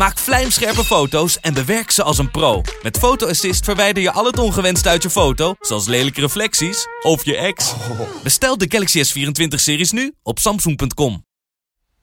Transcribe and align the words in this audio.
Maak 0.00 0.18
vlijmscherpe 0.18 0.84
foto's 0.84 1.40
en 1.40 1.54
bewerk 1.54 1.90
ze 1.90 2.02
als 2.02 2.18
een 2.18 2.30
pro. 2.30 2.62
Met 2.82 2.98
Photo 2.98 3.28
Assist 3.28 3.64
verwijder 3.64 4.02
je 4.02 4.12
al 4.12 4.24
het 4.24 4.38
ongewenst 4.38 4.86
uit 4.86 5.02
je 5.02 5.10
foto, 5.10 5.54
zoals 5.60 5.86
lelijke 5.86 6.20
reflecties 6.20 6.86
of 7.02 7.24
je 7.24 7.36
ex. 7.36 7.74
Bestel 8.22 8.58
de 8.58 8.66
Galaxy 8.68 9.02
S24-series 9.04 9.90
nu 9.90 10.12
op 10.22 10.38
samsung.com. 10.38 11.24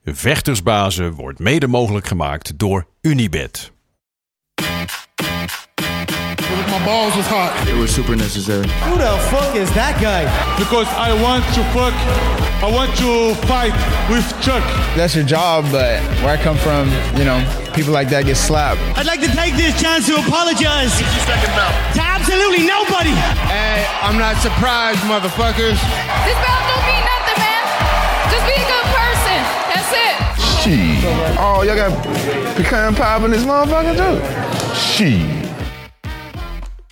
Vechtersbazen 0.04 1.12
wordt 1.12 1.40
mede 1.40 1.68
mogelijk 1.68 2.08
gemaakt 2.08 2.60
door 2.60 2.88
Unibed. 3.02 3.72
My 6.68 6.84
balls 6.86 7.16
was 7.16 7.26
hot 7.26 7.68
It 7.68 7.80
was 7.80 7.94
super 7.94 8.16
necessary. 8.16 8.68
Who 8.68 8.98
the 8.98 9.18
fuck 9.20 9.56
is 9.56 9.70
that 9.70 9.96
guy? 9.96 10.24
because 10.58 10.88
I 11.10 11.22
want 11.22 11.44
to 11.54 11.62
fuck. 11.64 11.94
I 12.64 12.72
want 12.72 12.98
to 12.98 13.34
fight 13.46 13.74
with 14.10 14.34
Chuck. 14.42 14.64
That's 14.96 15.14
your 15.14 15.28
job, 15.28 15.64
but 15.72 16.02
where 16.22 16.40
I 16.40 16.44
come 16.44 16.58
from, 16.58 16.90
you 17.16 17.24
know, 17.24 17.67
people 17.78 17.94
like 17.94 18.10
that 18.10 18.26
get 18.26 18.42
slapped. 18.42 18.82
I'd 18.98 19.06
like 19.06 19.22
to 19.22 19.30
take 19.38 19.54
this 19.54 19.78
chance 19.78 20.10
to 20.10 20.18
apologize 20.18 20.90
to 20.98 22.02
absolutely 22.02 22.66
nobody. 22.66 23.14
Hey, 23.46 23.86
I'm 24.02 24.18
not 24.18 24.42
surprised, 24.42 24.98
motherfuckers. 25.06 25.78
This 26.26 26.38
belt 26.42 26.64
don't 26.66 26.86
mean 26.90 27.06
nothing, 27.06 27.38
man. 27.38 27.64
Just 28.34 28.46
be 28.50 28.58
a 28.58 28.66
good 28.66 28.88
person. 28.98 29.40
That's 29.70 29.94
it. 29.94 30.18
Shit. 30.58 31.06
Oh, 31.38 31.62
y'all 31.62 31.78
got 31.78 31.94
pecan 32.58 32.96
pie 32.96 33.24
in 33.24 33.30
this 33.30 33.46
motherfucker 33.46 33.94
too? 33.94 34.18
Shit. 34.74 35.37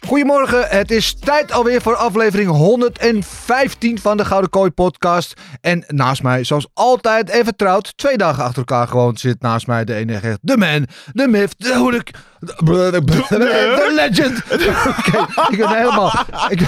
Goedemorgen, 0.06 0.67
het 0.67 0.92
is 0.92 1.16
tijd 1.20 1.52
alweer 1.52 1.81
voor 1.81 1.95
aflevering 1.95 2.50
115 2.50 4.00
van 4.00 4.17
de 4.17 4.25
Gouden 4.25 4.50
Kooi 4.50 4.72
podcast. 4.72 5.34
En 5.62 5.84
naast 5.88 6.23
mij, 6.23 6.44
zoals 6.44 6.67
altijd 6.73 7.30
en 7.30 7.44
vertrouwd, 7.44 7.97
twee 7.97 8.17
dagen 8.17 8.44
achter 8.44 8.58
elkaar 8.58 8.88
gewoon 8.88 9.17
zit 9.17 9.42
naast 9.42 9.67
mij 9.67 9.86
de 9.86 9.95
enige, 9.95 10.28
echt, 10.28 10.38
de 10.42 10.58
man, 10.58 10.88
de 11.14 11.28
myth, 11.28 11.53
de 11.58 11.75
hoe 11.75 11.92
de, 11.92 12.03
de, 12.39 13.03
de 13.30 13.92
legend. 13.95 14.44
Oké, 14.97 15.25
ik 15.52 15.58
ben 15.58 15.78
helemaal... 15.78 16.14
Ik, 16.50 16.62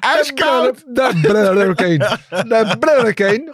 Ijskoud. 0.00 0.84
De 0.86 1.18
Blurricane. 1.22 2.18
De 2.28 2.76
Blurricane. 2.78 3.52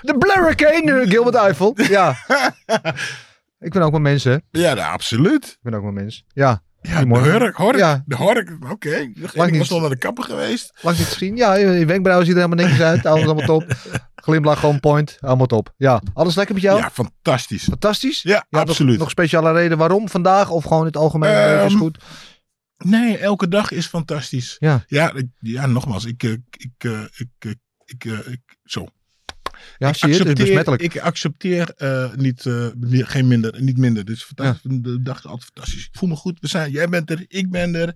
De 0.00 0.18
Blurricane, 0.18 1.06
Gilbert 1.08 1.34
Eiffel. 1.34 1.72
Ja. 1.76 2.16
Ik 3.64 3.72
ben 3.72 3.82
ook 3.82 3.92
maar 3.92 4.00
mens, 4.00 4.24
hè. 4.24 4.34
Ik 4.34 4.42
Ja, 4.50 4.74
nou, 4.74 4.92
absoluut. 4.92 5.58
ben 5.62 5.74
ook 5.74 5.82
maar 5.82 5.92
mens. 5.92 6.24
Ja. 6.32 6.62
Ja, 6.82 7.04
de 7.04 7.08
hork, 7.18 7.56
hork. 7.56 7.76
Ja. 7.76 8.02
De 8.06 8.16
hork, 8.16 8.56
oké. 8.70 8.90
Ik 8.96 9.34
niet. 9.50 9.58
was 9.58 9.70
al 9.72 9.80
naar 9.80 9.88
de 9.90 9.96
kapper 9.98 10.24
geweest. 10.24 10.78
Lang 10.82 10.98
niet 10.98 11.06
gezien. 11.06 11.36
Ja, 11.36 11.54
je 11.54 11.86
wenkbrauwen 11.86 12.26
ziet 12.26 12.34
er 12.36 12.42
helemaal 12.42 12.64
netjes 12.66 12.84
uit. 12.86 13.06
Alles 13.06 13.24
allemaal 13.30 13.46
top. 13.46 13.76
Glimlach 14.14 14.60
gewoon 14.60 14.80
point. 14.80 15.16
Allemaal 15.20 15.46
top. 15.46 15.72
Ja, 15.76 16.02
alles 16.14 16.34
lekker 16.34 16.54
met 16.54 16.62
jou? 16.62 16.78
Ja, 16.78 16.90
fantastisch. 16.90 17.64
Fantastisch? 17.64 18.22
Ja, 18.22 18.46
absoluut. 18.50 18.98
Nog, 18.98 19.10
speciale 19.10 19.52
reden 19.52 19.78
waarom 19.78 20.08
vandaag? 20.08 20.50
Of 20.50 20.62
gewoon 20.62 20.78
in 20.80 20.86
het 20.86 20.96
algemeen? 20.96 21.30
Ehm, 21.30 21.48
leuk 21.56 21.66
is 21.66 21.74
goed. 21.74 21.98
Nee, 22.84 23.18
elke 23.18 23.48
dag 23.48 23.70
is 23.70 23.86
fantastisch. 23.86 24.56
Ja. 24.58 24.84
Ja, 24.86 25.12
ik- 25.14 25.28
ja 25.40 25.66
nogmaals, 25.66 26.04
ik, 26.04 26.22
eh, 26.22 26.30
ik, 26.50 26.72
eh, 26.78 27.00
ik, 27.16 27.28
eh, 27.38 27.50
ik, 27.84 28.04
eh, 28.04 28.32
ik, 28.32 28.40
zo. 28.64 28.86
Ja, 29.78 29.88
ik 29.88 29.94
zie 29.94 30.08
je, 30.08 30.14
het 30.14 30.38
is 30.38 30.44
besmettelijk. 30.44 30.82
Ik 30.82 30.98
accepteer 30.98 31.72
eh, 31.76 32.14
niet, 32.14 32.46
eh, 32.46 32.66
geen 32.90 33.28
minder, 33.28 33.62
niet 33.62 33.78
minder. 33.78 34.04
Dus 34.04 34.24
fantastisch. 34.24 34.70
De 34.82 35.02
dag 35.02 35.18
is 35.18 35.26
altijd 35.26 35.50
fantastisch. 35.54 35.84
Ik 35.84 35.98
voel 35.98 36.08
me 36.08 36.16
goed. 36.16 36.40
We 36.40 36.48
zijn, 36.48 36.70
jij 36.70 36.88
bent 36.88 37.10
er, 37.10 37.24
ik 37.28 37.50
ben 37.50 37.74
er. 37.74 37.94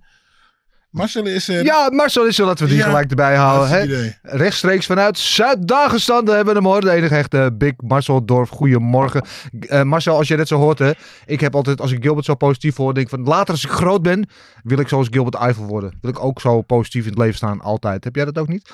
Marcel 0.91 1.27
is 1.27 1.49
er. 1.49 1.65
Ja, 1.65 1.91
Marcel 1.91 2.27
is 2.27 2.37
zo 2.37 2.47
dat 2.47 2.61
we 2.61 2.67
die 2.67 2.77
Ja, 2.77 2.85
gelijk 2.85 3.11
erbij 3.11 3.37
houden. 3.37 3.69
Hè? 3.69 4.11
Rechtstreeks 4.23 4.87
vanuit 4.87 5.19
Zuid-Dagestan 5.19 6.25
daar 6.25 6.37
hebben 6.37 6.55
we 6.55 6.61
hem 6.61 6.71
hoor. 6.71 6.81
De 6.81 6.91
enige 6.91 7.15
echte 7.15 7.55
Big 7.59 7.73
Marcel 7.77 8.25
Dorf. 8.25 8.49
Goedemorgen. 8.49 9.25
Eh, 9.61 9.83
Marcel, 9.83 10.17
als 10.17 10.29
je 10.29 10.37
dit 10.37 10.49
zo 10.49 10.59
hoort 10.59 10.79
hè. 10.79 10.91
Ik 11.27 11.41
heb 11.41 11.55
altijd, 11.55 11.81
als 11.81 11.93
ik 11.93 12.03
Gilbert 12.03 12.27
zo 12.27 12.35
positief 12.35 12.77
hoor, 12.77 12.95
denk 12.95 13.09
van 13.09 13.23
later 13.23 13.55
als 13.55 13.65
ik 13.65 13.71
groot 13.71 14.03
ben, 14.03 14.29
wil 14.63 14.79
ik 14.79 14.89
zoals 14.89 15.09
Gilbert 15.11 15.35
Eiffel 15.35 15.65
worden. 15.65 15.99
Wil 16.01 16.11
ik 16.11 16.25
ook 16.25 16.41
zo 16.41 16.63
positief 16.63 17.03
in 17.03 17.11
het 17.11 17.19
leven 17.19 17.37
staan, 17.37 17.61
altijd. 17.61 18.05
Heb 18.05 18.15
jij 18.15 18.25
dat 18.25 18.39
ook 18.39 18.49
niet? 18.49 18.71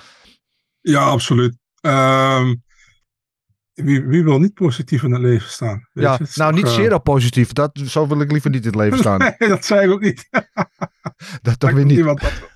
Ja, 0.80 1.04
absoluut. 1.04 1.56
Ehm, 1.80 2.54
wie, 3.74 4.02
wie 4.02 4.24
wil 4.24 4.38
niet 4.38 4.54
positief 4.54 5.02
in 5.02 5.12
het 5.12 5.22
leven 5.22 5.50
staan? 5.50 5.88
Weet 5.92 6.04
ja, 6.04 6.18
nou 6.34 6.54
niet 6.54 6.64
eh, 6.66 6.72
zeer 6.72 7.00
positief. 7.00 7.52
Dat, 7.52 7.80
zo 7.84 8.06
wil 8.08 8.20
ik 8.20 8.32
liever 8.32 8.50
niet 8.50 8.60
in 8.60 8.66
het 8.66 8.76
leven 8.76 8.98
staan. 9.04 9.18
Nee, 9.18 9.48
dat 9.48 9.64
zei 9.64 9.86
ik 9.86 9.92
ook 9.92 10.00
niet. 10.00 10.28
dat 11.42 11.60
toch 11.60 11.72
weer 11.72 11.84
niet. 11.84 11.96
niemand 11.96 12.20
dat- 12.20 12.52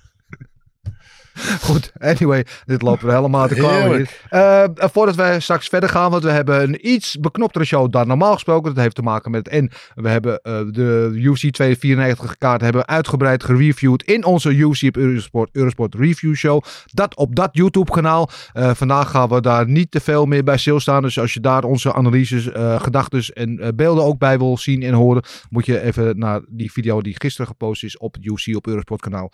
Goed, 1.67 1.91
anyway, 1.97 2.45
dit 2.65 2.81
lopen 2.81 3.07
we 3.07 3.13
helemaal 3.13 3.47
te 3.47 3.55
hier. 3.55 4.09
Eh, 4.29 4.63
eh, 4.63 4.69
voordat 4.75 5.15
wij 5.15 5.39
straks 5.39 5.67
verder 5.67 5.89
gaan, 5.89 6.11
want 6.11 6.23
we 6.23 6.29
hebben 6.29 6.61
een 6.61 6.89
iets 6.89 7.19
beknoptere 7.19 7.65
show 7.65 7.91
dan 7.91 8.07
normaal 8.07 8.33
gesproken. 8.33 8.73
Dat 8.73 8.83
heeft 8.83 8.95
te 8.95 9.01
maken 9.01 9.31
met 9.31 9.47
en 9.47 9.71
we 9.95 10.09
hebben 10.09 10.41
eh, 10.41 10.53
de 10.71 11.11
UFC 11.13 11.51
294 11.51 12.37
kaart 12.37 12.61
hebben 12.61 12.87
uitgebreid 12.87 13.43
gereviewd 13.43 14.03
in 14.03 14.25
onze 14.25 14.67
op 14.85 14.97
Eurosport, 14.97 15.49
Eurosport 15.51 15.95
Review 15.95 16.35
Show. 16.35 16.63
Dat 16.85 17.15
op 17.15 17.35
dat 17.35 17.49
YouTube 17.51 17.91
kanaal. 17.91 18.29
Vandaag 18.53 19.09
gaan 19.09 19.29
we 19.29 19.41
daar 19.41 19.67
niet 19.67 19.91
te 19.91 19.99
veel 19.99 20.25
meer 20.25 20.43
bij 20.43 20.57
stilstaan. 20.57 21.01
Dus 21.01 21.19
als 21.19 21.33
je 21.33 21.39
daar 21.39 21.63
onze 21.63 21.93
analyses, 21.93 22.49
gedachten 22.77 23.23
en 23.33 23.75
beelden 23.75 24.03
ook 24.03 24.17
bij 24.17 24.37
wil 24.37 24.57
zien 24.57 24.83
en 24.83 24.93
horen, 24.93 25.23
moet 25.49 25.65
je 25.65 25.81
even 25.81 26.19
naar 26.19 26.41
die 26.47 26.71
video 26.71 27.01
die 27.01 27.15
gisteren 27.19 27.47
gepost 27.47 27.83
is 27.83 27.97
op 27.97 28.13
het 28.13 28.25
UFC 28.25 28.55
op 28.55 28.67
Eurosport 28.67 29.01
kanaal 29.01 29.31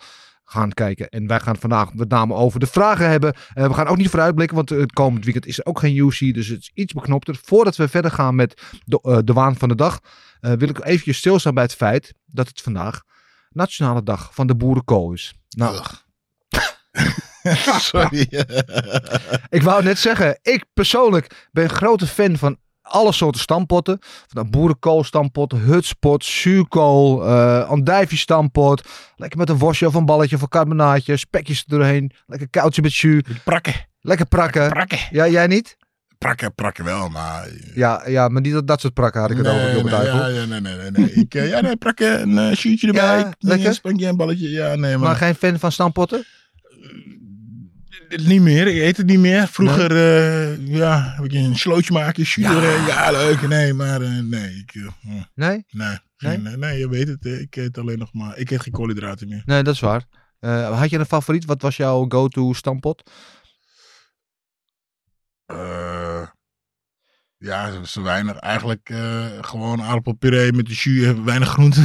gaan 0.48 0.72
kijken. 0.72 1.08
En 1.08 1.26
wij 1.26 1.40
gaan 1.40 1.56
vandaag 1.56 1.94
met 1.94 2.08
name 2.08 2.34
over 2.34 2.60
de 2.60 2.66
vragen 2.66 3.10
hebben. 3.10 3.34
Eh, 3.54 3.66
we 3.66 3.74
gaan 3.74 3.86
ook 3.86 3.96
niet 3.96 4.08
vooruitblikken, 4.08 4.56
want 4.56 4.68
het 4.68 4.92
komend 4.92 5.24
weekend 5.24 5.46
is 5.46 5.58
er 5.58 5.66
ook 5.66 5.78
geen 5.78 5.96
UC. 5.96 6.34
Dus 6.34 6.48
het 6.48 6.60
is 6.60 6.70
iets 6.74 6.92
beknopter. 6.92 7.38
Voordat 7.42 7.76
we 7.76 7.88
verder 7.88 8.10
gaan 8.10 8.34
met 8.34 8.62
de, 8.84 8.98
eh, 9.02 9.18
de 9.24 9.32
waan 9.32 9.56
van 9.56 9.68
de 9.68 9.74
dag, 9.74 10.00
eh, 10.40 10.52
wil 10.52 10.68
ik 10.68 10.84
eventjes 10.84 11.18
stilstaan 11.18 11.54
bij 11.54 11.62
het 11.62 11.74
feit 11.74 12.14
dat 12.26 12.48
het 12.48 12.60
vandaag 12.60 13.02
Nationale 13.50 14.02
Dag 14.02 14.34
van 14.34 14.46
de 14.46 14.56
Boerenkool 14.56 15.12
is. 15.12 15.34
Nou, 15.48 15.84
Sorry. 17.78 18.28
ik 19.48 19.62
wou 19.62 19.82
net 19.82 19.98
zeggen, 19.98 20.38
ik 20.42 20.64
persoonlijk 20.74 21.48
ben 21.52 21.70
grote 21.70 22.06
fan 22.06 22.36
van 22.36 22.58
alle 22.86 23.12
soorten 23.12 23.40
stampotten. 23.40 23.96
Van 24.00 24.42
dat 24.42 24.50
boerenkoolstampot, 24.50 25.52
hutspot, 25.52 26.24
zuurkool, 26.24 27.26
eh 27.26 27.68
andijvie-stampot. 27.68 28.88
Lekker 29.16 29.38
met 29.38 29.48
een 29.48 29.58
worstje 29.58 29.86
of 29.86 29.94
een 29.94 30.04
balletje 30.04 30.36
of 30.36 30.42
een 30.42 30.48
carbonaatje. 30.48 31.16
Spekjes 31.16 31.58
er 31.58 31.78
doorheen. 31.78 32.12
Lekker 32.26 32.48
koudje 32.50 32.82
met 32.82 32.94
jus. 32.94 33.22
prakken. 33.44 33.74
Lekker 34.00 34.26
prakken. 34.26 34.68
Prakken. 34.68 34.98
Ja, 35.10 35.28
jij 35.28 35.46
niet? 35.46 35.76
Prakken, 36.18 36.54
prakken 36.54 36.84
wel, 36.84 37.08
maar... 37.08 37.48
Ja, 37.74 38.02
ja 38.06 38.28
maar 38.28 38.40
niet 38.42 38.52
dat, 38.52 38.66
dat 38.66 38.80
soort 38.80 38.94
prakken 38.94 39.20
had 39.20 39.30
ik 39.30 39.36
het 39.36 39.46
over, 39.46 39.84
Nee, 39.84 39.84
ja, 39.84 40.26
ja, 40.26 40.44
nee, 40.44 40.60
nee, 40.60 40.74
nee. 40.76 40.90
nee. 40.90 41.12
Ik, 41.12 41.34
eh, 41.34 41.48
ja, 41.48 41.60
nee, 41.60 41.76
prakken, 41.76 42.22
een 42.22 42.50
uh, 42.50 42.56
shootje 42.56 42.86
erbij. 42.86 43.18
Ja, 43.18 43.32
lekker. 43.38 43.68
Een 43.68 43.74
spankje 43.74 44.06
en 44.06 44.16
balletje. 44.16 44.50
Ja, 44.50 44.74
nee, 44.74 44.96
maar... 44.96 45.08
Maar 45.08 45.16
geen 45.16 45.34
fan 45.34 45.58
van 45.58 45.72
stampotten? 45.72 46.24
Niet 48.08 48.40
meer, 48.42 48.66
ik 48.66 48.76
eet 48.82 48.96
het 48.96 49.06
niet 49.06 49.18
meer. 49.18 49.48
Vroeger, 49.48 49.90
eh, 49.90 50.66
ja, 50.66 51.12
heb 51.16 51.24
ik 51.24 51.32
een 51.32 51.56
slootje 51.56 51.92
maken, 51.92 52.26
schuren. 52.26 52.84
Ja. 52.86 53.10
leuk. 53.10 53.48
Nee, 53.48 53.72
maar 53.74 54.00
eh, 54.02 54.18
nee. 54.18 54.54
Ik, 54.54 54.74
eh, 54.74 54.88
hm, 55.00 55.22
Nee? 55.34 55.64
nee, 55.70 56.38
nee, 56.38 56.56
nee, 56.56 56.78
je 56.78 56.88
weet 56.88 57.08
het. 57.08 57.24
Ik 57.24 57.56
eet 57.56 57.78
alleen 57.78 57.98
nog 57.98 58.12
maar, 58.12 58.38
ik 58.38 58.50
eet 58.50 58.60
geen 58.60 58.72
koolhydraten 58.72 59.28
meer. 59.28 59.42
Nee, 59.44 59.62
dat 59.62 59.74
is 59.74 59.80
waar. 59.80 60.04
Had 60.72 60.90
je 60.90 60.98
een 60.98 61.06
favoriet? 61.06 61.44
Wat 61.44 61.62
was 61.62 61.76
jouw 61.76 62.04
go-to 62.08 62.52
stampot? 62.52 63.10
Eh, 65.46 66.26
ja, 67.38 67.84
zo 67.84 68.02
weinig. 68.02 68.36
Eigenlijk 68.36 68.88
eh, 68.90 69.24
gewoon 69.40 69.82
aardappelpuree 69.82 70.52
met 70.52 70.66
de 70.66 70.72
jus, 70.74 71.14
weinig 71.24 71.48
groenten. 71.48 71.84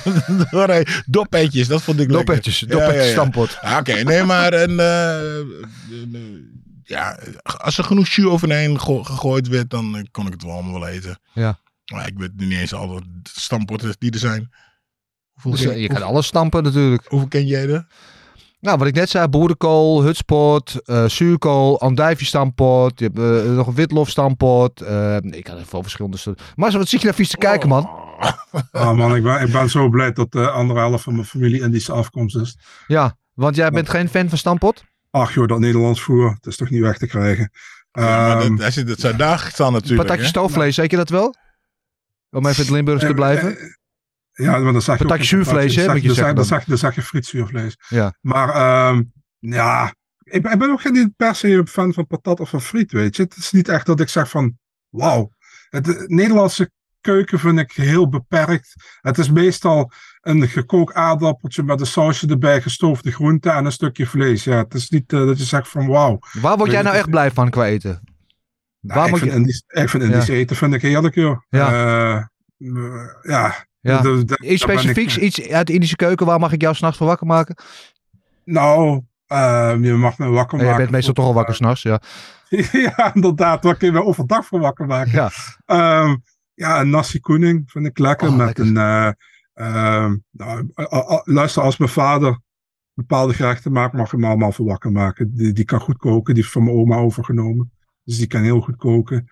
Doorheen. 0.50 0.86
Dopetjes, 1.06 1.68
dat 1.68 1.82
vond 1.82 2.00
ik 2.00 2.10
lekker. 2.10 2.26
Dopetjes, 2.26 2.58
dopetjes 2.58 2.94
ja, 2.94 3.02
ja. 3.02 3.10
stampot. 3.12 3.58
Ah, 3.60 3.76
Oké, 3.78 3.92
nee, 4.02 4.22
maar 4.22 4.52
een, 4.52 4.78
eh, 4.80 5.40
eh, 5.40 5.46
ja, 6.84 7.18
als 7.42 7.78
er 7.78 7.84
genoeg 7.84 8.08
jus 8.08 8.24
overheen 8.24 8.78
go- 8.78 9.02
gegooid 9.02 9.48
werd, 9.48 9.70
dan 9.70 10.08
kon 10.10 10.26
ik 10.26 10.32
het 10.32 10.42
wel 10.42 10.52
allemaal 10.52 10.80
wel 10.80 10.88
eten. 10.88 11.18
Ja. 11.32 11.58
Maar 11.92 12.06
ik 12.06 12.18
weet 12.18 12.30
niet 12.36 12.52
eens 12.58 12.74
alle 12.74 13.02
stampotten 13.22 13.94
die 13.98 14.10
er 14.12 14.18
zijn. 14.18 14.50
Hoeveel, 15.32 15.50
Dus, 15.50 15.60
ken- 15.62 15.80
je 15.80 15.88
kan 15.88 16.02
alles 16.02 16.26
stampen 16.26 16.62
natuurlijk. 16.62 17.04
hoeveel 17.08 17.28
ken 17.28 17.46
jij 17.46 17.68
er? 17.68 17.86
Nou, 18.60 18.78
wat 18.78 18.86
ik 18.86 18.94
net 18.94 19.10
zei, 19.10 19.28
boerenkool, 19.28 20.02
hutspot, 20.02 20.80
eh 20.84 21.04
zuurkool, 21.04 21.80
andijvie-stampot. 21.80 22.98
Je 22.98 23.04
hebt 23.12 23.18
eh, 23.18 23.52
nog 23.54 23.66
een 23.66 23.74
witlof-stampot. 23.74 24.80
eh, 24.80 25.16
ik 25.16 25.46
had 25.46 25.58
even 25.58 25.82
verschillende 25.82 26.16
soorten. 26.16 26.44
Maar 26.56 26.72
wat 26.72 26.88
zit 26.88 27.00
je 27.00 27.06
naar 27.06 27.14
vies 27.14 27.30
te 27.30 27.36
kijken, 27.36 27.68
man? 27.68 27.90
Ah 28.72 28.96
man, 28.96 29.16
ik 29.16 29.22
ben, 29.22 29.40
ik 29.40 29.52
ben 29.52 29.70
zo 29.70 29.88
blij 29.88 30.12
dat 30.12 30.32
de 30.32 30.50
andere 30.50 30.78
helft 30.80 31.04
van 31.04 31.14
mijn 31.14 31.26
familie 31.26 31.60
Indische 31.60 31.92
afkomst 31.92 32.36
is. 32.36 32.58
Ja, 32.86 33.16
want 33.34 33.56
jij 33.56 33.70
bent 33.70 33.88
geen 33.88 34.08
fan 34.08 34.28
van 34.28 34.38
stampot? 34.38 34.84
ach 35.10 35.34
joh, 35.34 35.46
dat 35.48 35.58
Nederlands 35.58 36.00
voer, 36.00 36.30
het 36.30 36.46
is 36.46 36.56
toch 36.56 36.70
niet 36.70 36.80
weg 36.80 36.98
te 36.98 37.06
krijgen. 37.06 37.50
Ja, 37.92 38.02
maar 38.02 38.40
Ehm, 38.40 38.56
dat, 38.56 38.74
het 38.74 39.00
zijn 39.00 39.38
staan 39.38 39.72
natuurlijk. 39.72 40.08
Patatje 40.08 40.26
stoofvlees, 40.28 40.74
zeker 40.74 40.98
dat 40.98 41.08
wel? 41.08 41.34
Om 42.30 42.46
even 42.46 42.62
het 42.62 42.70
Limburgs 42.70 43.04
te 43.04 43.14
blijven. 43.14 43.78
Eh, 44.40 44.44
ja, 44.46 44.58
maar 44.58 44.72
dan 44.72 44.82
zeg 44.82 44.98
je 44.98 45.24
zuurvlees, 45.24 45.76
hè, 45.76 45.92
je 45.92 46.14
zeg- 46.44 46.64
dan 46.64 46.78
zeg 46.78 46.94
je 46.94 47.02
frietzuurvlees. 47.02 47.76
Ja. 47.88 48.14
Maar 48.20 48.48
ehm, 48.48 49.02
ja, 49.38 49.94
ik, 50.22 50.42
ben- 50.42 50.52
ik 50.52 50.58
ben 50.58 50.70
ook 50.70 50.80
geen 50.80 51.14
per 51.16 51.34
se 51.34 51.62
fan 51.68 51.92
van 51.92 52.06
patat 52.06 52.40
of 52.40 52.48
van 52.50 52.60
friet, 52.60 52.92
weet 52.92 53.16
je. 53.16 53.22
Het 53.22 53.36
is 53.36 53.50
niet 53.50 53.68
echt 53.68 53.86
dat 53.86 54.00
ik 54.00 54.08
zeg 54.08 54.30
van, 54.30 54.58
wauw. 54.88 55.30
Het 55.68 55.84
de 55.84 56.04
Nederlandse 56.06 56.70
keuken 57.00 57.38
vind 57.38 57.58
ik 57.58 57.72
heel 57.72 58.08
beperkt. 58.08 58.74
Het 59.00 59.18
is 59.18 59.30
meestal 59.30 59.92
een 60.20 60.48
gekookt 60.48 60.94
aardappeltje 60.94 61.62
met 61.62 61.80
een 61.80 61.86
sausje 61.86 62.26
erbij, 62.26 62.62
gestoofde 62.62 63.12
groenten 63.12 63.54
en 63.54 63.64
een 63.64 63.72
stukje 63.72 64.06
vlees. 64.06 64.44
Ja, 64.44 64.56
het 64.56 64.74
is 64.74 64.88
niet 64.90 65.12
eh, 65.12 65.26
dat 65.26 65.38
je 65.38 65.44
zegt 65.44 65.68
van, 65.68 65.86
wauw. 65.86 66.18
Waar 66.40 66.56
word 66.56 66.70
jij 66.70 66.82
nou 66.82 66.96
echt 66.96 67.10
blij 67.10 67.30
van 67.30 67.50
qua 67.50 67.66
eten? 67.66 68.00
Nou, 68.80 68.98
Waar 69.00 69.08
ik, 69.08 69.16
vind 69.16 69.30
je... 69.30 69.36
Indisch, 69.36 69.62
ik 69.66 69.88
vind 69.88 70.02
Indisch 70.02 70.28
eten 70.28 70.56
vind 70.56 70.74
ik 70.74 70.82
heerlijk, 70.82 71.14
joh. 71.14 71.38
Ja. 71.48 71.68
Eh, 71.72 72.16
eh, 72.16 72.24
ja. 73.22 73.68
Ja. 73.80 74.00
Da- 74.00 74.02
da- 74.02 74.22
daar 74.24 74.38
Iets 74.40 74.50
ik- 74.64 74.70
specifieks, 74.70 75.18
iets 75.18 75.48
uit 75.48 75.66
de 75.66 75.72
Indische 75.72 75.96
keuken, 75.96 76.26
waar 76.26 76.38
mag 76.38 76.52
ik 76.52 76.60
jou 76.62 76.74
s'nachts 76.74 76.98
voor 76.98 77.06
wakker 77.06 77.26
maken? 77.26 77.56
Nou, 78.44 79.00
ehm, 79.26 79.84
je 79.84 79.92
mag 79.92 80.18
me 80.18 80.28
wakker 80.28 80.56
maken. 80.56 80.72
jij 80.72 80.76
bent 80.82 80.90
meestal 80.90 81.14
toch 81.14 81.24
al 81.24 81.34
wakker 81.34 81.54
s'nachts, 81.54 81.82
ja. 81.82 82.00
ja, 82.72 83.14
inderdaad. 83.14 83.64
Waar 83.64 83.76
kun 83.76 83.86
je 83.86 83.92
me 83.92 84.04
overdag 84.04 84.46
voor 84.46 84.60
wakker 84.60 84.86
maken? 84.86 85.12
Ja. 85.12 85.30
Ehm, 85.66 86.16
ja, 86.54 86.80
een 86.80 86.90
nasi 86.90 87.20
kuning 87.20 87.70
vind 87.70 87.86
ik 87.86 87.98
lekker. 87.98 88.28
Oh, 88.28 88.36
met 88.36 88.46
lekker. 88.46 88.66
een. 88.66 88.76
eh, 88.76 89.12
ehm, 89.54 90.16
nou, 90.30 90.70
luister, 91.24 91.62
als 91.62 91.76
mijn 91.76 91.90
vader 91.90 92.40
bepaalde 92.94 93.34
gerechten 93.34 93.72
maakt, 93.72 93.92
mag 93.94 94.10
je 94.10 94.16
me 94.16 94.26
allemaal 94.26 94.52
voor 94.52 94.66
wakker 94.66 94.92
maken. 94.92 95.34
Die, 95.34 95.52
die 95.52 95.64
kan 95.64 95.80
goed 95.80 95.96
koken. 95.96 96.34
Die 96.34 96.42
heeft 96.42 96.54
van 96.54 96.64
mijn 96.64 96.76
oma 96.76 96.96
overgenomen. 96.96 97.72
Dus 98.04 98.18
die 98.18 98.26
kan 98.26 98.42
heel 98.42 98.60
goed 98.60 98.76
koken. 98.76 99.28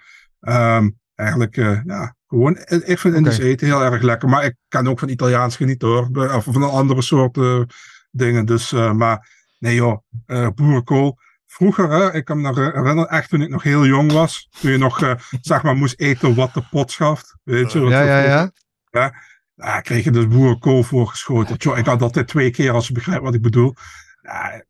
Eigenlijk, 1.18 1.56
eh, 1.56 1.78
ja, 1.84 2.14
gewoon. 2.26 2.56
eh, 2.56 2.88
Ik 2.88 2.98
vind 2.98 3.14
Indisch 3.14 3.38
eten 3.38 3.66
heel 3.66 3.82
erg 3.82 4.02
lekker. 4.02 4.28
Maar 4.28 4.44
ik 4.44 4.54
kan 4.68 4.88
ook 4.88 4.98
van 4.98 5.08
Italiaans 5.08 5.56
genieten 5.56 5.88
hoor. 5.88 6.34
Of 6.34 6.44
van 6.44 6.70
andere 6.70 7.02
soorten 7.02 7.66
dingen. 8.10 8.46
Dus, 8.46 8.72
eh, 8.72 8.92
maar 8.92 9.28
nee 9.58 9.74
joh, 9.74 9.98
eh 10.26 10.48
boerenkool. 10.54 11.18
Vroeger, 11.46 11.90
hè, 11.90 12.14
ik 12.14 12.24
kan 12.24 12.36
me 12.36 12.42
nog 12.42 12.56
herinneren, 12.56 13.08
echt 13.08 13.28
toen 13.28 13.42
ik 13.42 13.48
nog 13.48 13.62
heel 13.62 13.86
jong 13.86 14.12
was. 14.12 14.48
Toen 14.60 14.70
je 14.70 14.78
nog, 14.78 15.02
eh, 15.02 15.14
zeg 15.40 15.62
maar, 15.62 15.76
moest 15.76 16.00
eten 16.00 16.34
wat 16.34 16.54
de 16.54 16.62
pot 16.70 16.90
schaft. 16.90 17.36
Weet 17.44 17.72
je? 17.72 17.80
wat 17.80 17.90
Ja, 17.90 18.02
ja, 18.02 18.18
ja. 18.22 18.50
ja. 18.90 19.14
Ja, 19.54 19.80
kreeg 19.80 20.04
je 20.04 20.10
dus 20.10 20.28
boerenkool 20.28 20.82
voorgeschoten. 20.82 21.58
Tjoh, 21.58 21.78
ik 21.78 21.86
had 21.86 22.02
altijd 22.02 22.28
twee 22.28 22.50
keer, 22.50 22.70
als 22.72 22.86
je 22.86 22.92
begrijpt 22.92 23.22
wat 23.22 23.34
ik 23.34 23.42
bedoel. 23.42 23.74
Ja, 24.22 24.62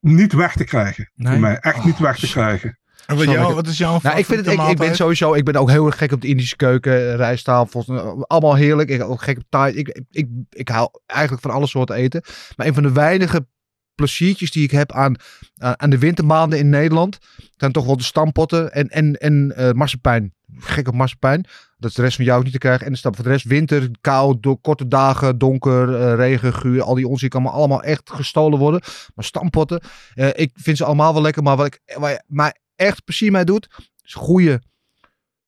niet 0.00 0.32
weg 0.32 0.56
te 0.56 0.64
krijgen. 0.64 1.10
Nee? 1.14 1.32
Voor 1.32 1.40
mij, 1.40 1.58
echt 1.58 1.84
niet 1.84 1.98
weg 1.98 2.18
te 2.18 2.26
Oh, 2.26 2.32
krijgen. 2.32 2.78
En 3.06 3.16
wat, 3.16 3.24
jou, 3.24 3.54
wat 3.54 3.66
is 3.66 3.78
jouw 3.78 3.98
Nou, 4.02 4.18
ik, 4.18 4.26
vind 4.26 4.46
het, 4.46 4.54
ik, 4.54 4.60
ik 4.68 4.76
ben 4.76 4.96
sowieso, 4.96 5.34
ik 5.34 5.44
ben 5.44 5.54
ook 5.54 5.70
heel 5.70 5.86
erg 5.86 5.98
gek 5.98 6.12
op 6.12 6.20
de 6.20 6.28
Indische 6.28 6.56
keuken, 6.56 7.16
rijsttafels, 7.16 7.88
eh, 7.88 8.12
allemaal 8.20 8.54
heerlijk. 8.54 8.88
Ik 8.88 9.02
ook 9.02 9.22
gek 9.22 9.36
op 9.36 9.44
Thai. 9.48 9.74
Ik, 9.74 9.88
ik, 9.88 10.04
ik, 10.10 10.28
ik 10.50 10.68
hou 10.68 10.88
eigenlijk 11.06 11.42
van 11.42 11.50
alle 11.54 11.66
soorten 11.66 11.96
eten. 11.96 12.22
Maar 12.56 12.66
een 12.66 12.74
van 12.74 12.82
de 12.82 12.92
weinige 12.92 13.46
pleziertjes 13.94 14.50
die 14.50 14.62
ik 14.64 14.70
heb 14.70 14.92
aan, 14.92 15.14
aan 15.56 15.80
aan 15.80 15.90
de 15.90 15.98
wintermaanden 15.98 16.58
in 16.58 16.68
Nederland, 16.68 17.18
zijn 17.56 17.72
toch 17.72 17.86
wel 17.86 17.96
de 17.96 18.02
stampotten 18.02 18.72
en, 18.72 18.88
en, 18.88 19.14
en 19.14 19.52
eh 19.56 19.72
marsepein. 19.72 20.34
Gek 20.58 20.88
op 20.88 20.94
marsepein. 20.94 21.46
Dat 21.78 21.90
is 21.90 21.96
de 21.96 22.02
rest 22.02 22.16
van 22.16 22.24
jou 22.24 22.38
ook 22.38 22.44
niet 22.44 22.52
te 22.52 22.58
krijgen. 22.58 22.86
En 22.86 22.92
de 22.92 22.98
stam 22.98 23.14
voor 23.14 23.24
de 23.24 23.30
rest 23.30 23.44
winter, 23.44 23.88
kou, 24.00 24.36
do- 24.40 24.56
korte 24.56 24.88
dagen, 24.88 25.38
donker, 25.38 25.94
eh, 25.94 26.14
regen, 26.14 26.54
guur. 26.54 26.82
Al 26.82 26.94
die 26.94 27.08
onzin 27.08 27.28
kan 27.28 27.42
maar 27.42 27.52
allemaal 27.52 27.82
echt 27.82 28.10
gestolen 28.10 28.58
worden. 28.58 28.80
Maar 29.14 29.24
stampotten, 29.24 29.80
eh, 30.14 30.28
ik 30.34 30.50
vind 30.54 30.76
ze 30.76 30.84
allemaal 30.84 31.12
wel 31.12 31.22
lekker. 31.22 31.42
Maar 31.42 31.56
wat 31.56 31.66
ik, 31.66 31.80
waar 31.98 32.22
mij 32.26 32.54
echt 32.76 33.04
plezier 33.04 33.32
mee 33.32 33.44
doet, 33.44 33.68
is 34.02 34.14
een 34.14 34.20
goede 34.20 34.62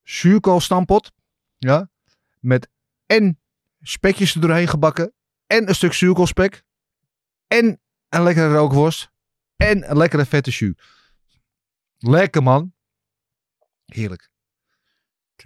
zuurkoolstampot. 0.03 1.13
Ja. 1.59 1.91
Met 2.41 2.69
en 3.07 3.41
spekjes 3.81 4.35
er 4.35 4.41
doorheen 4.41 4.69
gebakken. 4.69 5.13
En 5.47 5.69
een 5.69 5.75
stuk 5.75 5.93
zuurkoolspek. 5.93 6.65
En 7.47 7.81
een 8.09 8.23
lekkere 8.23 8.55
rookworst. 8.55 9.11
En 9.57 9.91
een 9.91 9.97
lekkere 9.97 10.25
vette 10.25 10.51
jus. 10.51 10.75
Lekker 11.99 12.43
man. 12.43 12.75
Heerlijk. 13.85 14.31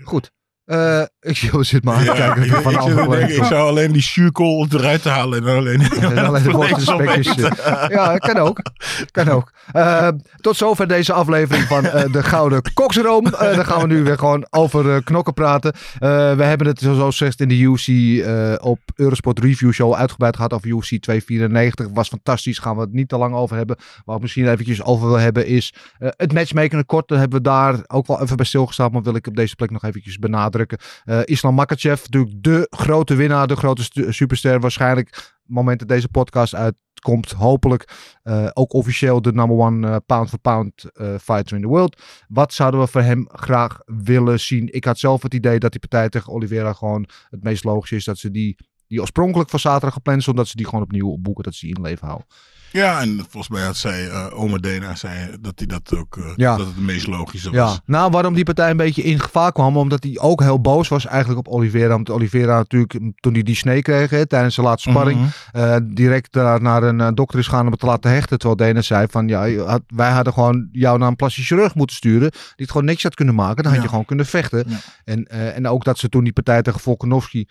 Goed. 0.03 0.33
Eh 0.71 1.03
ik 1.31 1.37
zit 1.61 1.85
maar 1.85 1.95
aan 1.95 2.01
te 2.01 2.07
Ja, 2.07 2.15
kijken. 2.15 2.43
ik, 2.43 2.53
van 2.53 3.19
ik, 3.19 3.29
ik 3.29 3.45
zou 3.45 3.69
alleen 3.69 3.93
die 3.93 4.03
zuurkool 4.03 4.67
eruit 4.71 5.05
halen 5.05 5.39
en 5.39 5.45
dan 5.45 5.57
alleen, 5.57 5.81
En 5.81 6.19
alleen 6.19 6.43
de. 6.43 7.51
Ja, 7.89 8.17
kan 8.17 8.37
ook. 8.37 8.63
Kan 9.11 9.29
ook. 9.29 9.53
Eh, 9.73 10.09
tot 10.41 10.57
zover 10.57 10.87
deze 10.89 11.13
aflevering 11.13 11.65
van 11.65 11.85
eh, 11.85 12.13
de 12.13 12.23
Gouden 12.23 12.63
Koksroom. 12.75 13.25
Dan 13.31 13.65
gaan 13.67 13.81
we 13.81 13.87
nu 13.87 14.03
weer 14.03 14.19
gewoon 14.19 14.47
over 14.51 15.05
knokken 15.05 15.35
praten. 15.35 15.73
We 15.99 16.43
hebben 16.45 16.67
het 16.67 16.81
zoals 16.81 17.17
gezegd 17.17 17.41
in 17.41 17.49
de 17.49 18.23
eh, 18.25 18.69
op 18.69 18.79
Eurosport 18.95 19.39
Review 19.39 19.73
Show 19.73 19.95
uitgebreid 19.95 20.37
gehad 20.37 20.53
over 20.53 20.69
UFC 20.69 20.97
294. 21.01 21.87
Was 21.95 22.09
fantastisch. 22.09 22.59
Gaan 22.59 22.75
we 22.75 22.81
het 22.81 22.93
niet 22.93 23.09
te 23.09 23.17
lang 23.19 23.35
over 23.35 23.57
hebben. 23.57 23.77
Waar 24.05 24.17
ik 24.17 24.23
misschien 24.23 24.49
eventjes 24.49 24.83
over 24.83 25.09
wil 25.09 25.19
hebben 25.19 25.47
is 25.47 25.75
het 25.99 26.33
matchmaken. 26.33 26.87
Kort 26.87 27.09
daar 27.09 27.19
hebben 27.19 27.39
we 27.39 27.45
daar 27.45 27.79
ook 27.87 28.07
wel 28.07 28.23
even 28.23 28.37
bij 28.37 28.47
stilgestaan. 28.47 28.93
Maar 28.93 29.03
wil 29.03 29.15
ik 29.15 29.27
op 29.27 29.37
deze 29.37 29.57
plek 29.57 29.71
nog 29.71 29.85
eventjes 29.85 30.19
Eh, 30.67 31.21
Islam 31.25 31.55
Makachev, 31.55 32.03
natuurlijk 32.03 32.43
de 32.43 32.67
grote 32.71 33.15
winnaar, 33.15 33.47
de 33.47 33.57
grote 33.57 34.13
superster. 34.13 34.61
Waarschijnlijk, 34.61 35.39
moment 35.51 35.79
dat 35.79 35.89
deze 35.89 36.09
podcast 36.09 36.55
uitkomt, 36.55 37.31
hopelijk 37.31 37.89
eh, 38.23 38.49
ook 38.53 38.73
officieel 38.73 39.23
de 39.23 39.33
number 39.33 39.57
one 39.57 39.89
eh, 39.89 39.97
pound 40.07 40.29
for 40.29 40.39
pound 40.39 40.85
eh, 40.85 41.15
fighter 41.23 41.57
in 41.57 41.63
the 41.63 41.69
world. 41.69 42.03
Wat 42.29 42.53
zouden 42.53 42.81
we 42.81 42.87
voor 42.87 43.01
hem 43.01 43.29
graag 43.33 43.81
willen 43.87 44.41
zien? 44.41 44.69
Ik 44.73 44.85
had 44.85 44.99
zelf 44.99 45.23
het 45.23 45.35
idee 45.35 45.59
dat 45.59 45.71
die 45.71 45.81
partij 45.81 46.09
tegen 46.09 46.33
Oliveira 46.33 46.73
gewoon 46.73 47.09
het 47.31 47.43
meest 47.43 47.65
logisch 47.65 47.93
is. 47.93 48.05
Dat 48.05 48.19
ze 48.19 48.31
die, 48.31 48.57
die 48.87 49.01
oorspronkelijk 49.01 49.51
voor 49.51 49.61
zaterdag 49.61 49.93
gepland 49.93 50.23
stond, 50.23 50.37
dat 50.37 50.49
ze 50.49 50.57
die 50.57 50.67
gewoon 50.67 50.85
opnieuw 50.85 51.17
boeken, 51.17 51.45
dat 51.45 51.55
ze 51.55 51.67
die 51.67 51.77
in 51.77 51.83
leven 51.83 52.07
houden. 52.07 52.27
Ja, 52.73 53.01
en 53.01 53.17
volgens 53.29 53.49
mij 53.49 53.63
had 53.67 53.77
zij, 53.77 54.09
eh 54.09 54.27
Oma 54.41 54.57
Dena, 54.59 54.95
zei 54.95 55.37
dat 55.41 55.53
hij 55.57 55.67
dat 55.67 55.95
ook, 55.97 56.17
eh, 56.17 56.25
Ja. 56.37 56.57
dat 56.57 56.67
het 56.67 56.75
de 56.75 56.81
meest 56.83 57.07
logische 57.07 57.51
Ja, 57.53 57.65
was. 57.65 57.81
nou 57.87 58.11
waarom 58.11 58.35
die 58.35 58.45
partij 58.45 58.71
een 58.71 58.77
beetje 58.77 59.03
in 59.03 59.21
gevaar 59.21 59.53
kwam, 59.53 59.77
omdat 59.77 60.03
hij 60.03 60.19
ook 60.19 60.41
heel 60.43 60.61
boos 60.61 60.89
was 60.89 61.07
eigenlijk 61.07 61.39
op 61.47 61.55
Oliveira. 61.55 61.95
Omdat 61.95 62.15
Oliveira 62.15 62.57
natuurlijk, 62.57 62.99
toen 63.21 63.33
hij 63.33 63.43
die 63.43 63.55
snee 63.57 63.83
kreeg 63.83 64.11
hè, 64.11 64.27
tijdens 64.27 64.55
zijn 64.55 64.67
laatste 64.67 64.91
sparring, 64.91 65.19
Mhm. 65.21 65.29
eh, 65.53 65.77
direct 65.85 66.33
daar 66.33 66.63
naar 66.63 66.83
een 66.83 67.15
dokter 67.15 67.39
is 67.39 67.47
gaan 67.47 67.65
om 67.65 67.71
het 67.71 67.81
te 67.81 67.87
laten 67.87 68.11
hechten. 68.11 68.39
Terwijl 68.39 68.57
Dana 68.73 68.83
zei 68.83 69.07
van, 69.11 69.29
ja, 69.29 69.57
had- 69.65 69.83
wij 69.87 70.11
hadden 70.11 70.33
gewoon 70.33 70.69
jou 70.73 70.99
naar 70.99 71.09
een 71.09 71.17
plastisch 71.17 71.47
chirurg 71.47 71.75
moeten 71.75 71.97
sturen, 71.97 72.31
die 72.31 72.41
het 72.57 72.71
gewoon 72.71 72.87
niks 72.87 73.03
had 73.03 73.15
kunnen 73.15 73.35
maken. 73.35 73.57
Dan 73.57 73.67
had 73.67 73.75
Ja. 73.75 73.83
je 73.83 73.89
gewoon 73.89 74.05
kunnen 74.05 74.27
vechten. 74.27 74.65
Ja. 74.69 74.77
En, 75.05 75.25
en 75.55 75.69
ook 75.69 75.85
dat 75.85 75.99
ze 75.99 76.09
toen 76.09 76.25
die 76.25 76.33
partij 76.33 76.63
tegen 76.63 76.81
Volkanovski 76.81 77.47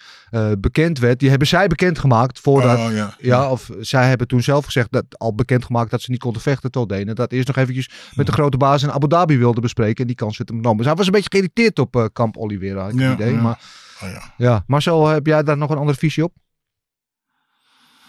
bekend 0.60 1.00
werd, 1.00 1.20
die 1.20 1.30
hebben 1.30 1.48
zij 1.48 1.68
bekendgemaakt 1.68 2.40
voordat... 2.40 2.78
Oh, 2.78 2.94
ja. 2.94 3.16
Ja, 3.20 3.50
of 3.50 3.70
zij 3.80 4.08
hebben 4.10 4.28
toen 4.28 4.42
zelf 4.42 4.66
gezegd 4.66 4.92
dat 4.92 5.06
al 5.18 5.36
bekendgemaakt 5.36 5.92
dat 5.92 6.02
ze 6.02 6.12
niet 6.12 6.20
konden 6.20 6.42
vechten 6.42 6.72
tot 6.72 6.90
Denen. 6.90 7.16
Dat 7.16 7.32
eerst 7.32 7.48
nog 7.48 7.56
eventjes 7.58 7.90
met 8.16 8.26
de 8.26 8.32
grote 8.32 8.58
baas 8.58 8.84
in 8.84 8.92
Abu 8.92 9.08
Dhabi 9.08 9.38
wilde 9.38 9.62
bespreken. 9.62 10.02
En 10.02 10.08
die 10.08 10.16
kans 10.16 10.38
werd 10.38 10.50
hem 10.50 10.58
genomen. 10.58 10.78
Dus 10.78 10.88
hij 10.88 10.96
was 10.96 11.06
een 11.06 11.12
beetje 11.12 11.30
geïrriteerd 11.32 11.80
op 11.80 11.96
eh, 11.96 12.06
kamp 12.14 12.38
Oliveira, 12.38 12.82
had 12.82 12.92
ik 12.94 13.00
Ja, 13.00 13.10
het 13.10 13.20
idee. 13.20 13.34
ja. 13.34 13.42
Maar 13.42 13.88
Oh, 14.04 14.10
ja. 14.10 14.34
ja, 14.38 14.64
Marcel, 14.68 15.08
heb 15.08 15.26
jij 15.26 15.44
daar 15.44 15.58
nog 15.58 15.70
een 15.70 15.78
andere 15.78 15.98
visie 15.98 16.24
op? 16.24 16.34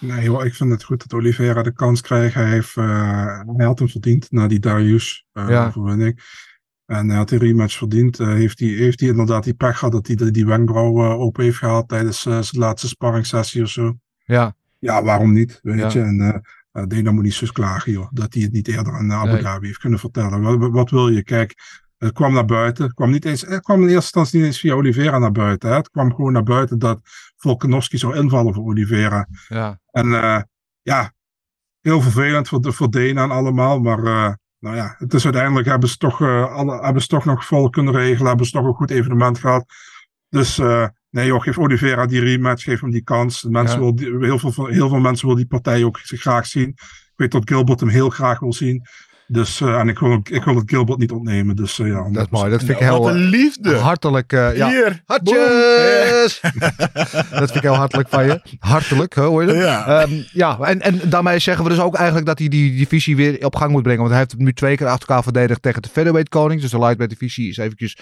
Nee 0.01 0.25
joh, 0.25 0.45
ik 0.45 0.55
vind 0.55 0.71
het 0.71 0.85
goed 0.85 0.99
dat 1.09 1.19
Oliveira 1.19 1.63
de 1.63 1.73
kans 1.73 2.01
krijgt. 2.01 2.35
Hij, 2.35 2.49
heeft, 2.51 2.77
eh, 2.77 3.41
hij 3.57 3.67
had 3.67 3.79
hem 3.79 3.89
verdiend 3.89 4.31
na 4.31 4.47
die 4.49 4.59
Darius 4.59 5.27
eh 5.33 5.49
Ja. 5.49 5.67
overwinning. 5.67 6.21
En 6.87 7.09
hij 7.09 7.17
had 7.17 7.29
die 7.29 7.39
rematch 7.39 7.77
verdiend. 7.77 8.21
Eh, 8.21 8.27
heeft, 8.29 8.59
hij, 8.59 8.69
heeft 8.69 9.01
hij 9.01 9.09
inderdaad 9.09 9.45
die 9.45 9.55
pech 9.55 9.79
gehad 9.79 9.93
dat 9.93 10.07
hij 10.07 10.17
die, 10.17 10.31
die 10.31 10.47
wenkbrauw 10.47 11.05
eh, 11.05 11.21
open 11.21 11.45
heeft 11.45 11.57
gehad 11.57 11.89
tijdens 11.89 12.27
eh, 12.27 12.41
zijn 12.41 12.63
laatste 12.63 12.89
sparringssessie 12.89 13.63
of 13.63 13.69
zo. 13.69 13.99
Ja, 14.25 14.55
Ja, 14.79 15.03
waarom 15.03 15.33
niet? 15.33 15.59
Weet 15.63 15.79
Ja. 15.79 15.89
je? 15.93 16.01
En 16.01 16.21
eh 16.21 16.35
uh, 16.73 16.83
Dana 16.87 17.11
moet 17.11 17.23
niet 17.23 17.35
zo 17.35 17.47
klagen, 17.53 17.93
joh. 17.93 18.09
Dat 18.11 18.35
hij 18.35 18.43
het 18.43 18.53
niet 18.53 18.69
eerder 18.69 18.93
aan 18.93 19.13
Abu 19.13 19.31
Nee. 19.33 19.43
Dhabi 19.43 19.67
heeft 19.67 19.79
kunnen 19.79 19.99
vertellen. 19.99 20.73
Wat, 20.73 20.91
wil 20.91 21.09
je? 21.09 21.23
Kijk, 21.23 21.55
het 21.99 22.13
kwam 22.13 22.33
naar 22.33 22.45
buiten. 22.45 22.85
Het 22.85 22.95
kwam, 22.95 23.11
niet 23.11 23.25
eens, 23.25 23.41
het 23.41 23.63
kwam 23.63 23.77
in 23.77 23.83
eerste 23.83 23.95
instantie 23.97 24.39
niet 24.39 24.47
eens 24.47 24.61
via 24.61 24.75
Oliveira 24.75 25.19
naar 25.19 25.33
buiten. 25.33 25.69
Hè? 25.71 25.77
Het 25.77 25.91
kwam 25.91 26.15
gewoon 26.15 26.33
naar 26.33 26.43
buiten 26.43 26.79
dat 26.79 27.01
Volkanovski 27.37 27.99
zou 27.99 28.17
invallen 28.17 28.55
voor 28.55 28.65
Oliveira. 28.65 29.27
ja. 29.49 29.81
En 29.91 30.13
eh, 30.23 30.41
ja, 30.83 31.13
heel 31.81 32.01
vervelend 32.01 32.49
voor, 32.49 32.61
de- 32.61 32.73
voor 32.73 32.91
Dana 32.91 33.23
en 33.23 33.31
allemaal. 33.31 33.81
Maar 33.81 33.99
eh, 34.05 34.33
nou 34.59 34.77
ja, 34.77 34.95
het 34.99 35.15
is 35.15 35.25
uiteindelijk 35.25 35.67
hebben 35.69 35.89
ze, 35.89 35.97
toch, 35.97 36.21
alle, 36.23 36.81
hebben 36.83 37.03
ze 37.03 37.09
toch 37.09 37.25
nog 37.25 37.45
vol 37.47 37.71
kunnen 37.71 37.95
regelen. 37.95 38.27
Hebben 38.29 38.47
ze 38.47 38.53
toch 38.53 38.65
een 38.67 38.75
goed 38.75 38.91
evenement 38.91 39.39
gehad. 39.39 39.65
Dus 40.29 40.59
nee 41.11 41.27
joh, 41.27 41.43
geef 41.43 41.59
Oliveira 41.59 42.07
die 42.07 42.21
rematch. 42.21 42.63
Geef 42.65 42.81
hem 42.81 42.91
die 42.91 43.03
kans. 43.05 43.41
De 43.41 43.51
Mensen 43.51 43.77
Ja. 43.77 43.83
wil 43.83 43.95
die- 43.95 44.17
heel, 44.21 44.39
veel, 44.39 44.67
heel 44.67 44.89
veel 44.89 44.99
mensen 45.01 45.27
willen 45.27 45.43
die 45.43 45.51
partij 45.51 45.85
ook 45.85 45.99
graag 46.03 46.47
zien. 46.47 46.69
Ik 46.69 47.13
weet 47.17 47.31
dat 47.33 47.43
Gilbert 47.49 47.81
hem 47.81 47.89
heel 47.89 48.11
graag 48.11 48.39
wil 48.41 48.53
zien. 48.53 48.83
Dus, 49.27 49.61
eh, 49.61 49.79
en 49.79 49.89
ik 49.89 49.99
wil, 49.99 50.21
ik 50.31 50.45
wil 50.45 50.55
het 50.57 50.71
Gilbert 50.71 50.99
niet 50.99 51.11
ontnemen. 51.11 51.57
Dus 51.57 51.79
eh, 51.79 51.87
ja. 51.87 52.11
Dat 52.11 52.25
is 52.25 52.31
mooi. 52.31 52.51
Dat 52.51 52.59
vind 52.61 52.71
ik 52.71 52.79
heel 52.79 53.03
wat 53.03 53.15
een 53.15 53.23
eh, 53.23 53.29
liefde. 53.29 53.75
hartelijk. 53.77 54.33
eh, 54.33 54.57
ja. 54.57 54.69
Hier. 54.69 55.03
Hartjes! 55.07 56.41
dat 57.31 57.51
vind 57.51 57.55
ik 57.55 57.63
heel 57.63 57.75
hartelijk 57.75 58.09
van 58.09 58.25
je. 58.27 58.41
Hartelijk, 58.59 59.15
hoor 59.15 59.41
je 59.41 59.47
dat? 59.47 59.57
Ja. 59.57 60.01
Ehm, 60.03 60.23
ja, 60.33 60.59
en, 60.61 60.81
en 60.81 61.01
daarmee 61.11 61.39
zeggen 61.39 61.65
we 61.65 61.71
dus 61.71 61.81
ook 61.81 61.95
eigenlijk 61.95 62.27
dat 62.27 62.39
hij 62.39 62.49
die 62.49 62.77
divisie 62.77 63.17
weer 63.17 63.45
op 63.45 63.57
gang 63.57 63.71
moet 63.73 63.83
brengen. 63.83 63.99
Want 64.01 64.11
hij 64.11 64.19
heeft 64.21 64.33
het 64.33 64.41
nu 64.41 64.53
twee 64.53 64.77
keer 64.77 64.87
achter 64.87 65.09
elkaar 65.09 65.23
verdedigd 65.23 65.63
tegen 65.63 65.83
de 65.83 65.89
featherweight 65.89 66.31
koning. 66.31 66.61
Dus 66.61 66.71
de 66.71 66.79
lightweight 66.79 67.19
divisie 67.19 67.49
is 67.49 67.57
eventjes 67.57 67.97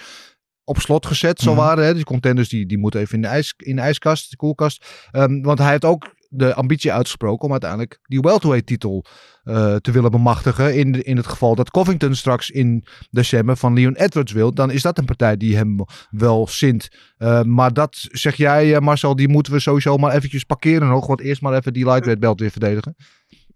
op 0.69 0.79
slot 0.79 1.05
gezet, 1.05 1.39
zo 1.39 1.51
Mhm. 1.51 1.59
waren. 1.59 1.85
Hè. 1.85 1.93
Die 1.93 2.03
contenders 2.03 2.49
die, 2.49 2.65
die 2.65 2.77
moeten 2.77 2.99
even 2.99 3.15
in 3.15 3.21
de, 3.21 3.27
ijs, 3.27 3.53
in 3.57 3.75
de 3.75 3.81
ijskast, 3.81 4.29
de 4.29 4.35
koelkast. 4.35 4.85
Ehm, 5.11 5.41
want 5.41 5.59
hij 5.59 5.69
heeft 5.69 5.85
ook 5.85 6.17
de 6.31 6.53
ambitie 6.53 6.93
uitgesproken 6.93 7.45
om 7.45 7.51
uiteindelijk 7.51 7.99
die 8.03 8.19
welterweight 8.19 8.67
titel 8.67 9.05
eh, 9.43 9.75
te 9.75 9.91
willen 9.91 10.11
bemachtigen. 10.11 10.75
In, 10.75 11.03
in 11.03 11.17
het 11.17 11.27
geval 11.27 11.55
dat 11.55 11.71
Covington 11.71 12.15
straks 12.15 12.49
in 12.49 12.85
december 13.09 13.57
van 13.57 13.73
Leon 13.73 13.95
Edwards 13.95 14.31
wil. 14.31 14.53
Dan 14.53 14.71
is 14.71 14.81
dat 14.81 14.97
een 14.97 15.05
partij 15.05 15.37
die 15.37 15.55
hem 15.55 15.77
wel 16.09 16.47
zint. 16.47 16.89
Eh, 17.17 17.41
maar 17.41 17.73
dat 17.73 18.07
zeg 18.11 18.35
jij 18.35 18.75
eh, 18.75 18.81
Marcel, 18.81 19.15
die 19.15 19.27
moeten 19.27 19.53
we 19.53 19.59
sowieso 19.59 19.97
maar 19.97 20.15
eventjes 20.15 20.43
parkeren 20.43 20.87
nog. 20.87 21.07
Want 21.07 21.21
eerst 21.21 21.41
maar 21.41 21.53
even 21.53 21.73
die 21.73 21.85
lightweight 21.85 22.19
belt 22.21 22.39
weer 22.39 22.51
verdedigen. 22.51 22.95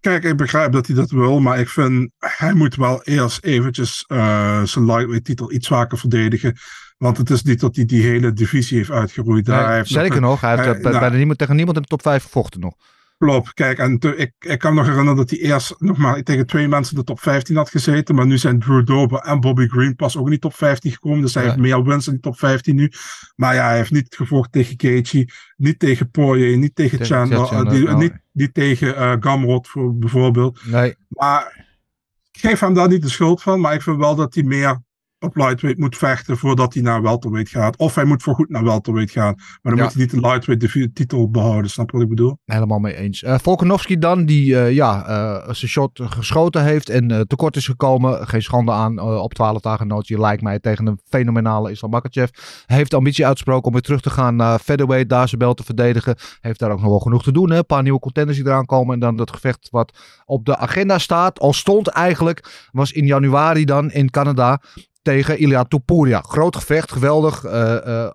Kijk, 0.04 0.24
ik 0.24 0.36
begrijp 0.36 0.72
dat 0.72 0.86
hij 0.86 0.96
dat 0.96 1.10
wil, 1.10 1.40
maar 1.40 1.58
ik 1.58 1.68
vind 1.68 2.10
hij 2.18 2.52
moet 2.54 2.74
wel 2.74 3.02
eerst 3.02 3.44
eventjes 3.44 4.04
eh, 4.06 4.62
zijn 4.62 4.84
lightweight 4.84 5.24
titel 5.24 5.52
iets 5.52 5.68
vaker 5.68 5.98
verdedigen. 5.98 6.56
Want 6.98 7.16
het 7.16 7.30
is 7.30 7.42
niet 7.42 7.60
dat 7.60 7.76
hij 7.76 7.84
die 7.84 8.02
hele 8.02 8.32
divisie 8.32 8.76
heeft 8.76 8.90
uitgeroeid. 8.90 9.46
Nee, 9.46 9.66
heeft 9.66 9.88
Zeker 9.88 10.20
nog, 10.20 10.40
hij 10.40 10.64
heeft 10.64 10.82
bij- 10.82 10.92
nou, 10.92 11.16
niemand, 11.16 11.38
tegen 11.38 11.56
niemand 11.56 11.76
in 11.76 11.82
de 11.82 11.88
top 11.88 12.02
5 12.02 12.22
gevochten 12.22 12.60
nog. 12.60 12.74
Klopt, 13.18 13.54
kijk, 13.54 13.78
en 13.78 13.98
te- 13.98 14.16
ik, 14.16 14.32
ik 14.38 14.58
kan 14.58 14.74
nog 14.74 14.84
herinneren 14.86 15.16
dat 15.16 15.30
hij 15.30 15.38
eerst 15.38 15.74
nog 15.78 15.96
maar 15.96 16.22
tegen 16.22 16.46
twee 16.46 16.68
mensen 16.68 16.94
de 16.96 17.04
top 17.04 17.20
15 17.20 17.56
had 17.56 17.70
gezeten. 17.70 18.14
Maar 18.14 18.26
nu 18.26 18.38
zijn 18.38 18.58
Drew 18.58 18.86
Dober 18.86 19.18
en 19.20 19.40
Bobby 19.40 19.66
Green 19.66 19.96
pas 19.96 20.16
ook 20.16 20.24
in 20.24 20.30
die 20.30 20.38
top 20.38 20.54
15 20.54 20.92
gekomen. 20.92 21.20
Dus 21.20 21.34
hij 21.34 21.42
Ja. 21.42 21.48
heeft 21.48 21.60
meer 21.62 21.82
wins 21.84 22.06
in 22.06 22.12
die 22.12 22.22
top 22.22 22.38
15 22.38 22.74
nu. 22.74 22.90
Maar 23.36 23.54
ja, 23.54 23.66
hij 23.66 23.76
heeft 23.76 23.90
niet 23.90 24.14
gevochten 24.14 24.50
tegen 24.50 24.74
Gaethje, 24.80 25.28
niet 25.56 25.78
tegen 25.78 26.10
Poirier, 26.10 26.56
niet 26.56 26.74
tegen 26.74 26.98
Tegen 26.98 27.14
Chandler, 27.16 27.46
Chandler, 27.46 27.66
eh, 27.66 27.78
die- 27.78 27.88
oh. 27.88 27.98
niet, 27.98 28.12
niet 28.32 28.54
tegen 28.54 28.96
eh 28.96 29.16
Gamrot 29.20 29.68
voor, 29.68 29.96
bijvoorbeeld. 29.98 30.60
Nee, 30.66 30.94
Maar 31.08 31.66
ik 32.32 32.40
geef 32.40 32.60
hem 32.60 32.74
daar 32.74 32.88
niet 32.88 33.02
de 33.02 33.08
schuld 33.10 33.42
van. 33.42 33.60
Maar 33.60 33.74
ik 33.74 33.82
vind 33.82 33.96
wel 33.96 34.14
dat 34.14 34.34
hij 34.34 34.42
meer 34.42 34.82
op 35.24 35.36
lightweight 35.36 35.80
moet 35.80 35.96
vechten 35.96 36.36
voordat 36.36 36.74
hij 36.74 36.82
naar 36.82 37.02
welterweight 37.02 37.50
gaat. 37.50 37.76
Of 37.76 37.94
hij 37.94 38.04
moet 38.04 38.22
voorgoed 38.22 38.48
naar 38.48 38.64
welterweight 38.64 39.12
gaan. 39.12 39.34
Maar 39.34 39.58
dan 39.62 39.76
Ja. 39.76 39.82
moet 39.82 39.92
hij 39.92 40.02
niet 40.02 40.10
de 40.10 40.20
lightweight 40.20 40.94
titel 40.94 41.30
behouden. 41.30 41.70
Snap 41.70 41.90
wat 41.90 42.02
ik 42.02 42.08
bedoel? 42.08 42.38
helemaal 42.44 42.78
mee 42.78 42.94
eens. 42.96 43.22
Eh 43.22 43.38
Volkanovski 43.38 43.98
dan, 43.98 44.26
die 44.26 44.58
eh, 44.58 44.72
ja, 44.72 45.06
eh, 45.06 45.54
zijn 45.54 45.70
shot 45.70 46.00
geschoten 46.04 46.64
heeft 46.64 46.88
en 46.88 47.24
tekort 47.26 47.56
is 47.56 47.66
gekomen. 47.66 48.26
Geen 48.28 48.42
schande 48.42 48.72
aan 48.72 48.98
op 49.00 49.34
12 49.34 49.60
dagen 49.60 49.86
nootje, 49.86 50.20
lijkt 50.20 50.42
mij, 50.42 50.58
tegen 50.58 50.86
een 50.86 51.00
fenomenale 51.08 51.70
Islam 51.70 51.90
Makhachev. 51.90 52.28
Hij 52.66 52.76
heeft 52.76 52.90
de 52.90 52.96
ambitie 52.96 53.26
uitgesproken 53.26 53.66
om 53.66 53.72
weer 53.72 53.80
terug 53.82 54.00
te 54.00 54.10
gaan 54.10 54.36
naar 54.36 54.58
featherweight, 54.58 55.08
daar 55.08 55.28
zijn 55.28 55.40
bel 55.40 55.54
te 55.54 55.64
verdedigen. 55.64 56.16
Heeft 56.40 56.58
daar 56.58 56.70
ook 56.70 56.80
nog 56.80 56.88
wel 56.90 56.98
genoeg 56.98 57.22
te 57.22 57.32
doen. 57.32 57.50
Hè? 57.50 57.56
Een 57.58 57.66
paar 57.66 57.82
nieuwe 57.82 57.98
contenders 57.98 58.36
die 58.38 58.46
eraan 58.46 58.66
komen. 58.66 58.94
En 58.94 59.00
dan 59.00 59.16
dat 59.16 59.30
gevecht 59.30 59.68
wat 59.70 59.98
op 60.24 60.44
de 60.44 60.56
agenda 60.56 60.98
staat, 60.98 61.38
al 61.40 61.52
stond 61.52 61.88
eigenlijk, 61.88 62.68
was 62.72 62.92
in 62.92 63.06
januari 63.06 63.64
dan 63.64 63.90
in 63.90 64.10
Canada 64.10 64.60
tegen 65.04 65.42
Ilia 65.42 65.64
Topuria. 65.64 66.20
Groot 66.20 66.56
gevecht, 66.56 66.92
geweldig. 66.92 67.44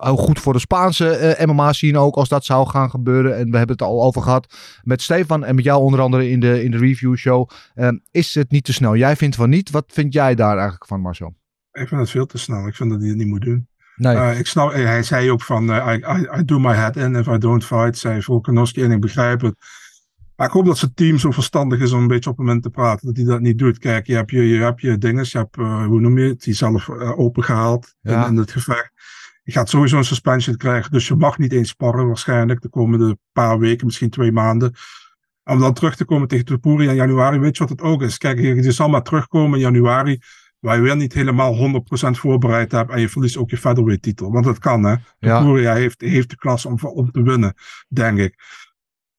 ook 0.00 0.18
goed 0.18 0.40
voor 0.40 0.52
de 0.52 0.58
Spaanse 0.58 1.08
eh, 1.08 1.46
MMA 1.46 1.72
zien 1.72 1.96
ook 1.96 2.16
als 2.16 2.28
dat 2.28 2.44
zou 2.44 2.68
gaan 2.68 2.90
gebeuren. 2.90 3.36
En 3.36 3.50
we 3.50 3.56
hebben 3.56 3.76
het 3.76 3.86
al 3.86 4.02
over 4.02 4.22
gehad 4.22 4.54
met 4.82 5.02
Stefan 5.02 5.44
en 5.44 5.54
met 5.54 5.64
jou 5.64 5.82
onder 5.82 6.00
andere 6.00 6.30
in 6.30 6.40
de, 6.40 6.64
in 6.64 6.70
de 6.70 6.78
review 6.78 7.16
show. 7.16 7.50
Eh, 7.74 7.88
is 8.10 8.34
het 8.34 8.50
niet 8.50 8.64
te 8.64 8.72
snel? 8.72 8.96
Jij 8.96 9.16
vindt 9.16 9.36
van 9.36 9.48
niet. 9.50 9.70
Wat 9.70 9.84
vind 9.88 10.12
jij 10.12 10.34
daar 10.34 10.54
eigenlijk 10.54 10.86
van 10.86 11.00
Marcel? 11.00 11.34
Ik 11.72 11.88
vind 11.88 12.00
het 12.00 12.10
veel 12.10 12.26
te 12.26 12.38
snel. 12.38 12.66
Ik 12.66 12.74
vind 12.74 12.90
dat 12.90 13.00
hij 13.00 13.08
het 13.08 13.18
niet 13.18 13.26
moet 13.26 13.44
doen. 13.44 13.68
Nee. 13.96 14.38
Ik 14.38 14.46
snap, 14.46 14.72
hij 14.72 15.02
zei 15.02 15.30
ook 15.30 15.42
van, 15.42 15.68
I, 15.68 15.94
I, 15.94 16.38
I 16.38 16.44
do 16.44 16.58
my 16.58 16.74
head 16.74 16.96
in 16.96 17.14
if 17.14 17.26
I 17.26 17.38
don't 17.38 17.64
fight, 17.64 17.98
zei 17.98 18.22
Volkanovski. 18.22 18.82
En 18.82 18.90
ik 18.90 19.00
begrijp 19.00 19.40
het. 19.40 19.54
Maar 20.40 20.48
ik 20.48 20.54
hoop 20.54 20.66
dat 20.66 20.78
zijn 20.78 20.94
team 20.94 21.18
zo 21.18 21.30
verstandig 21.30 21.80
is 21.80 21.92
om 21.92 22.00
een 22.00 22.06
beetje 22.06 22.30
op 22.30 22.36
het 22.36 22.46
moment 22.46 22.62
te 22.62 22.70
praten. 22.70 23.06
Dat 23.06 23.16
hij 23.16 23.24
dat 23.24 23.40
niet 23.40 23.58
doet. 23.58 23.78
Kijk, 23.78 24.06
je 24.06 24.14
hebt 24.14 24.30
je, 24.30 24.48
je, 24.48 24.58
hebt 24.58 24.80
je 24.80 24.98
dinges, 24.98 25.32
je 25.32 25.38
hebt, 25.38 25.56
eh, 25.56 25.86
hoe 25.86 26.00
noem 26.00 26.18
je 26.18 26.28
het, 26.28 26.42
die 26.42 26.54
zelf 26.54 26.88
uh, 26.88 27.18
opengehaald 27.18 27.94
Ja. 28.00 28.24
in, 28.24 28.30
in 28.30 28.36
het 28.36 28.50
gevecht. 28.50 28.90
Je 29.42 29.52
gaat 29.52 29.68
sowieso 29.68 29.96
een 29.96 30.04
suspension 30.04 30.56
krijgen, 30.56 30.90
dus 30.90 31.08
je 31.08 31.14
mag 31.14 31.38
niet 31.38 31.52
eens 31.52 31.68
sparren 31.68 32.06
waarschijnlijk 32.06 32.60
de 32.60 32.68
komende 32.68 33.18
paar 33.32 33.58
weken, 33.58 33.86
misschien 33.86 34.10
twee 34.10 34.32
maanden. 34.32 34.74
Om 35.44 35.58
dan 35.58 35.74
terug 35.74 35.96
te 35.96 36.04
komen 36.04 36.28
tegen 36.28 36.44
Tupuri 36.44 36.88
in 36.88 36.94
januari, 36.94 37.38
weet 37.38 37.56
je 37.56 37.62
wat 37.62 37.72
het 37.78 37.82
ook 37.82 38.02
is? 38.02 38.18
Kijk, 38.18 38.40
je, 38.40 38.54
je 38.54 38.72
zal 38.72 38.88
maar 38.88 39.02
terugkomen 39.02 39.58
in 39.58 39.64
januari, 39.64 40.18
waar 40.58 40.76
je 40.76 40.82
weer 40.82 40.96
niet 40.96 41.12
helemaal 41.12 41.82
100% 42.06 42.10
voorbereid 42.10 42.72
hebt 42.72 42.90
en 42.90 43.00
je 43.00 43.08
verliest 43.08 43.36
ook 43.36 43.50
je 43.50 43.56
featherweight 43.56 44.02
titel. 44.02 44.32
Want 44.32 44.44
dat 44.44 44.58
kan 44.58 44.84
hè. 44.84 44.94
Ja. 45.18 45.38
Topuria 45.38 45.74
heeft, 45.74 46.00
heeft 46.00 46.30
de 46.30 46.36
klas 46.36 46.66
om, 46.66 46.78
om 46.82 47.10
te 47.10 47.22
winnen, 47.22 47.54
denk 47.88 48.18
ik. 48.18 48.34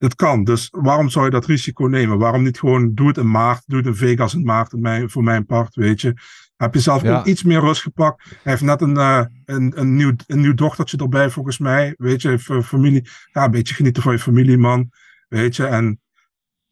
Het 0.01 0.15
kan, 0.15 0.43
dus 0.43 0.67
waarom 0.71 1.09
zou 1.09 1.25
je 1.25 1.31
dat 1.31 1.45
risico 1.45 1.85
nemen? 1.85 2.17
Waarom 2.17 2.43
niet 2.43 2.59
gewoon, 2.59 2.93
doe 2.93 3.07
het 3.07 3.17
in 3.17 3.31
maart, 3.31 3.63
doe 3.65 3.77
het 3.77 3.87
in 3.87 3.95
Vegas 3.95 4.33
in 4.33 4.43
maart, 4.43 4.73
in 4.73 4.81
mijn, 4.81 5.09
voor 5.09 5.23
mijn 5.23 5.45
part, 5.45 5.75
weet 5.75 6.01
je. 6.01 6.13
Heb 6.57 6.73
je 6.73 6.79
zelf 6.79 7.01
Ja. 7.01 7.19
ook 7.19 7.25
iets 7.25 7.43
meer 7.43 7.59
rust 7.59 7.81
gepakt. 7.81 8.23
Hij 8.29 8.37
heeft 8.51 8.61
net 8.61 8.81
een, 8.81 8.97
eh, 8.97 9.25
een, 9.45 9.73
een, 9.75 9.95
nieuw, 9.95 10.13
een 10.27 10.39
nieuw 10.39 10.53
dochtertje 10.53 10.97
erbij, 10.97 11.29
volgens 11.29 11.57
mij. 11.57 11.93
Weet 11.97 12.21
je, 12.21 12.39
familie. 12.63 13.09
Ja, 13.31 13.43
een 13.43 13.51
beetje 13.51 13.73
genieten 13.73 14.03
van 14.03 14.11
je 14.11 14.19
familie, 14.19 14.57
man. 14.57 14.89
Weet 15.27 15.55
je, 15.55 15.65
en 15.65 16.01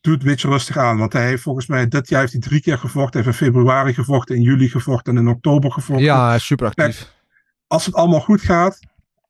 doe 0.01 0.13
het 0.13 0.21
een 0.21 0.29
beetje 0.29 0.47
rustig 0.49 0.77
aan. 0.77 0.97
Want 0.97 1.13
hij 1.13 1.27
heeft 1.27 1.41
volgens 1.41 1.67
mij, 1.67 1.87
dit 1.87 2.09
jaar 2.09 2.19
heeft 2.19 2.31
hij 2.31 2.41
drie 2.41 2.61
keer 2.61 2.77
gevochten. 2.77 3.21
Hij 3.21 3.29
heeft 3.31 3.41
in 3.41 3.47
februari 3.47 3.93
gevochten, 3.93 4.35
in 4.35 4.41
juli 4.41 4.69
gevochten 4.69 5.15
en 5.17 5.21
in 5.21 5.27
oktober 5.29 5.71
gevochten. 5.71 6.05
Ja, 6.05 6.37
super 6.37 6.67
actief. 6.67 7.13
Als 7.67 7.85
het 7.85 7.95
allemaal 7.95 8.21
goed 8.21 8.41
gaat, 8.41 8.79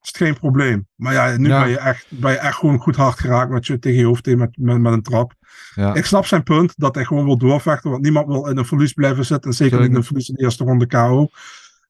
is 0.02 0.08
het 0.08 0.16
geen 0.16 0.38
probleem. 0.38 0.86
Maar 0.94 1.12
ja, 1.12 1.36
nu 1.36 1.48
Ja. 1.48 1.60
Ben, 1.60 1.70
je 1.70 1.78
echt, 1.78 2.06
ben 2.08 2.32
je 2.32 2.38
echt 2.38 2.56
gewoon 2.56 2.78
goed 2.78 2.96
hard 2.96 3.18
geraakt 3.18 3.50
met 3.50 3.66
je 3.66 3.78
tegen 3.78 3.98
je 3.98 4.04
hoofd 4.04 4.26
in 4.26 4.38
met, 4.38 4.56
met, 4.56 4.80
met 4.80 4.92
een 4.92 5.02
trap. 5.02 5.34
Ja. 5.74 5.94
Ik 5.94 6.04
snap 6.04 6.26
zijn 6.26 6.42
punt 6.42 6.72
dat 6.76 6.94
hij 6.94 7.04
gewoon 7.04 7.24
wil 7.24 7.38
doorvechten, 7.38 7.90
want 7.90 8.02
niemand 8.02 8.26
wil 8.26 8.46
in 8.46 8.56
een 8.56 8.66
verlies 8.66 8.92
blijven 8.92 9.24
zitten. 9.26 9.50
En 9.50 9.56
zeker 9.56 9.80
niet 9.80 9.88
in 9.88 9.94
een 9.94 10.04
verlies 10.04 10.28
in 10.28 10.34
de 10.34 10.42
eerste 10.42 10.64
ronde 10.64 10.86
KO. 10.86 11.28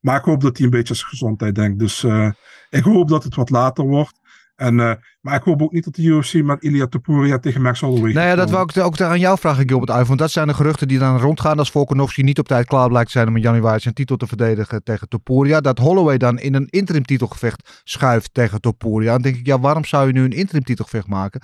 Maar 0.01 0.19
ik 0.19 0.25
hoop 0.25 0.41
dat 0.41 0.57
hij 0.57 0.67
een 0.67 0.73
beetje 0.73 0.95
zijn 0.95 1.09
gezondheid 1.09 1.55
denkt. 1.55 1.79
Dus 1.79 2.05
eh, 2.05 2.31
ik 2.71 2.85
hoop 2.85 3.09
dat 3.09 3.25
het 3.25 3.35
wat 3.35 3.51
later 3.51 3.85
wordt. 3.85 4.20
En, 4.61 4.81
eh, 4.81 4.93
maar 5.21 5.35
ik 5.35 5.43
hoop 5.43 5.63
ook 5.63 5.73
niet 5.73 5.85
dat 5.85 5.95
de 5.95 6.03
UFC 6.03 6.35
met 6.35 6.63
Ilia 6.63 6.87
Topuria 6.87 7.39
tegen 7.39 7.63
Max 7.63 7.81
Holloway 7.81 8.13
Nou 8.13 8.27
ja, 8.27 8.35
dat 8.35 8.51
wou 8.51 8.69
ik 8.75 8.85
ook 8.85 9.01
aan 9.01 9.21
jou 9.21 9.39
vragen, 9.39 9.69
Gilbert 9.69 9.91
Uijf. 9.91 10.07
Want 10.07 10.19
dat 10.19 10.31
zijn 10.31 10.47
de 10.47 10.55
geruchten 10.55 10.89
die 10.89 10.99
dan 10.99 11.19
rondgaan 11.19 11.59
als 11.59 11.71
Volkanovski 11.71 12.23
niet 12.23 12.39
op 12.39 12.49
tijd 12.49 12.67
klaar 12.67 12.89
blijkt 12.89 13.07
te 13.07 13.13
zijn 13.13 13.29
om 13.29 13.37
in 13.37 13.43
januari 13.43 13.81
zijn 13.81 13.95
titel 13.95 14.17
te 14.17 14.27
verdedigen 14.27 14.83
tegen 14.83 15.09
Topuria. 15.09 15.61
Dat 15.61 15.79
Holloway 15.79 16.19
dan 16.19 16.39
in 16.39 16.55
een 16.55 16.67
interim 16.67 17.05
titelgevecht 17.05 17.81
schuift 17.85 18.35
tegen 18.35 18.61
Topuria. 18.61 19.13
Dan 19.13 19.23
denk 19.23 19.37
ik, 19.37 19.47
ja, 19.47 19.61
waarom 19.61 19.85
zou 19.85 20.07
je 20.07 20.13
nu 20.13 20.25
een 20.25 20.31
interim 20.31 20.65
titelgevecht 20.65 21.07
maken? 21.07 21.41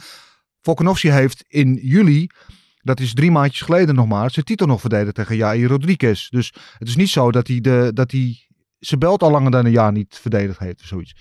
Volkanovski 0.61 1.11
heeft 1.11 1.45
in 1.49 1.79
juli, 1.83 2.27
dat 2.83 3.01
is 3.01 3.15
drie 3.15 3.31
maandjes 3.31 3.61
geleden 3.61 3.95
nog 3.95 4.07
maar, 4.07 4.31
zijn 4.31 4.45
titel 4.45 4.67
nog 4.67 4.81
verdedigd 4.81 5.15
tegen 5.15 5.37
Jair 5.37 5.69
Rodriguez. 5.69 6.29
Dus 6.29 6.55
het 6.79 6.89
is 6.89 6.97
niet 6.97 7.09
zo 7.09 7.31
dat 7.31 7.47
hij, 7.47 7.61
de, 7.61 7.91
dat 7.95 8.11
hij 8.11 8.49
zijn 8.79 9.01
belt 9.01 9.23
al 9.23 9.31
langer 9.31 9.51
dan 9.51 9.65
een 9.65 9.71
jaar 9.71 9.93
niet 9.93 10.19
verdedigd 10.21 10.59
heeft 10.59 10.81
of 10.81 10.87
zoiets. 10.87 11.15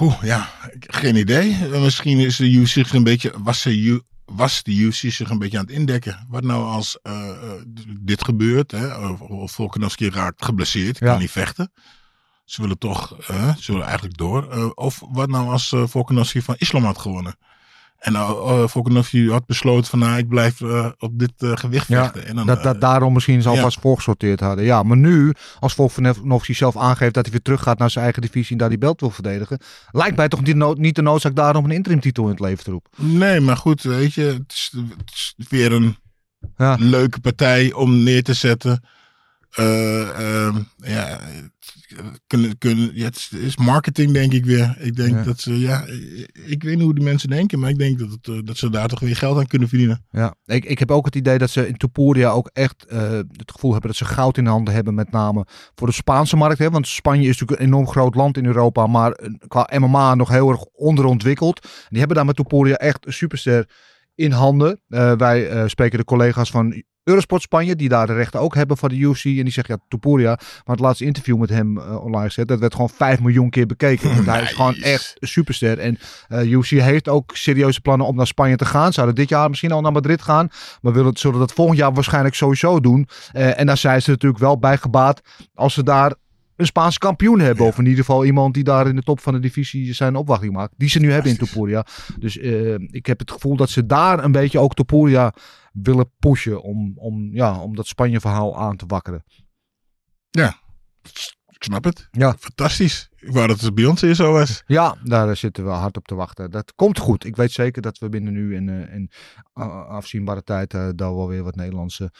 Oeh, 0.00 0.22
ja, 0.22 0.48
geen 0.80 1.16
idee. 1.16 1.56
Misschien 1.68 2.18
is 2.18 2.36
de 2.36 2.50
UFC 2.50 2.72
zich 2.72 2.92
een 2.92 3.04
beetje, 3.04 3.32
was, 3.38 3.62
de 3.62 3.76
U- 3.78 4.00
was 4.24 4.62
de 4.62 4.72
UFC 4.74 4.94
zich 5.12 5.30
een 5.30 5.38
beetje 5.38 5.58
aan 5.58 5.64
het 5.64 5.74
indekken. 5.74 6.26
Wat 6.28 6.44
nou 6.44 6.64
als 6.64 6.98
eh, 7.02 7.28
eh, 7.30 7.50
dit 8.00 8.24
gebeurt, 8.24 8.70
hè, 8.70 8.94
of, 9.08 9.20
of 9.20 9.52
Volkanovski 9.52 10.10
raakt 10.10 10.44
geblesseerd, 10.44 10.98
Ja. 10.98 11.06
kan 11.06 11.18
niet 11.20 11.30
vechten. 11.30 11.72
Ze 12.44 12.60
willen 12.60 12.78
toch, 12.78 13.18
eh, 13.20 13.56
ze 13.56 13.70
willen 13.72 13.86
eigenlijk 13.86 14.16
door. 14.16 14.72
Of 14.74 15.02
wat 15.10 15.28
nou 15.28 15.48
als 15.50 15.72
eh 15.72 15.82
Volkanovski 15.86 16.42
van 16.42 16.54
Islam 16.58 16.84
had 16.84 16.98
gewonnen. 16.98 17.36
En 18.04 18.12
nou, 18.12 18.48
eh 18.62 18.68
Volkanovski 18.68 19.30
had 19.30 19.46
besloten 19.46 19.90
van, 19.90 19.98
nou, 19.98 20.18
ik 20.18 20.28
blijf 20.28 20.60
eh, 20.60 20.86
op 20.98 21.18
dit 21.18 21.32
eh, 21.36 21.50
gewicht 21.54 21.88
Ja, 21.88 22.02
vechten. 22.02 22.26
En 22.26 22.36
dan, 22.36 22.46
dat, 22.46 22.62
dat 22.62 22.80
daarom 22.80 23.12
misschien 23.12 23.42
ze 23.42 23.48
ja. 23.50 23.54
alvast 23.54 23.80
voorgesorteerd 23.80 24.40
hadden. 24.40 24.64
Ja, 24.64 24.82
maar 24.82 24.96
nu, 24.96 25.32
als 25.60 25.74
Volkanovski 25.74 26.54
zelf 26.54 26.76
aangeeft 26.76 27.14
dat 27.14 27.22
hij 27.22 27.32
weer 27.32 27.42
teruggaat 27.42 27.78
naar 27.78 27.90
zijn 27.90 28.04
eigen 28.04 28.22
divisie 28.22 28.52
en 28.52 28.58
daar 28.58 28.68
die 28.68 28.78
belt 28.78 29.00
wil 29.00 29.10
verdedigen, 29.10 29.58
lijkt 29.90 30.16
mij 30.16 30.28
toch 30.28 30.42
niet, 30.42 30.56
no- 30.56 30.72
niet 30.72 30.94
de 30.94 31.02
noodzaak 31.02 31.34
daarom 31.34 31.64
een 31.64 31.70
interimtitel 31.70 32.24
in 32.24 32.30
het 32.30 32.40
leven 32.40 32.64
te 32.64 32.70
roepen. 32.70 32.90
Nee, 33.18 33.40
maar 33.40 33.56
goed, 33.56 33.82
weet 33.82 34.14
je, 34.14 34.22
het 34.22 34.52
is, 34.52 34.70
het 34.98 35.10
is 35.14 35.34
weer 35.48 35.72
een 35.72 35.96
Ja. 36.56 36.76
leuke 36.78 37.20
partij 37.20 37.72
om 37.72 38.02
neer 38.02 38.22
te 38.22 38.34
zetten. 38.34 38.84
Eh, 39.54 40.44
ehm, 40.46 40.56
ja, 40.76 41.20
kunnen, 42.26 42.58
kunnen, 42.58 42.90
ja, 42.94 43.04
het 43.04 43.30
is- 43.32 43.56
marketing 43.56 44.12
denk 44.12 44.32
ik 44.32 44.44
weer. 44.44 44.76
Ik 44.80 44.96
denk 44.96 45.10
Ja. 45.14 45.22
dat 45.22 45.40
ze, 45.40 45.58
ja, 45.60 45.84
ik 46.46 46.62
weet 46.62 46.74
niet 46.74 46.82
hoe 46.84 46.94
de 46.94 47.00
mensen 47.02 47.28
denken, 47.28 47.58
maar 47.58 47.70
ik 47.70 47.78
denk 47.78 47.98
dat, 47.98 48.10
het, 48.10 48.28
eh, 48.28 48.38
dat 48.44 48.56
ze 48.56 48.70
daar 48.70 48.88
toch 48.88 49.00
weer 49.00 49.16
geld 49.16 49.38
aan 49.38 49.46
kunnen 49.46 49.68
verdienen. 49.68 50.04
Ja, 50.10 50.34
ik, 50.44 50.64
ik 50.64 50.78
heb 50.78 50.90
ook 50.90 51.04
het 51.04 51.14
idee 51.16 51.38
dat 51.38 51.50
ze 51.50 51.68
in 51.68 51.76
Topuria 51.76 52.30
ook 52.30 52.50
echt 52.52 52.84
eh, 52.86 53.10
het 53.12 53.52
gevoel 53.52 53.72
hebben 53.72 53.90
dat 53.90 53.98
ze 53.98 54.04
goud 54.04 54.38
in 54.38 54.46
handen 54.46 54.74
hebben, 54.74 54.94
met 54.94 55.10
name 55.10 55.46
voor 55.74 55.86
de 55.86 55.92
Spaanse 55.92 56.36
markt. 56.36 56.58
Hè? 56.58 56.70
Want 56.70 56.86
Spanje 56.88 57.28
is 57.28 57.38
natuurlijk 57.38 57.60
een 57.60 57.66
enorm 57.66 57.86
groot 57.88 58.14
land 58.14 58.36
in 58.36 58.46
Europa, 58.46 58.86
maar 58.86 59.18
qua 59.48 59.68
MMA 59.78 60.14
nog 60.14 60.28
heel 60.28 60.48
erg 60.50 60.64
onderontwikkeld. 60.64 61.60
En 61.64 61.70
die 61.88 61.98
hebben 61.98 62.16
daar 62.16 62.26
met 62.26 62.36
Topuria 62.36 62.74
echt 62.74 63.06
een 63.06 63.12
superster 63.12 63.68
in 64.14 64.30
handen. 64.32 64.80
Wij 65.18 65.68
spreken 65.68 65.98
de 65.98 66.04
collega's 66.04 66.50
van 66.50 66.82
Eurosport 67.04 67.42
Spanje, 67.42 67.76
die 67.76 67.88
daar 67.88 68.06
de 68.06 68.14
rechten 68.14 68.40
ook 68.40 68.54
hebben 68.54 68.76
van 68.76 68.88
de 68.88 68.96
UFC. 68.96 69.24
En 69.24 69.32
die 69.32 69.50
zegt, 69.50 69.68
ja, 69.68 69.78
Topuria. 69.88 70.38
Maar 70.38 70.76
het 70.76 70.80
laatste 70.80 71.04
interview 71.04 71.38
met 71.38 71.48
hem 71.48 71.78
eh, 71.78 72.04
online 72.04 72.26
gezet, 72.26 72.48
dat 72.48 72.58
werd 72.58 72.72
gewoon 72.72 72.90
5 72.90 73.20
miljoen 73.20 73.50
keer 73.50 73.66
bekeken. 73.66 74.14
Want 74.14 74.26
hij 74.26 74.42
is 74.42 74.52
gewoon 74.56 74.74
echt 74.74 75.16
een 75.18 75.28
superster. 75.28 75.78
En 75.78 75.98
eh 76.28 76.50
UFC 76.50 76.70
heeft 76.70 77.08
ook 77.08 77.36
serieuze 77.36 77.80
plannen 77.80 78.06
om 78.06 78.16
naar 78.16 78.26
Spanje 78.26 78.56
te 78.56 78.64
gaan. 78.64 78.92
Zouden 78.92 79.14
dit 79.14 79.28
jaar 79.28 79.48
misschien 79.48 79.72
al 79.72 79.80
naar 79.80 79.92
Madrid 79.92 80.22
gaan. 80.22 80.48
Maar 80.80 80.92
willen, 80.92 81.16
zullen 81.16 81.38
dat 81.38 81.52
volgend 81.52 81.78
jaar 81.78 81.92
waarschijnlijk 81.92 82.34
sowieso 82.34 82.80
doen. 82.80 83.08
Eh, 83.32 83.58
en 83.58 83.66
daar 83.66 83.76
zijn 83.76 84.02
ze 84.02 84.10
natuurlijk 84.10 84.42
wel 84.42 84.58
bij 84.58 84.76
gebaat 84.76 85.20
als 85.54 85.74
ze 85.74 85.82
daar 85.82 86.14
een 86.56 86.66
Spaanse 86.66 86.98
kampioen 86.98 87.40
hebben. 87.40 87.66
Of 87.66 87.78
in 87.78 87.84
ieder 87.84 88.04
geval 88.04 88.24
iemand 88.24 88.54
die 88.54 88.64
daar 88.64 88.86
in 88.86 88.96
de 88.96 89.02
top 89.02 89.20
van 89.20 89.32
de 89.32 89.40
divisie 89.40 89.94
zijn 89.94 90.16
opwachting 90.16 90.52
maakt. 90.52 90.74
Die 90.76 90.88
ze 90.88 90.98
nu 90.98 91.12
hebben 91.12 91.30
in 91.30 91.36
Topuria. 91.36 91.86
Dus 92.18 92.38
eh, 92.38 92.74
ik 92.74 93.06
heb 93.06 93.18
het 93.18 93.30
gevoel 93.30 93.56
dat 93.56 93.70
ze 93.70 93.86
daar 93.86 94.24
een 94.24 94.32
beetje 94.32 94.58
ook 94.58 94.74
Topuria 94.74 95.32
willen 95.72 96.10
pushen. 96.18 96.62
Om, 96.62 96.92
om, 96.96 97.34
ja, 97.34 97.60
om 97.60 97.76
dat 97.76 97.86
Spanje 97.86 98.20
verhaal 98.20 98.58
aan 98.58 98.76
te 98.76 98.84
wakkeren. 98.86 99.24
Ik 101.54 101.70
snap 101.70 101.84
het. 101.84 102.08
Ja. 102.10 102.36
Fantastisch. 102.38 103.08
Ik 103.16 103.32
wou 103.32 103.46
dat 103.46 103.60
het 103.60 103.74
bij 103.74 103.84
ons 103.84 104.00
hier 104.00 104.14
zo 104.14 104.32
was. 104.32 104.62
Ja, 104.66 104.96
daar 105.02 105.36
zitten 105.36 105.64
we 105.64 105.70
hard 105.70 105.96
op 105.96 106.06
te 106.06 106.14
wachten. 106.14 106.50
Dat 106.50 106.74
komt 106.74 106.98
goed. 106.98 107.24
Ik 107.24 107.36
weet 107.36 107.52
zeker 107.52 107.82
dat 107.82 107.98
we 107.98 108.08
binnen 108.08 108.32
nu 108.32 108.54
in, 108.54 108.68
eh, 108.68 108.98
uh, 109.54 109.86
afzienbare 109.88 110.42
tijd 110.42 110.74
eh 110.74 110.88
daar 110.94 111.14
wel 111.14 111.28
weer 111.28 111.42
wat 111.42 111.54
Nederlandse 111.54 112.12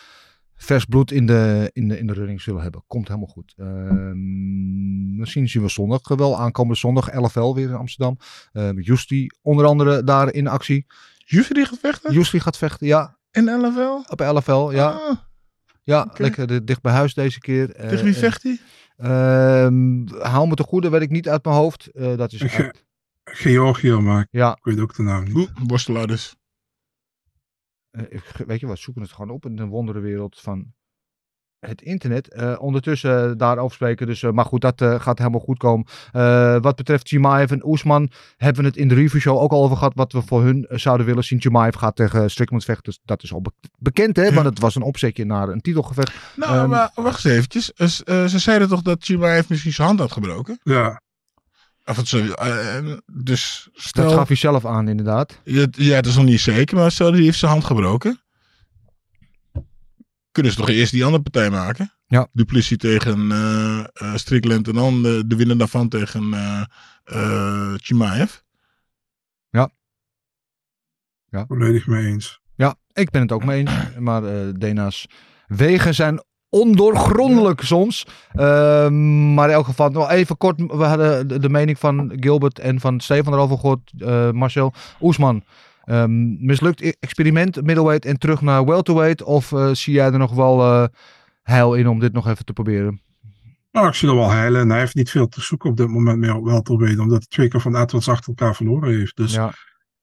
vers 0.56 0.84
bloed 0.84 1.11
in 1.12 1.26
de, 1.26 1.70
in 1.73 1.88
de, 1.88 1.99
in 1.99 2.06
de 2.06 2.12
running 2.12 2.40
zullen 2.40 2.62
hebben. 2.62 2.84
Komt 2.87 3.08
helemaal 3.08 3.28
goed. 3.28 3.54
Ehm, 3.56 5.16
misschien 5.16 5.49
zien 5.49 5.62
we 5.62 5.68
zondag 5.68 6.08
wel 6.08 6.38
aankomende 6.38 6.78
zondag 6.78 7.08
11 7.08 7.34
weer 7.34 7.68
in 7.68 7.75
Amsterdam. 7.75 8.16
Ehm 8.52 8.78
Justi 8.80 9.26
onder 9.42 9.66
andere 9.66 10.04
daar 10.04 10.32
in 10.32 10.46
actie. 10.46 10.87
Jusri 11.16 11.54
die 11.54 11.64
gaat 11.64 11.78
vechten? 11.78 12.12
Justi 12.12 12.40
gaat 12.40 12.56
vechten, 12.58 12.87
ja. 12.87 13.16
In 13.30 13.44
LFL? 13.44 14.12
Op 14.12 14.20
LFL, 14.20 14.70
ja. 14.70 14.88
Ah, 14.90 15.16
ja, 15.82 16.11
lekker 16.16 16.50
eh, 16.52 16.58
dicht 16.64 16.82
bij 16.82 16.92
huis 16.92 17.14
deze 17.14 17.38
keer. 17.40 17.70
Eh, 17.75 17.88
tegen 17.88 18.04
wie 18.04 18.14
vecht 18.16 18.42
hij? 18.42 18.58
Ehm, 18.96 20.06
hou 20.06 20.49
me 20.49 20.54
te 20.54 20.62
goede, 20.62 20.88
weet 20.88 21.02
ik 21.02 21.11
niet 21.11 21.28
uit 21.28 21.44
mijn 21.44 21.56
hoofd. 21.56 21.87
Eh, 21.87 22.16
dat 22.16 22.32
is 22.32 22.40
Ik- 22.42 22.52
uit- 22.54 22.84
Georgië, 23.25 23.92
maar 23.92 24.20
ik 24.20 24.28
ja, 24.30 24.58
weet 24.62 24.80
ook 24.80 24.94
de 24.94 25.02
naam 25.02 25.25
niet. 25.25 25.34
Oeh, 25.37 25.49
worstelaar 25.66 26.06
dus. 26.06 26.37
Eh, 27.94 28.02
ik- 28.08 28.42
weet 28.46 28.60
je 28.60 28.66
wat, 28.66 28.78
zoeken 28.78 29.02
het 29.02 29.12
gewoon 29.12 29.30
op 29.30 29.44
in 29.46 29.56
de 29.56 29.64
wonderenwereld 29.66 30.40
van 30.40 30.72
het 31.58 31.82
internet. 31.82 32.32
Eh, 32.32 32.54
ondertussen 32.58 33.28
uh, 33.30 33.36
daarover 33.36 33.74
spreken. 33.74 34.06
Dus, 34.06 34.22
eh, 34.22 34.30
maar 34.30 34.44
goed, 34.44 34.60
dat 34.60 34.80
eh, 34.80 35.00
gaat 35.00 35.18
helemaal 35.18 35.40
goed 35.40 35.58
komen. 35.58 35.86
Eh, 36.12 36.56
wat 36.60 36.76
betreft 36.76 37.08
Chimaev 37.08 37.50
en 37.50 37.66
Oesman 37.66 38.10
hebben 38.36 38.62
we 38.62 38.68
het 38.68 38.76
in 38.78 38.88
de 38.88 38.94
review 38.94 39.20
show 39.20 39.38
ook 39.38 39.52
al 39.52 39.62
over 39.62 39.76
gehad. 39.76 39.94
Wat 39.94 40.12
we 40.12 40.22
voor 40.22 40.42
hun 40.42 40.64
eh, 40.66 40.78
zouden 40.78 41.06
willen 41.06 41.24
zien. 41.24 41.40
Chimaev 41.40 41.76
gaat 41.76 41.96
tegen 41.96 42.30
Strickland 42.30 42.64
vechten. 42.64 42.84
Dus 42.84 43.00
dat 43.04 43.22
is 43.22 43.32
al 43.32 43.40
be- 43.40 43.52
bekend, 43.78 44.16
hè? 44.16 44.30
Maar 44.30 44.44
het 44.44 44.58
was 44.58 44.74
een 44.74 44.82
opzetje 44.82 45.24
naar 45.24 45.48
een 45.48 45.60
titelgevecht. 45.60 46.12
Nou, 46.36 46.56
Ehm, 46.58 46.68
maar 46.68 46.90
wacht 46.94 47.24
eens 47.24 47.34
eventjes. 47.34 47.72
Eh, 47.72 47.86
eh, 48.22 48.28
ze 48.28 48.38
zeiden 48.38 48.68
toch 48.68 48.82
dat 48.82 49.04
Chimaev 49.04 49.48
misschien 49.48 49.72
zijn 49.72 49.86
hand 49.86 50.00
had 50.00 50.12
gebroken? 50.12 50.58
Ja, 50.62 51.00
Of 51.84 51.96
het 51.96 52.08
zo, 52.08 52.26
eh, 52.26 52.96
dus 53.12 53.68
Dat 53.72 53.82
stel, 53.82 54.10
gaf 54.10 54.26
hij 54.26 54.36
zelf 54.36 54.66
aan, 54.66 54.88
inderdaad. 54.88 55.40
ja, 55.44 55.66
ja, 55.70 55.94
dat 55.94 56.06
is 56.06 56.16
nog 56.16 56.24
niet 56.24 56.40
zeker, 56.40 56.76
maar 56.76 56.90
stel 56.90 57.12
die 57.12 57.24
heeft 57.24 57.38
zijn 57.38 57.50
hand 57.50 57.64
gebroken. 57.64 58.22
Kunnen 60.32 60.52
ze 60.52 60.58
toch 60.58 60.68
eerst 60.68 60.92
die 60.92 61.04
andere 61.04 61.22
partij 61.22 61.50
maken? 61.50 61.92
Ja. 62.06 62.28
Duplicie 62.32 62.76
tegen 62.76 63.32
eh 63.32 63.78
eh, 63.92 64.14
Strickland 64.14 64.68
en 64.68 64.74
dan 64.74 65.02
de, 65.02 65.26
de 65.26 65.36
winnaar 65.36 65.56
daarvan 65.56 65.88
tegen 65.88 66.32
eh 66.34 66.64
eh, 67.04 67.74
Chimaev. 67.76 68.42
volledig 71.46 71.86
mee 71.86 72.06
eens. 72.06 72.40
Ja, 72.54 72.74
ik 72.92 73.10
ben 73.10 73.22
het 73.22 73.32
ook 73.32 73.44
mee 73.44 73.58
eens. 73.58 73.70
Maar 73.98 74.24
eh 74.24 74.52
Dena's 74.58 75.06
wegen 75.46 75.94
zijn 75.94 76.24
ondoorgrondelijk 76.61 77.61
soms. 77.61 78.06
Ehm, 78.32 79.34
maar 79.34 79.49
in 79.49 79.54
elk 79.54 79.64
geval, 79.64 79.88
nog 79.90 80.11
even 80.11 80.37
kort. 80.37 80.61
We 80.61 80.84
hadden 80.84 81.28
de, 81.28 81.38
de 81.38 81.49
mening 81.49 81.78
van 81.78 82.12
Gilbert 82.20 82.58
en 82.58 82.80
van 82.80 83.00
Stefan 83.00 83.32
erover 83.32 83.58
gehoord. 83.58 83.90
eh, 83.99 84.30
Marcel 84.30 84.73
Oesman. 85.00 85.42
Ehm, 85.84 86.44
mislukt 86.46 86.80
e- 86.80 86.92
experiment, 87.00 87.62
middleweight 87.62 88.04
en 88.04 88.18
terug 88.18 88.40
naar 88.40 88.64
welterweight? 88.64 89.23
Of 89.23 89.52
eh, 89.52 89.70
zie 89.73 89.94
jij 89.94 90.12
er 90.12 90.18
nog 90.18 90.32
wel 90.34 90.61
eh, 90.62 90.84
heil 91.42 91.75
in 91.75 91.88
om 91.88 91.99
dit 92.00 92.12
nog 92.12 92.28
even 92.28 92.44
te 92.44 92.52
proberen? 92.52 93.00
Nou, 93.73 93.87
ik 93.88 93.94
zie 93.94 94.08
er 94.08 94.14
wel 94.16 94.30
heilen. 94.30 94.61
En 94.61 94.70
hij 94.70 94.78
heeft 94.78 94.94
niet 94.94 95.11
veel 95.11 95.28
te 95.28 95.40
zoeken 95.40 95.70
op 95.70 95.76
dit 95.76 95.88
moment 95.88 96.18
meer 96.18 96.34
op 96.34 96.44
welterweight. 96.44 96.99
Omdat 96.99 97.19
hij 97.19 97.26
twee 97.28 97.49
keer 97.49 97.60
van 97.60 97.76
Edwards 97.76 98.08
achter 98.08 98.28
elkaar 98.28 98.54
verloren 98.54 98.95
heeft. 98.99 99.17
Dus 99.17 99.34
ja, 99.34 99.52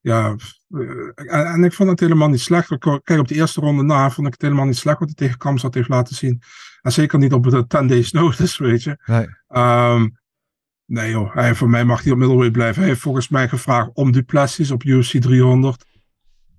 Ja, 0.01 0.35
eh, 0.69 0.79
en, 1.15 1.45
en 1.45 1.63
ik 1.63 1.73
vond 1.73 1.89
het 1.89 1.99
helemaal 1.99 2.29
niet 2.29 2.39
slecht. 2.41 2.77
Kijk, 2.77 3.19
op 3.19 3.27
de 3.27 3.35
eerste 3.35 3.59
ronde 3.61 3.83
na 3.83 4.09
vond 4.09 4.27
ik 4.27 4.33
het 4.33 4.41
helemaal 4.41 4.65
niet 4.65 4.77
slecht 4.77 4.99
wat 4.99 5.07
hij 5.07 5.15
tegen 5.17 5.37
Kamzat 5.37 5.73
heeft 5.73 5.89
laten 5.89 6.15
zien. 6.15 6.41
En 6.81 6.91
zeker 6.91 7.19
niet 7.19 7.33
op 7.33 7.43
de 7.49 7.67
10 7.77 7.87
days 7.87 8.11
notice, 8.11 8.63
weet 8.63 8.83
je. 8.83 8.97
nee. 9.05 9.27
Ehm, 9.47 10.07
nee 10.85 11.11
joh, 11.11 11.33
hij, 11.35 11.55
voor 11.55 11.69
mij 11.69 11.85
mag 11.85 12.03
hij 12.03 12.11
op 12.11 12.17
middleweight 12.17 12.53
blijven. 12.57 12.79
Hij 12.79 12.89
heeft 12.89 13.01
volgens 13.01 13.29
mij 13.29 13.47
gevraagd 13.49 13.89
om 13.93 14.11
Duplessis 14.11 14.71
op 14.71 14.83
UFC 14.83 15.17
300. 15.21 15.85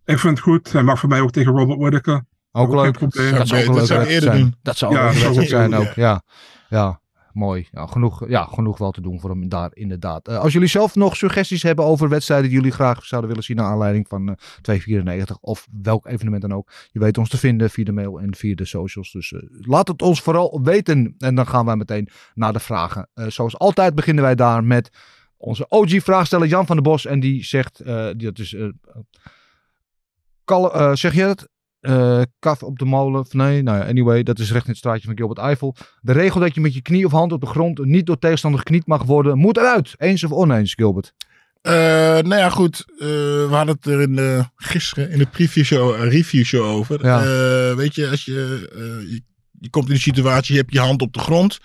Ik 0.04 0.18
vind 0.18 0.36
het 0.36 0.46
goed. 0.46 0.72
Hij 0.72 0.82
mag 0.82 0.98
voor 0.98 1.08
mij 1.08 1.20
ook 1.20 1.30
tegen 1.30 1.52
Robert 1.52 1.78
Whittaker. 1.78 2.24
Ook 2.52 2.68
Ook 2.68 2.72
geen 2.74 2.82
leuk. 2.82 2.92
probleem. 2.92 3.30
Dat 3.34 3.48
zou 3.48 3.62
ook 3.62 3.68
een 3.68 3.74
Dat 3.74 3.86
zou 3.86 4.04
eerder 4.04 4.22
zijn. 4.30 4.40
doen. 4.40 4.54
Dat 4.62 4.76
zou 4.76 4.92
ook 4.96 4.98
Ja, 5.12 5.40
ik 5.40 5.48
zijn 5.48 5.74
ook 5.74 5.80
ook. 5.80 5.92
Ja, 5.92 6.22
ja. 6.68 7.00
Mooi. 7.32 7.68
Ja, 7.70 7.86
genoeg, 7.86 8.28
ja, 8.28 8.44
genoeg 8.44 8.78
wel 8.78 8.90
te 8.90 9.00
doen 9.00 9.20
voor 9.20 9.30
hem 9.30 9.48
daar 9.48 9.70
inderdaad. 9.72 10.28
Eh, 10.28 10.38
als 10.38 10.52
jullie 10.52 10.68
zelf 10.68 10.94
nog 10.94 11.16
suggesties 11.16 11.62
hebben 11.62 11.84
over 11.84 12.08
wedstrijden 12.08 12.48
die 12.48 12.56
jullie 12.56 12.72
graag 12.72 13.04
zouden 13.04 13.30
willen 13.30 13.44
zien 13.44 13.56
naar 13.56 13.66
aanleiding 13.66 14.08
van 14.08 14.28
eh 14.28 14.34
294 14.60 15.38
of 15.40 15.68
welk 15.82 16.06
evenement 16.06 16.42
dan 16.42 16.54
ook. 16.54 16.72
Je 16.90 16.98
weet 16.98 17.18
ons 17.18 17.28
te 17.28 17.38
vinden 17.38 17.70
via 17.70 17.84
de 17.84 17.92
mail 17.92 18.20
en 18.20 18.34
via 18.34 18.54
de 18.54 18.64
socials. 18.64 19.12
Dus 19.12 19.32
eh, 19.32 19.40
laat 19.50 19.88
het 19.88 20.02
ons 20.02 20.20
vooral 20.20 20.60
weten. 20.62 21.14
En 21.18 21.34
dan 21.34 21.46
gaan 21.46 21.64
wij 21.64 21.76
meteen 21.76 22.08
naar 22.34 22.52
de 22.52 22.60
vragen. 22.60 23.08
Zoals 23.14 23.58
altijd 23.58 23.94
beginnen 23.94 24.24
wij 24.24 24.34
daar 24.34 24.64
met 24.64 24.90
onze 25.36 25.68
OG-vraagsteller 25.68 26.48
Jan 26.48 26.66
van 26.66 26.76
der 26.76 26.84
Bos. 26.84 27.06
En 27.06 27.20
die 27.20 27.44
zegt, 27.44 27.84
die, 27.84 28.14
dat 28.16 28.38
is, 28.38 28.56
zeg 31.00 31.14
je 31.14 31.22
het? 31.22 31.48
Eh, 31.82 32.22
kaf 32.38 32.62
op 32.62 32.78
de 32.78 32.84
molen. 32.84 33.20
Of 33.20 33.32
nee, 33.32 33.62
nou 33.62 33.78
ja, 33.78 33.84
anyway, 33.84 34.22
dat 34.22 34.38
is 34.38 34.52
recht 34.52 34.64
in 34.64 34.70
het 34.70 34.78
straatje 34.78 35.06
van 35.06 35.16
Gilbert 35.16 35.38
Eiffel. 35.38 35.76
De 36.00 36.12
regel 36.12 36.40
dat 36.40 36.54
je 36.54 36.60
met 36.60 36.74
je 36.74 36.82
knie 36.82 37.06
of 37.06 37.12
hand 37.12 37.32
op 37.32 37.40
de 37.40 37.46
grond 37.46 37.84
niet 37.84 38.06
door 38.06 38.18
tegenstander 38.18 38.60
gekniet 38.60 38.86
mag 38.86 39.02
worden, 39.02 39.38
moet 39.38 39.56
eruit. 39.56 39.94
Eens 39.98 40.24
of 40.24 40.30
oneens, 40.32 40.74
Gilbert? 40.74 41.12
Eh, 41.62 41.72
nou 41.72 42.34
ja, 42.34 42.50
goed. 42.50 42.84
eh, 42.98 43.06
we 43.06 43.48
hadden 43.50 43.74
het 43.74 43.86
er 43.86 44.00
in 44.00 44.16
de, 44.16 44.44
gisteren 44.56 45.10
in 45.10 45.18
de 45.18 45.26
preview 45.26 45.64
show, 45.64 46.02
review 46.08 46.44
show 46.44 46.64
over. 46.64 47.04
Ja. 47.06 47.74
Weet 47.76 47.94
je, 47.94 48.08
als 48.08 48.24
je, 48.24 48.68
je, 49.10 49.22
je 49.60 49.70
komt 49.70 49.86
in 49.88 49.94
een 49.94 50.00
situatie, 50.00 50.54
je 50.54 50.60
hebt 50.60 50.72
je 50.72 50.80
hand 50.80 51.02
op 51.02 51.12
de 51.12 51.18
grond. 51.20 51.58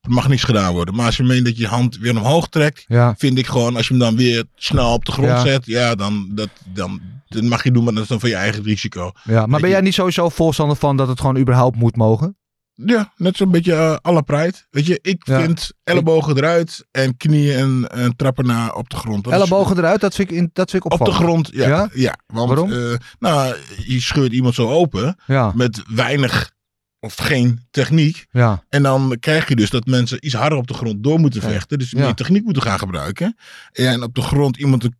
Er 0.00 0.10
mag 0.10 0.28
niets 0.28 0.44
gedaan 0.44 0.72
worden. 0.72 0.94
Maar 0.94 1.06
als 1.06 1.16
je 1.16 1.22
meent 1.22 1.44
dat 1.44 1.56
je 1.56 1.62
je 1.62 1.68
hand 1.68 1.98
weer 1.98 2.16
omhoog 2.16 2.48
trekt, 2.48 2.84
Ja, 2.88 3.14
vind 3.18 3.38
ik 3.38 3.46
gewoon, 3.46 3.76
als 3.76 3.86
je 3.88 3.94
hem 3.94 4.02
dan 4.02 4.16
weer 4.16 4.44
snel 4.54 4.92
op 4.92 5.04
de 5.04 5.12
grond 5.12 5.28
Ja. 5.28 5.40
zet, 5.40 5.66
ja, 5.66 5.94
dan, 5.94 6.30
dat, 6.34 6.48
dan, 6.72 7.00
dat 7.28 7.42
mag 7.42 7.64
je 7.64 7.70
doen, 7.70 7.84
maar 7.84 7.92
dat 7.92 8.02
is 8.02 8.08
dan 8.08 8.20
voor 8.20 8.28
je 8.28 8.34
eigen 8.34 8.62
risico. 8.62 9.12
ja. 9.24 9.46
Maar 9.46 9.60
ben 9.60 9.70
jij 9.70 9.80
niet 9.80 9.94
sowieso 9.94 10.28
voorstander 10.28 10.76
van 10.76 10.96
dat 10.96 11.08
het 11.08 11.20
gewoon 11.20 11.38
überhaupt 11.38 11.76
moet 11.76 11.96
mogen? 11.96 12.36
Ja, 12.76 13.12
net 13.16 13.36
zo'n 13.36 13.50
beetje 13.50 13.72
eh, 13.74 13.96
alle 14.02 14.22
pride. 14.22 14.54
Weet 14.70 14.86
je, 14.86 14.98
ik 15.02 15.26
Ja. 15.26 15.40
vind 15.40 15.72
ellebogen 15.84 16.36
eruit 16.36 16.86
en 16.90 17.16
knieën 17.16 17.56
en, 17.58 17.88
en 17.90 18.16
trappen 18.16 18.46
naar 18.46 18.72
op 18.74 18.88
de 18.90 18.96
grond. 18.96 19.24
Dat 19.24 19.32
is- 19.32 19.38
Ellebogen 19.38 19.78
eruit, 19.78 20.00
dat 20.00 20.14
vind 20.14 20.30
ik, 20.30 20.36
in, 20.36 20.50
dat 20.52 20.70
vind 20.70 20.84
ik 20.84 20.92
op 20.92 20.98
de 20.98 21.04
opvallend. 21.04 21.30
grond, 21.30 21.50
ja. 21.52 21.68
Ja? 21.68 21.88
ja? 21.92 22.14
want, 22.26 22.48
Waarom? 22.48 22.72
eh, 22.72 22.94
nou, 23.18 23.54
je 23.86 24.00
scheurt 24.00 24.32
iemand 24.32 24.54
zo 24.54 24.68
open 24.70 25.16
Ja, 25.26 25.52
met 25.54 25.82
weinig 25.88 26.52
of 27.00 27.14
geen 27.16 27.60
techniek. 27.70 28.26
ja, 28.30 28.64
En 28.68 28.82
dan 28.82 29.16
krijg 29.20 29.48
je 29.48 29.56
dus 29.56 29.70
dat 29.70 29.86
mensen 29.86 30.18
iets 30.26 30.34
harder 30.34 30.58
op 30.58 30.66
de 30.66 30.74
grond 30.74 31.02
door 31.02 31.20
moeten 31.20 31.40
vechten. 31.42 31.78
Dus 31.78 31.94
meer 31.94 32.14
techniek 32.14 32.44
moeten 32.44 32.62
gaan 32.62 32.78
gebruiken. 32.78 33.36
En 33.72 34.02
op 34.02 34.14
de 34.14 34.22
grond 34.22 34.56
iemand 34.56 34.84
een 34.84 34.94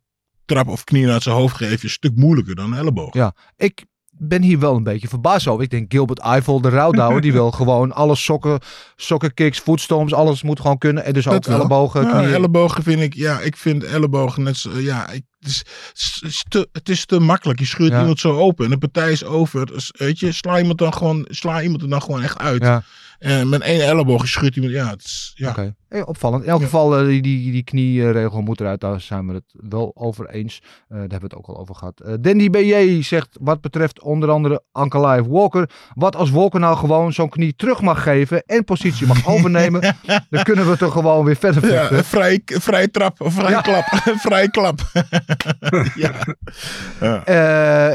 trap 0.45 0.67
of 0.67 0.83
knie 0.83 1.05
naar 1.05 1.21
zijn 1.21 1.35
hoofd 1.35 1.55
geven 1.55 1.73
is 1.75 1.83
een 1.83 1.89
stuk 1.89 2.15
moeilijker 2.15 2.55
dan 2.55 2.71
een 2.71 2.77
elleboog. 2.77 3.13
Ja. 3.13 3.33
ik 3.57 3.85
ben 4.17 4.41
hier 4.41 4.59
wel 4.59 4.75
een 4.75 4.83
beetje 4.83 5.07
verbaasd 5.07 5.47
over. 5.47 5.63
Ik 5.63 5.69
denk 5.69 5.91
Gilbert 5.91 6.19
Eiffel, 6.19 6.61
de 6.61 6.69
rouwdouwer, 6.69 7.21
die 7.21 7.31
wil 7.33 7.51
gewoon 7.61 7.91
alle 7.91 8.15
sokken, 8.15 8.59
sokken 8.95 9.33
kicks, 9.33 9.59
voetstomps, 9.59 10.13
alles 10.13 10.43
moet 10.43 10.59
gewoon 10.59 10.77
kunnen. 10.77 11.05
En 11.05 11.13
dus 11.13 11.27
ook 11.27 11.45
ellebogen, 11.45 12.01
Ja, 12.03 12.11
knieën. 12.11 12.33
ellebogen 12.33 12.83
vind 12.83 13.01
ik, 13.01 13.13
ja, 13.13 13.39
ik 13.39 13.57
vind 13.57 13.83
ellebogen 13.83 14.43
net 14.43 14.57
zo, 14.57 14.79
ja, 14.79 15.09
ik, 15.09 15.23
het, 15.39 15.49
is, 15.49 15.57
het, 15.93 16.21
is 16.31 16.45
te, 16.47 16.67
het 16.71 16.89
is 16.89 17.05
te 17.05 17.19
makkelijk. 17.19 17.59
Je 17.59 17.65
scheurt 17.65 17.91
Ja. 17.91 17.99
iemand 17.99 18.19
zo 18.19 18.37
open 18.37 18.65
en 18.65 18.71
de 18.71 18.77
partij 18.77 19.11
is 19.11 19.23
over. 19.23 19.65
Dus, 19.65 19.93
weet 19.97 20.19
je, 20.19 20.31
sla 20.31 20.59
iemand 20.59 20.77
dan 20.77 20.93
gewoon, 20.93 21.25
sla 21.29 21.61
iemand 21.61 21.81
er 21.81 21.89
dan 21.89 22.01
gewoon 22.01 22.21
echt 22.23 22.37
uit. 22.39 22.61
Ja, 22.61 22.83
En 23.19 23.49
met 23.49 23.61
één 23.61 23.81
elleboog 23.81 24.27
scheurt 24.27 24.55
iemand, 24.55 24.73
ja, 24.73 24.89
het 24.89 25.03
is, 25.03 25.31
ja. 25.35 25.73
Eh, 25.89 26.01
opvallend. 26.07 26.43
In 26.43 26.49
elk 26.49 26.61
geval, 26.61 26.97
eh, 26.97 27.05
die, 27.05 27.21
die, 27.21 27.51
die 27.51 27.63
knieregel 27.63 28.41
moet 28.41 28.59
eruit. 28.59 28.79
Daar 28.81 29.01
zijn 29.01 29.27
we 29.27 29.33
het 29.33 29.53
wel 29.69 29.91
over 29.95 30.29
eens. 30.29 30.61
Eh, 30.63 30.69
daar 30.89 30.99
hebben 30.99 31.19
we 31.19 31.25
het 31.25 31.35
ook 31.35 31.47
al 31.47 31.57
over 31.57 31.75
gehad. 31.75 31.99
Eh 32.01 32.13
Dandy 32.19 32.49
BJ 32.49 33.01
zegt, 33.01 33.37
wat 33.41 33.61
betreft 33.61 34.01
onder 34.01 34.29
andere 34.29 34.63
Ankalaev 34.71 35.25
Walker. 35.27 35.69
Wat 35.93 36.15
als 36.15 36.29
Walker 36.31 36.59
nou 36.59 36.77
gewoon 36.77 37.13
zo'n 37.13 37.29
knie 37.29 37.55
terug 37.55 37.81
mag 37.81 38.03
geven 38.03 38.43
en 38.45 38.63
positie 38.63 39.07
mag 39.07 39.27
overnemen. 39.33 39.81
dan 40.29 40.43
kunnen 40.43 40.69
we 40.69 40.77
toch 40.77 40.93
gewoon 40.93 41.25
weer 41.25 41.35
verder 41.35 41.61
vechten. 41.61 42.03
vrij, 42.05 42.41
vrij 42.45 42.87
trap, 42.87 43.15
vrij 43.19 43.51
Ja. 43.51 43.61
klap. 43.61 43.83
Vrij 44.25 44.47
klap. 44.49 44.79
ja. 45.95 46.13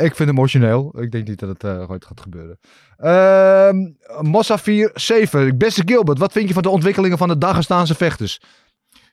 Ik 0.00 0.14
vind 0.14 0.18
het 0.18 0.28
emotioneel. 0.28 0.94
Ik 1.00 1.10
denk 1.10 1.28
niet 1.28 1.38
dat 1.38 1.48
het 1.48 1.64
ooit 1.88 2.04
gaat 2.04 2.20
gebeuren. 2.20 2.58
Ehm 2.96 3.76
Mossa 4.20 4.58
4, 4.58 4.90
7. 4.94 5.58
Beste 5.58 5.82
Gilbert, 5.84 6.18
wat 6.18 6.32
vind 6.32 6.48
je 6.48 6.54
van 6.54 6.62
de 6.62 6.68
ontwikkelingen 6.68 7.18
van 7.18 7.28
de 7.28 7.38
Vechters? 7.86 8.40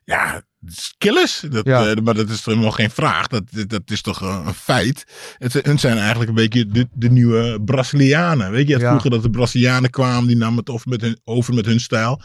Ja, 0.03 0.41
skillers. 0.65 1.43
Dat, 1.49 1.65
Ja. 1.65 1.87
eh, 1.89 1.95
maar 2.03 2.13
dat 2.13 2.29
is 2.29 2.35
toch 2.41 2.53
helemaal 2.53 2.71
geen 2.71 2.89
vraag. 2.89 3.27
Dat, 3.27 3.43
dat 3.67 3.81
is 3.85 4.01
toch 4.01 4.21
een, 4.21 4.53
feit. 4.53 5.05
Het, 5.37 5.53
hun 5.53 5.79
zijn 5.79 5.97
eigenlijk 5.97 6.29
een 6.29 6.35
beetje 6.35 6.65
de, 6.67 6.87
de 6.93 7.09
nieuwe 7.09 7.61
Brazilianen. 7.65 8.51
Weet 8.51 8.67
je, 8.67 8.79
Ja. 8.79 8.87
vroeger 8.89 9.09
dat 9.09 9.21
de 9.23 9.29
Brazilianen 9.29 9.89
kwamen. 9.89 10.27
Die 10.27 10.37
namen 10.37 10.57
het 10.57 10.69
over 10.69 10.89
met 10.89 11.01
hun, 11.01 11.19
over 11.23 11.53
met 11.53 11.65
hun 11.65 11.79
stijl. 11.79 12.21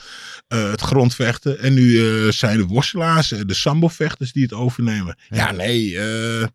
eh, 0.49 0.71
het 0.71 0.81
grondvechten. 0.81 1.59
En 1.59 1.75
nu 1.75 1.99
eh, 2.27 2.33
zijn 2.33 2.57
de 2.59 2.67
worstelaars, 2.67 3.29
de 3.29 3.55
sambo-vechters 3.55 4.33
die 4.33 4.43
het 4.43 4.53
overnemen. 4.53 5.19
Ja, 5.29 5.51
nee. 5.53 5.99
eh 5.99 6.47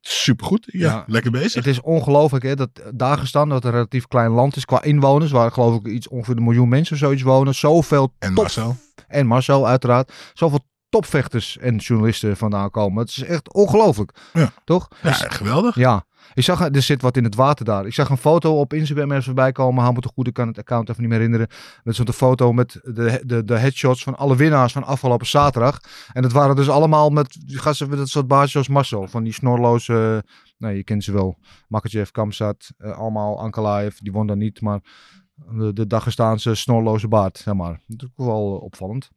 supergoed. 0.00 0.64
Ja, 0.70 0.90
Ja. 0.90 1.04
lekker 1.06 1.30
bezig. 1.30 1.54
Het 1.54 1.66
is 1.66 1.80
ongelooflijk 1.80 2.44
hè, 2.44 2.54
dat 2.56 2.70
Dagestan, 2.94 3.48
dat 3.48 3.64
een 3.64 3.70
relatief 3.70 4.06
klein 4.06 4.30
land 4.30 4.56
is 4.56 4.64
qua 4.64 4.82
inwoners, 4.82 5.30
waar 5.30 5.52
geloof 5.52 5.80
ik 5.80 5.86
iets 5.92 6.08
ongeveer 6.08 6.36
een 6.36 6.44
miljoen 6.44 6.68
mensen 6.68 6.92
of 6.92 6.98
zoiets 6.98 7.22
wonen, 7.22 7.54
zoveel 7.54 8.14
En 8.18 8.28
top, 8.28 8.36
Marcel. 8.36 8.76
En 9.14 9.26
Marcel 9.26 9.66
uiteraard, 9.66 10.12
zoveel 10.34 10.60
topvechters 10.88 11.58
en 11.58 11.76
journalisten 11.76 12.36
vandaan 12.36 12.70
komen. 12.70 12.98
Het 13.02 13.08
is 13.08 13.22
echt 13.22 13.52
ongelooflijk, 13.52 14.12
Ja. 14.32 14.50
toch? 14.64 14.88
Ja, 15.02 15.08
Dus- 15.08 15.20
geweldig. 15.20 15.74
ja. 15.76 16.04
Ik 16.34 16.42
zag, 16.44 16.60
er 16.60 16.82
zit 16.82 17.02
wat 17.02 17.16
in 17.16 17.24
het 17.24 17.34
water 17.34 17.64
daar. 17.64 17.86
Ik 17.86 17.94
zag 17.94 18.08
een 18.08 18.16
foto 18.16 18.58
op 18.60 18.72
Instagram 18.72 19.06
ergens 19.08 19.26
voorbij 19.26 19.52
komen. 19.52 19.94
Te 20.00 20.10
goed, 20.14 20.26
ik 20.26 20.32
kan 20.34 20.48
het 20.48 20.58
account 20.58 20.88
even 20.88 21.00
niet 21.00 21.10
meer 21.10 21.18
herinneren. 21.20 21.48
Met 21.82 21.94
zo'n 21.96 22.12
foto 22.12 22.52
met 22.52 22.80
de, 22.82 23.22
de, 23.26 23.44
de 23.44 23.58
headshots 23.58 24.02
van 24.02 24.16
alle 24.16 24.36
winnaars 24.36 24.72
van 24.72 24.84
afgelopen 24.84 25.26
zaterdag. 25.26 25.80
En 26.12 26.22
dat 26.22 26.32
waren 26.32 26.56
dus 26.56 26.68
allemaal 26.68 27.10
met 27.10 27.38
gasten 27.46 27.88
met 27.88 27.98
dat 27.98 28.08
soort 28.08 28.26
baasjes 28.26 28.50
zoals 28.50 28.68
Marcel. 28.68 29.08
Van 29.08 29.24
die 29.24 29.32
snorloze, 29.32 30.24
nee 30.58 30.76
je 30.76 30.84
kent 30.84 31.04
ze 31.04 31.12
wel. 31.12 31.38
Makachev, 31.68 32.10
Kamsat, 32.10 32.70
eh, 32.76 32.98
allemaal 32.98 33.40
Ankalaev. 33.40 33.96
Die 33.98 34.12
won 34.12 34.26
dan 34.26 34.38
niet, 34.38 34.60
maar 34.60 34.80
de, 35.34 35.72
de 35.72 35.86
Dagestaanse 35.86 36.54
snorloze 36.54 37.08
baard, 37.08 37.38
zeg 37.38 37.54
maar. 37.54 37.80
Dat 37.86 38.02
is 38.02 38.08
ook 38.16 38.26
wel 38.26 38.56
eh, 38.56 38.62
opvallend. 38.62 39.10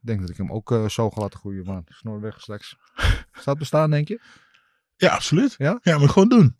Ik 0.00 0.06
denk 0.06 0.20
dat 0.20 0.30
ik 0.30 0.36
hem 0.36 0.52
ook 0.52 0.72
eh, 0.72 0.88
zo 0.88 1.10
ga 1.10 1.20
laten 1.20 1.38
groeien, 1.38 1.64
maar 1.64 1.82
snor 1.86 2.20
weg 2.20 2.40
straks. 2.40 2.76
Gaat 3.30 3.44
het 3.44 3.58
bestaan, 3.58 3.90
denk 3.90 4.08
je? 4.08 4.20
Ja, 4.96 5.08
absoluut. 5.08 5.54
Ja? 5.58 5.78
Ja, 5.82 5.98
maar 5.98 6.08
gewoon 6.08 6.28
doen. 6.28 6.56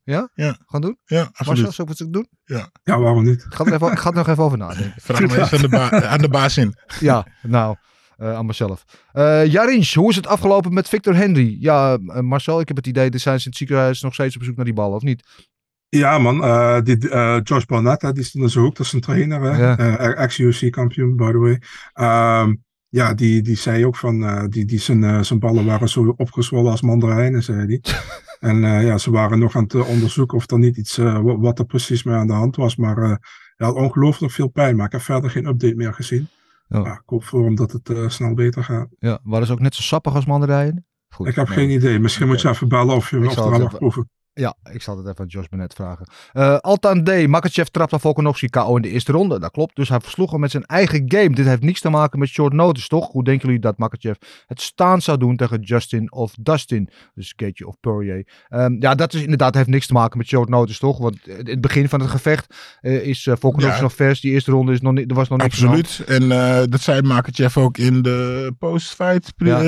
Gaan 0.67 0.81
doen? 0.81 0.99
Ja, 1.05 1.17
Marcel, 1.23 1.35
absoluut. 1.47 1.73
zou 1.73 1.91
ik 1.91 1.99
het 1.99 2.13
doen? 2.13 2.29
Ja, 2.45 2.71
waarom 2.85 3.25
niet? 3.25 3.45
Ik 3.45 3.55
ga 3.55 3.65
er, 3.65 3.73
even, 3.73 3.93
ik 3.93 3.99
ga 3.99 4.09
er 4.09 4.15
nog 4.17 4.29
even 4.29 4.45
over 4.45 4.59
nadenken. 4.59 5.01
Vraag 5.03 5.21
maar 5.27 5.39
eens 5.39 5.53
aan 5.53 5.61
de, 5.61 5.69
ba- 5.69 6.03
aan 6.09 6.21
de 6.21 6.29
baas 6.29 6.57
in. 6.57 6.75
Ja, 7.01 7.27
nou, 7.43 7.77
eh, 8.17 8.35
aan 8.35 8.47
mezelf. 8.47 8.85
Eh 9.13 9.47
Jarins, 9.47 9.95
hoe 9.95 10.11
is 10.11 10.17
het 10.17 10.27
afgelopen 10.27 10.73
met 10.73 10.89
Victor 10.89 11.15
Henry? 11.15 11.57
Ja, 11.61 11.97
Marcel, 12.01 12.61
ik 12.61 12.69
heb 12.69 12.77
het 12.77 12.87
idee, 12.87 13.11
dat 13.11 13.21
zijn 13.21 13.39
ze 13.39 13.45
in 13.45 13.51
het 13.51 13.59
ziekenhuis 13.59 14.01
nog 14.01 14.15
steeds 14.15 14.37
op 14.37 14.43
zoek 14.43 14.57
naar 14.57 14.65
die 14.65 14.75
bal, 14.75 14.93
of 14.93 15.03
niet? 15.03 15.49
Ja, 15.91 16.19
man. 16.19 16.43
eh 16.45 16.81
die, 16.83 17.09
eh, 17.11 17.39
Josh 17.43 17.65
Barnett, 17.65 18.03
hè, 18.03 18.13
die 18.13 18.25
stond 18.25 18.45
in 18.45 18.51
zijn 18.51 18.65
hoek. 18.65 18.77
Dat 18.77 18.87
is 18.87 18.93
een 18.93 19.01
trainer. 19.01 19.41
hè. 19.43 19.59
Ja. 19.63 19.79
Eh, 19.79 20.23
Ex-UFC-kampioen, 20.23 21.17
by 21.17 21.31
the 21.31 21.39
way. 21.39 21.61
Ehm, 21.93 22.55
ja, 22.89 23.15
die, 23.15 23.43
die 23.43 23.57
zei 23.57 23.87
ook 23.87 23.97
van... 23.97 24.25
eh, 24.25 24.45
die, 24.49 24.65
die 24.65 24.79
zijn, 24.81 25.25
zijn 25.25 25.39
ballen 25.39 25.65
waren 25.65 25.89
zo 25.89 26.15
opgezwollen 26.17 26.71
als 26.71 26.81
mandarijnen, 26.83 27.43
zei 27.43 27.67
hij. 27.67 27.81
en 28.51 28.61
ja, 28.61 28.99
ze 28.99 29.11
waren 29.11 29.39
nog 29.39 29.57
aan 29.57 29.63
het 29.63 29.75
onderzoeken 29.87 30.37
of 30.37 30.51
er 30.51 30.59
niet 30.59 30.77
iets... 30.77 30.97
wa- 30.97 31.39
wat 31.39 31.59
er 31.59 31.65
precies 31.65 32.03
mee 32.03 32.15
aan 32.17 32.27
de 32.27 32.33
hand 32.33 32.57
was. 32.57 32.77
Maar 32.77 32.97
hij 32.97 33.19
had 33.67 33.75
ongelooflijk 33.75 34.33
veel 34.33 34.49
pijn. 34.49 34.77
Maar 34.77 34.87
ik 34.87 34.93
heb 34.93 35.01
verder 35.01 35.31
geen 35.31 35.47
update 35.47 35.75
meer 35.77 35.95
gezien. 35.95 36.29
Ja, 36.69 36.85
ik 36.93 37.03
hoop 37.07 37.25
voor 37.25 37.45
hem 37.45 37.55
dat 37.55 37.73
het 37.73 38.13
snel 38.13 38.35
beter 38.35 38.65
gaat. 38.65 38.89
Ja, 38.99 39.19
waren 39.23 39.47
ze 39.47 39.53
ook 39.53 39.61
net 39.61 39.75
zo 39.75 39.83
sappig 39.83 40.15
als 40.15 40.27
mandarijen? 40.27 40.87
Goed, 41.09 41.27
Ik 41.27 41.35
heb 41.35 41.49
nee. 41.49 41.57
geen 41.57 41.71
idee. 41.71 41.99
Misschien 41.99 42.27
moet 42.27 42.41
je 42.41 42.49
even 42.49 42.69
bellen 42.69 42.95
of 42.97 43.11
je 43.11 43.27
of 43.27 43.37
er 43.37 43.53
aan 43.53 43.61
mag 43.63 43.77
proeven. 43.79 44.11
Ja, 44.41 44.55
ik 44.73 44.83
zal 44.83 44.97
het 44.97 45.07
even 45.07 45.19
aan 45.19 45.27
Josh 45.27 45.47
Bennett 45.47 45.75
vragen. 45.75 46.07
Eh 46.33 46.57
Altan 46.57 47.05
D. 47.05 47.27
Makachev 47.27 47.67
trapte 47.67 47.99
Volkanovski 47.99 48.49
KO 48.49 48.77
in 48.77 48.83
de 48.83 48.89
eerste 48.89 49.13
ronde. 49.13 49.41
Dat 49.41 49.51
klopt. 49.51 49.77
Dus 49.77 49.89
hij 49.89 50.01
versloeg 50.01 50.31
hem 50.31 50.41
met 50.41 50.51
zijn 50.51 50.65
eigen 50.65 51.03
game. 51.07 51.31
Dit 51.31 51.47
heeft 51.47 51.63
niets 51.63 51.81
te 51.81 51.91
maken 51.91 52.19
met 52.19 52.29
short 52.29 52.53
notice, 52.53 52.89
toch? 52.89 53.13
Hoe 53.13 53.25
denken 53.25 53.47
jullie 53.47 53.63
dat 53.63 53.79
Makachev 53.79 54.17
het 54.47 54.61
staan 54.61 55.03
zou 55.03 55.19
doen 55.19 55.37
tegen 55.37 55.61
Justin 55.61 56.13
of 56.13 56.35
Dustin? 56.41 56.89
Dus 57.15 57.33
Gaethje 57.37 57.67
of 57.67 57.77
Poirier. 57.81 58.27
Ehm, 58.49 58.77
ja, 58.79 58.95
dat 58.95 59.15
is 59.15 59.23
inderdaad 59.23 59.55
heeft 59.55 59.69
niks 59.69 59.87
te 59.87 59.93
maken 59.93 60.19
met 60.19 60.27
short 60.27 60.49
notice, 60.49 60.79
toch? 60.79 60.99
Want 60.99 61.27
in 61.29 61.47
het 61.47 61.61
begin 61.61 61.89
van 61.89 62.01
het 62.01 62.11
gevecht 62.11 62.55
eh, 62.81 63.07
is 63.07 63.27
uh, 63.27 63.35
Volkanovski 63.39 63.77
Ja. 63.77 63.83
nog 63.83 63.95
vers. 63.95 64.21
Die 64.21 64.33
eerste 64.33 64.51
ronde 64.51 64.73
is 64.73 64.81
nog 64.81 64.93
niet, 64.93 65.11
er 65.11 65.17
was 65.17 65.29
nog 65.29 65.39
niks. 65.39 65.65
Absoluut. 65.65 66.03
En 66.07 66.29
dat 66.71 66.81
zei 66.81 67.03
Makachev 67.03 67.57
ook 67.57 67.79
in 67.79 68.03
de 68.03 68.53
post-fight 68.59 69.33
Ja. 69.37 69.59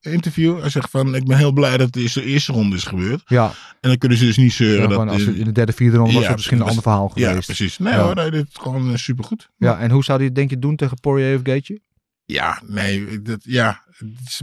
Interview. 0.00 0.60
Hij 0.60 0.70
zegt 0.70 0.90
van, 0.90 1.14
ik 1.14 1.24
ben 1.26 1.36
heel 1.36 1.52
blij 1.52 1.76
dat 1.76 1.92
de 1.92 2.24
eerste 2.24 2.52
ronde 2.52 2.76
is 2.76 2.84
gebeurd. 2.84 3.22
Ja, 3.26 3.46
En 3.80 3.88
dan 3.88 3.98
kunnen 3.98 4.18
ze 4.18 4.24
dus 4.24 4.36
niet 4.36 4.52
zeuren 4.52 4.82
ja, 4.90 4.96
dat... 4.96 5.08
als 5.08 5.22
in- 5.22 5.28
het 5.28 5.36
in 5.36 5.44
de 5.44 5.52
derde, 5.52 5.72
vierde 5.72 5.96
ronde 5.96 6.12
was 6.12 6.22
Ja, 6.22 6.28
het 6.28 6.36
misschien 6.36 6.60
een 6.60 6.66
ander 6.66 6.82
verhaal 6.82 7.12
ja, 7.14 7.28
geweest. 7.28 7.46
precies. 7.46 7.78
Nee 7.78 7.92
Ja. 7.92 8.02
hoor, 8.04 8.14
nee, 8.14 8.30
dit 8.30 8.46
is 8.48 8.56
gewoon 8.60 8.90
eh, 8.90 8.96
supergoed. 8.96 9.48
Ja, 9.58 9.78
en 9.78 9.90
hoe 9.90 10.04
zou 10.04 10.18
hij 10.18 10.26
het 10.26 10.34
denk 10.36 10.50
je 10.50 10.58
doen 10.58 10.76
tegen 10.76 11.00
Poirier 11.00 11.36
of 11.36 11.40
Gaethje? 11.44 11.80
Ja, 12.24 12.62
nee, 12.66 13.22
dat, 13.22 13.40
ja, 13.42 13.82
is, 14.26 14.40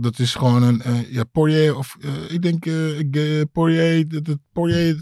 dat 0.00 0.18
is 0.18 0.34
gewoon 0.34 0.62
een, 0.62 0.82
eh, 0.82 1.12
ja, 1.12 1.24
Poirier 1.24 1.76
of, 1.76 1.96
eh, 2.00 2.10
ik 2.34 2.42
denk, 2.42 2.64
Poirier, 3.52 4.08
dat, 4.08 4.24
dat 4.24 4.38
Poirier, 4.52 4.96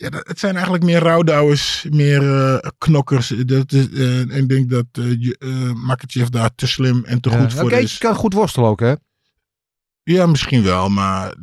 ja, 0.00 0.08
het 0.12 0.38
zijn 0.38 0.54
eigenlijk 0.54 0.84
meer 0.84 0.98
rouwdouwers, 0.98 1.86
meer 1.90 2.22
eh, 2.44 2.70
knokkers. 2.78 3.28
Dat 3.28 3.72
is, 3.72 3.90
eh, 3.90 4.20
en 4.20 4.30
ik 4.30 4.48
denk 4.48 4.70
dat 4.70 4.86
je- 4.92 5.36
eh, 5.38 5.72
Makachev 5.72 6.28
daar 6.28 6.54
te 6.54 6.66
slim 6.66 7.04
en 7.04 7.20
te 7.20 7.30
Ja. 7.30 7.40
goed 7.40 7.52
voor 7.52 7.68
Gaethje 7.70 7.84
is. 7.84 7.98
kan 7.98 8.14
goed 8.14 8.32
worstelen 8.32 8.68
ook, 8.68 8.80
hè? 8.80 8.94
Ja, 10.02 10.26
misschien 10.26 10.62
wel, 10.62 10.88
maar 10.88 11.34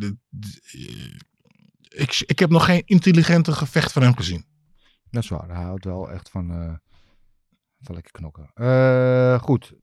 ik, 1.89 2.23
ik 2.25 2.39
heb 2.39 2.49
nog 2.49 2.65
geen 2.65 2.81
intelligente 2.85 3.51
gevecht 3.51 3.91
van 3.91 4.01
hem 4.01 4.15
gezien. 4.15 4.45
Dat 5.09 5.23
is 5.23 5.29
waar. 5.29 5.47
Hij 5.49 5.63
houdt 5.63 5.85
wel 5.85 6.11
echt 6.11 6.29
van, 6.29 6.47
van 7.81 7.95
lekker 7.95 8.11
knokken. 8.11 8.49
Goed. 9.41 9.73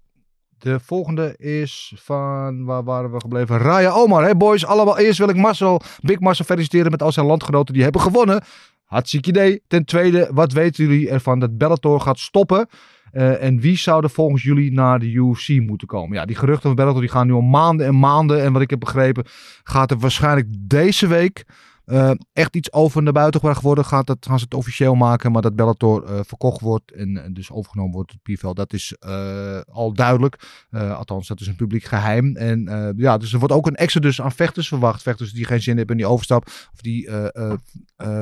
De 0.64 0.80
volgende 0.80 1.34
is 1.36 1.92
van, 1.96 2.64
waar 2.64 2.84
waren 2.84 3.12
we 3.12 3.20
gebleven? 3.20 3.58
Raya 3.58 3.90
Omar, 3.90 4.24
hè 4.24 4.36
boys? 4.36 4.66
Allemaal, 4.66 4.98
eerst 4.98 5.18
wil 5.18 5.28
ik 5.28 5.36
Marcel, 5.36 5.80
Big 6.00 6.20
Marcel 6.20 6.44
feliciteren 6.44 6.90
met 6.90 7.02
al 7.02 7.12
zijn 7.12 7.26
landgenoten 7.26 7.74
die 7.74 7.82
hebben 7.82 8.00
gewonnen. 8.00 8.42
Hartstikke 8.84 9.28
idee. 9.28 9.62
Ten 9.66 9.84
tweede, 9.84 10.30
wat 10.32 10.52
weten 10.52 10.84
jullie 10.84 11.10
ervan 11.10 11.38
dat 11.38 11.58
Bellator 11.58 12.00
gaat 12.00 12.18
stoppen? 12.18 12.68
Eh, 13.10 13.42
en 13.42 13.60
wie 13.60 13.76
zou 13.76 14.02
er 14.02 14.10
volgens 14.10 14.42
jullie 14.42 14.72
naar 14.72 14.98
de 14.98 15.12
UFC 15.12 15.48
moeten 15.48 15.86
komen? 15.86 16.16
Ja, 16.16 16.24
die 16.24 16.36
geruchten 16.36 16.66
van 16.66 16.74
Bellator 16.74 17.00
die 17.00 17.10
gaan 17.10 17.26
nu 17.26 17.32
al 17.32 17.40
maanden 17.40 17.86
en 17.86 17.98
maanden. 17.98 18.42
En 18.42 18.52
wat 18.52 18.62
ik 18.62 18.70
heb 18.70 18.80
begrepen, 18.80 19.24
gaat 19.62 19.90
er 19.90 19.98
waarschijnlijk 19.98 20.46
deze 20.58 21.06
week 21.06 21.44
eh, 21.84 22.10
echt 22.32 22.56
iets 22.56 22.72
over 22.72 23.02
naar 23.02 23.12
buiten 23.12 23.40
gebracht 23.40 23.62
worden. 23.62 23.84
Gaat 23.84 24.06
dat, 24.06 24.16
gaan 24.20 24.38
ze 24.38 24.44
het 24.44 24.54
officieel 24.54 24.94
maken, 24.94 25.32
maar 25.32 25.42
dat 25.42 25.56
Bellator 25.56 26.04
eh, 26.04 26.20
verkocht 26.26 26.60
wordt 26.60 26.92
en, 26.92 27.24
en 27.24 27.34
dus 27.34 27.50
overgenomen 27.50 27.92
wordt 27.92 28.14
door 28.22 28.34
PFL. 28.36 28.52
Dat 28.52 28.72
is 28.72 28.96
eh, 28.98 29.60
al 29.72 29.92
duidelijk. 29.92 30.38
Althans, 30.70 31.28
dat 31.28 31.40
is 31.40 31.46
een 31.46 31.56
publiek 31.56 31.84
geheim. 31.84 32.36
En 32.36 32.94
ja, 32.96 33.18
dus 33.18 33.32
er 33.32 33.38
wordt 33.38 33.54
ook 33.54 33.66
een 33.66 33.74
exodus 33.74 34.20
aan 34.20 34.32
vechters 34.32 34.68
verwacht. 34.68 35.02
Vechters 35.02 35.32
die 35.32 35.44
geen 35.44 35.62
zin 35.62 35.76
hebben 35.76 35.96
in 35.96 36.02
die 36.02 36.10
overstap. 36.12 36.46
Of 36.72 36.80
die, 36.80 37.08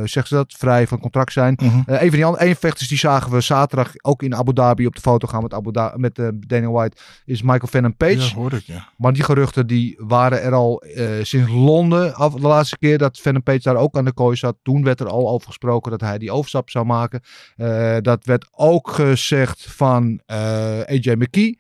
zeggen 0.05 0.27
ze 0.27 0.35
dat, 0.35 0.53
vrij 0.59 0.87
van 0.87 0.99
contract 1.01 1.33
zijn. 1.33 1.57
Eh, 1.57 2.03
een 2.03 2.09
van 2.09 2.11
die 2.11 2.25
andere 2.25 2.45
één 2.45 2.57
vechters 2.57 2.89
die 2.89 2.99
zagen 2.99 3.33
we 3.33 3.41
zaterdag 3.41 3.93
ook 4.03 4.23
in 4.23 4.35
Abu 4.35 4.53
Dhabi 4.53 4.87
op 4.87 4.95
de 4.95 5.01
foto 5.01 5.29
gaan 5.29 5.43
met, 5.43 5.55
Abu 5.55 5.73
Dha- 5.73 5.95
met 5.97 6.21
Daniel 6.47 6.73
White. 6.73 6.97
Is 7.25 7.43
Michael 7.43 7.67
Venom 7.67 7.97
Page. 7.97 8.17
Ja, 8.19 8.35
hoorde 8.35 8.57
ik, 8.57 8.63
ja. 8.63 8.89
Maar 8.97 9.13
die 9.13 9.23
geruchten 9.23 9.67
die 9.67 9.95
waren 9.99 10.43
er 10.43 10.55
al 10.55 10.83
sinds 11.23 11.51
Londen 11.51 12.15
af 12.15 12.35
de 12.35 12.41
laatste 12.41 12.79
keer 12.79 12.99
dat 12.99 13.19
Venom 13.19 13.43
Page 13.43 13.52
daar 13.61 13.77
ook 13.77 13.97
aan 13.97 14.05
de 14.05 14.13
kooi 14.13 14.37
zat. 14.37 14.57
Toen 14.63 14.85
werd 14.85 15.01
er 15.01 15.09
al 15.09 15.29
over 15.29 15.47
gesproken 15.47 15.91
dat 15.91 16.01
hij 16.01 16.19
die 16.19 16.31
overstap 16.33 16.71
zou 16.71 16.85
maken. 16.87 17.21
Eh, 17.57 17.97
dat 18.01 18.25
werd 18.25 18.49
ook 18.51 18.91
gezegd 18.91 19.67
van 19.73 20.21
eh, 20.27 20.81
AJ 20.81 21.13
McKee. 21.19 21.59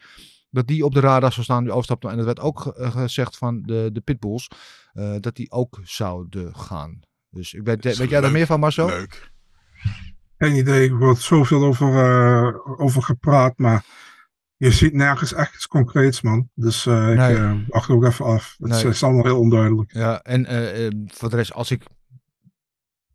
Dat 0.50 0.66
die 0.66 0.84
op 0.84 0.94
de 0.94 1.00
radar 1.00 1.32
zou 1.32 1.44
staan, 1.44 1.62
die 1.62 1.72
overstap. 1.72 2.04
En 2.04 2.16
dat 2.16 2.24
werd 2.24 2.40
ook 2.40 2.66
eh, 2.66 2.90
gezegd 2.90 3.36
van 3.36 3.62
de, 3.62 3.90
de 3.92 4.00
Pitbulls. 4.00 4.48
eh, 4.92 5.14
dat 5.20 5.36
die 5.36 5.50
ook 5.50 5.80
zouden 5.82 6.54
gaan. 6.56 7.00
Dus 7.30 7.54
ik 7.54 7.62
weet, 7.64 7.82
weet 7.96 8.10
jij 8.10 8.20
daar 8.20 8.30
meer 8.32 8.46
van, 8.46 8.60
Marcel? 8.60 8.86
Leuk. 8.86 9.30
Geen 10.38 10.56
idee, 10.56 10.88
er 10.90 10.98
wordt 10.98 11.20
zoveel 11.20 11.64
over, 11.64 11.88
eh, 11.88 12.80
over 12.80 13.02
gepraat, 13.02 13.58
maar 13.58 13.84
je 14.64 14.70
ziet 14.72 14.92
nergens 14.92 15.32
echt 15.32 15.54
iets 15.54 15.66
concreets, 15.66 16.20
man. 16.20 16.50
Dus 16.54 16.86
eh, 16.86 17.10
ik 17.10 17.16
Nee. 17.16 17.36
eh, 17.36 17.54
wacht 17.68 17.90
ook 17.90 18.04
even 18.04 18.24
af. 18.24 18.56
Het 18.58 18.70
is, 18.70 18.82
Nee. 18.82 18.92
is 18.92 19.02
allemaal 19.02 19.24
heel 19.24 19.38
onduidelijk. 19.38 19.92
Ja, 19.92 20.22
en 20.22 20.46
eh, 20.46 20.90
voor 21.06 21.30
de 21.30 21.36
rest, 21.36 21.52
als 21.52 21.70
ik 21.70 21.82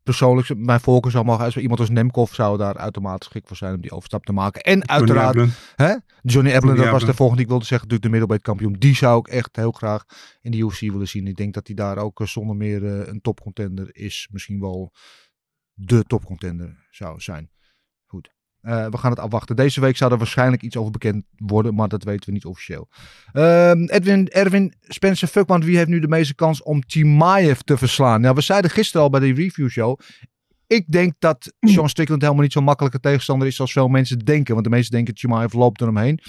persoonlijk, 0.04 0.56
mijn 0.58 0.80
voorkeur 0.80 1.12
zou 1.12 1.26
mogen, 1.26 1.46
als 1.46 1.58
iemand 1.58 1.80
als 1.80 1.90
Nemkov 1.90 2.34
zou 2.34 2.58
daar 2.58 2.76
automatisch 2.76 3.26
geschikt 3.26 3.48
voor 3.48 3.58
zijn 3.58 3.74
om 3.76 3.82
die 3.82 3.92
overstap 3.92 4.26
te 4.26 4.32
maken. 4.32 4.62
En 4.62 4.88
uiteraard, 4.90 5.36
Eblen. 5.36 5.52
hè? 5.76 5.96
Johnny 6.22 6.52
Eblen, 6.52 6.76
dat 6.76 6.90
was 6.90 7.06
de 7.06 7.14
volgende 7.14 7.36
die 7.36 7.44
ik 7.44 7.50
wilde 7.52 7.66
zeggen, 7.66 7.88
natuurlijk 7.88 8.04
de 8.04 8.10
middelbare 8.10 8.42
kampioen. 8.42 8.74
Die 8.80 8.96
zou 8.96 9.20
ik 9.20 9.28
echt 9.28 9.56
heel 9.56 9.72
graag 9.72 10.04
in 10.42 10.52
de 10.52 10.58
UFC 10.58 10.80
willen 10.80 11.08
zien. 11.08 11.28
Ik 11.28 11.36
denk 11.36 11.54
dat 11.54 11.68
hij 11.68 11.76
daar 11.76 11.98
ook 11.98 12.22
zonder 12.24 12.56
meer 12.56 12.84
een 13.10 13.22
topcontender 13.22 13.96
is. 13.96 14.28
Misschien 14.32 14.60
wel 14.60 14.92
de 15.74 16.04
topcontender 16.04 16.88
zou 16.90 17.20
zijn. 17.20 17.52
Goed. 18.06 18.36
Eh, 18.68 18.86
we 18.90 18.98
gaan 18.98 19.12
het 19.12 19.20
afwachten. 19.20 19.56
Deze 19.56 19.82
week 19.82 19.98
zou 19.98 20.12
er 20.12 20.18
waarschijnlijk 20.18 20.62
iets 20.62 20.78
over 20.78 20.92
bekend 20.92 21.26
worden, 21.38 21.76
maar 21.76 21.88
dat 21.88 22.04
weten 22.04 22.26
we 22.26 22.32
niet 22.32 22.46
officieel. 22.46 22.88
Ehm, 23.32 23.84
Edwin, 23.84 24.30
Erwin, 24.30 24.74
Spencer 24.82 25.28
Fuckman, 25.28 25.64
wie 25.64 25.78
heeft 25.78 25.88
nu 25.88 26.00
de 26.00 26.08
meeste 26.08 26.36
kans 26.36 26.64
om 26.64 26.84
Chimaev 26.88 27.60
te 27.60 27.78
verslaan? 27.78 28.22
Nou, 28.22 28.36
we 28.36 28.42
zeiden 28.42 28.72
gisteren 28.72 29.02
al 29.02 29.10
bij 29.10 29.20
de 29.20 29.34
review 29.34 29.70
show. 29.70 30.00
Ik 30.68 30.92
denk 30.92 31.14
dat 31.20 31.54
Sean 31.60 31.90
Strickland 31.90 32.22
helemaal 32.22 32.44
niet 32.44 32.52
zo'n 32.52 32.64
makkelijke 32.64 33.00
tegenstander 33.00 33.48
is 33.48 33.56
zoals 33.56 33.72
veel 33.72 33.88
mensen 33.88 34.20
denken. 34.20 34.54
Want 34.54 34.66
de 34.66 34.72
meesten 34.72 34.96
denken 34.96 35.18
Chimaev 35.18 35.54
loopt 35.54 35.82
er 35.82 35.88
omheen. 35.88 36.20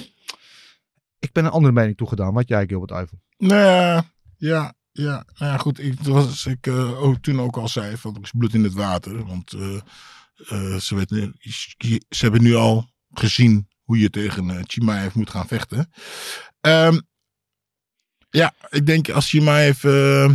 Ik 1.18 1.32
ben 1.32 1.44
een 1.44 1.50
andere 1.50 1.72
mening 1.72 1.96
toegedaan. 1.96 2.34
Wat 2.34 2.48
jij, 2.48 2.66
Gilbert 2.66 2.90
Eiffel? 2.90 3.18
Nou 3.36 4.04
ja, 4.36 4.72
ja, 4.92 5.24
nou 5.38 5.52
ja 5.52 5.56
goed. 5.56 5.78
Ik, 5.84 5.94
zoals 6.02 6.46
ik 6.46 6.66
eh, 6.66 7.02
ook, 7.02 7.16
toen 7.16 7.40
ook 7.40 7.56
al 7.56 7.68
zei, 7.68 7.96
van 7.96 8.14
er 8.14 8.22
is 8.22 8.32
bloed 8.36 8.54
in 8.54 8.64
het 8.64 8.74
water. 8.74 9.26
Want 9.26 9.56
eh, 10.46 10.76
ze, 10.76 11.98
hebben 12.08 12.42
nu 12.42 12.54
al 12.54 12.90
gezien 13.10 13.68
hoe 13.82 13.98
je 13.98 14.10
tegen 14.10 14.50
eh, 14.50 14.62
Chimaev 14.66 15.14
moet 15.14 15.30
gaan 15.30 15.48
vechten. 15.48 15.92
Ehm, 16.60 17.00
ja, 18.30 18.54
ik 18.70 18.86
denk 18.86 19.10
als 19.10 19.28
Chimaev 19.28 19.84
eh 19.84 20.30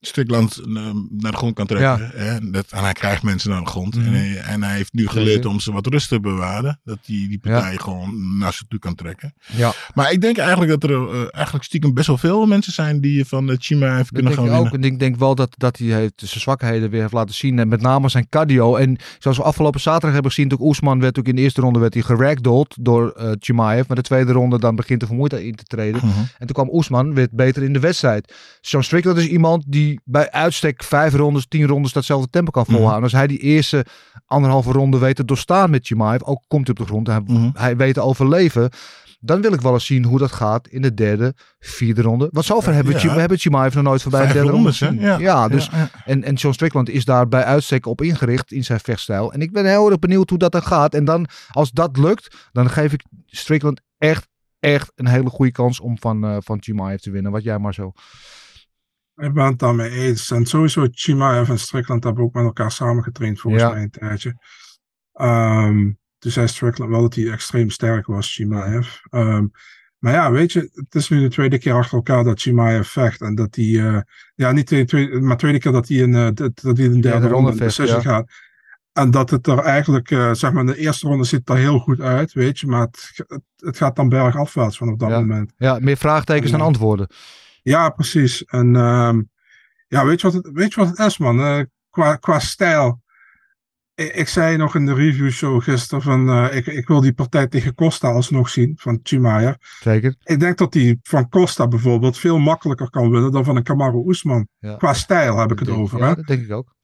Strickland 0.00 0.56
eh, 0.58 0.66
naar 1.10 1.30
de 1.30 1.36
grond 1.36 1.54
kan 1.54 1.66
trekken. 1.66 2.10
Hè, 2.14 2.50
dat, 2.50 2.66
en 2.70 2.82
hij 2.82 2.92
krijgt 2.92 3.22
mensen 3.22 3.50
naar 3.50 3.60
de 3.60 3.66
grond. 3.66 3.96
Mhm. 3.96 4.06
en, 4.06 4.12
hij, 4.12 4.36
en 4.36 4.62
hij 4.62 4.76
heeft 4.76 4.92
nu 4.92 5.08
geleerd 5.08 5.46
om 5.46 5.60
ze 5.60 5.72
wat 5.72 5.86
rust 5.86 6.08
te 6.08 6.20
bewaren. 6.20 6.80
Dat 6.84 6.98
hij 7.04 7.26
die 7.28 7.38
partij 7.38 7.76
gewoon 7.78 8.38
naar 8.38 8.52
zich 8.52 8.64
toe 8.68 8.78
kan 8.78 8.94
trekken. 8.94 9.34
Ja, 9.46 9.72
Maar 9.94 10.12
ik 10.12 10.20
denk 10.20 10.38
eigenlijk 10.38 10.80
dat 10.80 10.90
er 10.90 11.08
eh, 11.08 11.26
eigenlijk 11.30 11.64
stiekem 11.64 11.94
best 11.94 12.06
wel 12.06 12.18
veel 12.18 12.46
mensen 12.46 12.72
zijn 12.72 13.00
die 13.00 13.24
van 13.24 13.46
de 13.46 13.56
Chima 13.58 13.86
even 13.86 13.98
dat 13.98 14.08
kunnen 14.12 14.32
gaan 14.32 14.44
ik 14.44 14.50
winnen. 14.50 14.68
ook. 14.68 14.74
En 14.74 14.84
ik 14.84 14.98
denk 14.98 15.16
wel 15.16 15.34
dat, 15.34 15.54
dat 15.56 15.78
hij 15.78 15.86
heeft 15.86 16.12
zijn 16.16 16.40
zwakheden 16.40 16.90
weer 16.90 17.00
heeft 17.00 17.12
laten 17.12 17.34
zien. 17.34 17.58
En 17.58 17.68
met 17.68 17.80
name 17.80 18.08
zijn 18.08 18.28
cardio. 18.28 18.76
En 18.76 18.96
zoals 19.18 19.36
we 19.36 19.42
afgelopen 19.42 19.80
zaterdag 19.80 20.12
hebben 20.12 20.30
gezien, 20.32 20.48
toen 20.48 20.60
Oesman 20.60 21.00
werd 21.00 21.18
ook 21.18 21.26
in 21.26 21.36
de 21.36 21.42
eerste 21.42 21.60
ronde 21.60 21.78
werd 21.78 21.94
hij 21.94 22.02
geragdolled 22.02 22.76
door 22.80 23.10
eh 23.10 23.30
Chimaev. 23.38 23.86
Maar 23.88 23.96
de 23.96 24.02
tweede 24.02 24.32
ronde 24.32 24.58
dan 24.58 24.76
begint 24.76 25.00
de 25.00 25.06
vermoeidheid 25.06 25.44
in 25.44 25.54
te 25.54 25.64
treden. 25.64 26.00
Mhm. 26.06 26.18
En 26.18 26.46
toen 26.46 26.52
kwam 26.64 26.68
Oesman 26.72 27.14
weer 27.14 27.28
beter 27.30 27.62
in 27.62 27.72
de 27.72 27.80
wedstrijd. 27.80 28.34
Sean 28.60 28.84
Strickland 28.84 29.18
is 29.18 29.26
iemand 29.26 29.64
die 29.66 29.87
bij 30.04 30.30
uitstek 30.30 30.82
vijf 30.82 31.14
rondes, 31.14 31.46
tien 31.48 31.66
rondes 31.66 31.92
datzelfde 31.92 32.30
tempo 32.30 32.50
kan 32.50 32.66
volhouden. 32.66 33.02
Als 33.02 33.12
hij 33.12 33.26
die 33.26 33.38
eerste 33.38 33.84
anderhalve 34.26 34.72
ronde 34.72 34.98
weet 34.98 35.16
te 35.16 35.24
doorstaan 35.24 35.70
met 35.70 35.86
Chimaev, 35.86 36.22
ook 36.22 36.42
komt 36.48 36.66
hij 36.66 36.76
op 36.78 36.82
de 36.86 36.86
grond 36.92 37.08
en 37.08 37.14
hij, 37.14 37.22
Mhm. 37.36 37.50
hij 37.52 37.76
weet 37.76 37.94
te 37.94 38.00
overleven. 38.00 38.70
Dan 39.20 39.40
wil 39.40 39.52
ik 39.52 39.60
wel 39.60 39.72
eens 39.72 39.86
zien 39.86 40.04
hoe 40.04 40.18
dat 40.18 40.32
gaat 40.32 40.68
in 40.68 40.82
de 40.82 40.94
derde, 40.94 41.34
vierde 41.58 42.02
ronde. 42.02 42.28
Want 42.32 42.46
zover 42.46 42.72
hebben 42.74 42.92
we, 42.92 43.00
Ja. 43.06 43.14
We 43.14 43.20
hebben 43.20 43.38
Chimaev 43.38 43.74
nog 43.74 43.84
nooit 43.84 44.02
voorbij 44.02 44.20
Vijf 44.20 44.32
de 44.32 44.38
derde 44.38 44.52
ronde 44.52 44.72
rondes. 44.80 45.00
Ja. 45.04 45.18
Ja, 45.18 45.48
dus, 45.48 45.68
Ja. 45.72 45.90
En, 46.04 46.24
en 46.24 46.36
Sean 46.36 46.54
Strickland 46.54 46.88
is 46.88 47.04
daar 47.04 47.28
bij 47.28 47.44
uitstek 47.44 47.86
op 47.86 48.00
ingericht 48.02 48.52
in 48.52 48.64
zijn 48.64 48.80
vechtstijl. 48.80 49.32
En 49.32 49.40
ik 49.40 49.52
ben 49.52 49.66
heel 49.66 49.88
erg 49.90 49.98
benieuwd 49.98 50.30
hoe 50.30 50.38
dat 50.38 50.52
dan 50.52 50.62
gaat. 50.62 50.94
En 50.94 51.04
dan, 51.04 51.26
als 51.50 51.70
dat 51.70 51.96
lukt, 51.96 52.36
dan 52.52 52.70
geef 52.70 52.92
ik 52.92 53.04
Strickland 53.26 53.80
echt, 53.98 54.28
echt 54.60 54.92
een 54.94 55.06
hele 55.06 55.30
goede 55.30 55.52
kans 55.52 55.80
om 55.80 55.98
van, 55.98 56.24
eh 56.24 56.36
van 56.40 56.62
Chimaev 56.62 57.00
te 57.00 57.10
winnen. 57.10 57.32
Wat 57.32 57.42
jij 57.42 57.58
maar 57.58 57.74
zo. 57.74 57.92
Ik 59.18 59.32
ben 59.32 59.44
het 59.44 59.58
daarmee 59.58 59.90
eens. 59.90 60.30
En 60.30 60.46
sowieso 60.46 60.86
Chimaev 60.90 61.48
en 61.48 61.58
Strickland 61.58 62.04
hebben 62.04 62.24
ook 62.24 62.34
met 62.34 62.44
elkaar 62.44 62.72
samengetraind 62.72 63.40
volgens 63.40 63.62
Ja. 63.62 63.70
mij 63.70 63.82
een 63.82 63.90
tijdje. 63.90 64.34
Ehm 65.12 65.90
toen 66.18 66.30
zei 66.30 66.48
Strickland 66.48 66.90
wel 66.90 67.00
dat 67.00 67.14
hij 67.14 67.30
extreem 67.30 67.70
sterk 67.70 68.06
was, 68.06 68.34
Chimaev. 68.34 68.88
Ehm, 69.10 69.46
maar 69.98 70.12
ja, 70.12 70.30
weet 70.30 70.52
je, 70.52 70.70
het 70.74 70.94
is 70.94 71.08
nu 71.08 71.20
de 71.20 71.28
tweede 71.28 71.58
keer 71.58 71.72
achter 71.74 71.96
elkaar 71.96 72.24
dat 72.24 72.40
Chimaev 72.40 72.88
vecht. 72.88 73.20
En 73.20 73.34
dat 73.34 73.54
hij, 73.54 73.64
eh, 73.64 74.00
ja, 74.34 74.52
niet 74.52 74.68
de 74.68 74.84
tweede, 74.84 75.20
maar 75.20 75.36
tweede 75.36 75.58
keer 75.58 75.72
dat 75.72 75.88
hij 75.88 75.96
in, 75.96 76.14
eh, 76.14 76.28
dat, 76.34 76.60
dat 76.60 76.76
hij 76.76 76.86
in 76.86 76.92
de 76.92 77.00
derde, 77.00 77.28
ronde 77.28 77.28
ronde 77.48 77.64
een 77.64 77.70
vecht, 77.72 77.88
ja. 77.88 78.00
gaat. 78.00 78.30
En 78.92 79.10
dat 79.10 79.30
het 79.30 79.46
er 79.46 79.58
eigenlijk, 79.58 80.10
eh, 80.10 80.32
zeg 80.34 80.52
maar, 80.52 80.60
in 80.60 80.66
de 80.66 80.76
eerste 80.78 81.06
ronde 81.08 81.24
ziet 81.24 81.48
er 81.48 81.56
heel 81.56 81.78
goed 81.78 82.00
uit, 82.00 82.32
weet 82.32 82.58
je. 82.58 82.66
Maar 82.66 82.80
het, 82.80 83.12
het, 83.26 83.42
het 83.56 83.76
gaat 83.76 83.96
dan 83.96 84.08
bergafwaarts 84.08 84.76
vanaf 84.76 84.96
dat 84.96 85.08
Ja. 85.10 85.18
moment. 85.20 85.52
Ja, 85.56 85.78
meer 85.80 85.96
vraagtekens 85.96 86.50
dan 86.50 86.60
Ja. 86.60 86.66
antwoorden. 86.66 87.08
Ja, 87.68 87.90
precies. 87.90 88.44
En 88.44 88.76
ehm, 88.76 89.22
ja, 89.88 90.04
weet 90.04 90.20
je 90.20 90.30
wat 90.30 90.44
het, 90.44 90.52
weet 90.54 90.74
je 90.74 90.80
wat 90.80 90.88
het 90.88 90.98
is, 91.06 91.18
man? 91.18 91.40
Eh, 91.40 91.60
qua, 91.90 92.16
qua 92.16 92.38
stijl. 92.38 93.02
Ik, 93.94 94.14
ik 94.14 94.28
zei 94.28 94.56
nog 94.56 94.74
in 94.74 94.86
de 94.86 94.94
review 94.94 95.30
show 95.30 95.62
gisteren 95.62 96.02
van 96.02 96.28
eh, 96.28 96.56
ik, 96.56 96.66
ik 96.66 96.88
wil 96.88 97.00
die 97.00 97.12
partij 97.12 97.46
tegen 97.46 97.74
Costa 97.74 98.08
alsnog 98.10 98.48
zien, 98.48 98.72
van 98.80 99.00
Chimaev. 99.02 99.54
Zeker. 99.80 100.14
Ik 100.22 100.40
denk 100.40 100.58
dat 100.58 100.72
die 100.72 100.98
van 101.02 101.28
Costa 101.28 101.68
bijvoorbeeld 101.68 102.18
veel 102.18 102.38
makkelijker 102.38 102.90
kan 102.90 103.10
winnen 103.10 103.32
dan 103.32 103.44
van 103.44 103.56
een 103.56 103.62
Kamaru 103.62 104.08
Usman. 104.08 104.48
Ja. 104.58 104.74
Qua 104.76 104.92
stijl 104.94 105.38
heb 105.38 105.52
ik 105.52 105.58
het 105.58 105.68
denk- 105.68 105.80
over. 105.80 105.98
Ja, 105.98 106.08
Hè? 106.08 106.14
dat 106.14 106.26
denk 106.26 106.42
ik 106.42 106.52
ook. 106.52 106.74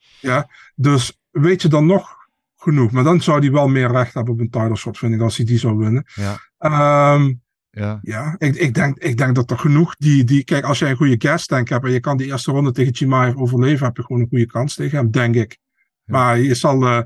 Dus 0.75 1.19
weet 1.31 1.63
je 1.63 1.69
dan 1.69 1.87
nog 1.87 2.17
genoeg? 2.57 2.91
Maar 2.91 3.05
dan 3.05 3.21
zou 3.21 3.41
hij 3.41 3.51
wel 3.53 3.69
meer 3.69 3.91
recht 3.91 4.15
hebben 4.15 4.33
op 4.35 4.41
een 4.41 4.51
title 4.51 4.77
shot, 4.77 4.99
vind 4.99 5.15
ik, 5.15 5.21
als 5.21 5.37
hij 5.37 5.47
die 5.47 5.59
zou 5.59 5.77
winnen. 5.77 6.05
Ja. 6.15 6.39
Ehm, 6.59 7.33
Ja. 7.75 7.99
ja, 8.03 8.35
ik, 8.39 8.57
ik, 8.57 8.75
denk, 8.75 8.99
ik 8.99 9.17
denk 9.17 9.35
dat 9.35 9.51
er 9.51 9.59
genoeg 9.59 9.97
die, 9.97 10.25
die... 10.25 10.45
Kijk, 10.45 10.65
als 10.65 10.79
jij 10.79 10.91
een 10.91 10.97
goede 10.97 11.29
gas 11.29 11.47
tank 11.47 11.69
hebt 11.69 11.85
en 11.85 11.91
je 11.91 12.01
kan 12.01 12.17
die 12.17 12.27
eerste 12.27 12.51
ronde 12.51 12.73
tegen 12.73 12.95
Chimaev 12.95 13.35
overleven, 13.37 13.87
heb 13.87 13.97
je 13.97 14.03
gewoon 14.03 14.23
een 14.23 14.29
goede 14.29 14.47
kans 14.47 14.75
tegen 14.75 14.99
hem, 14.99 15.11
denk 15.11 15.35
ik. 15.35 15.59
Maar 16.05 16.39
je 16.39 16.55
zal, 16.55 16.83
eh, 16.83 17.03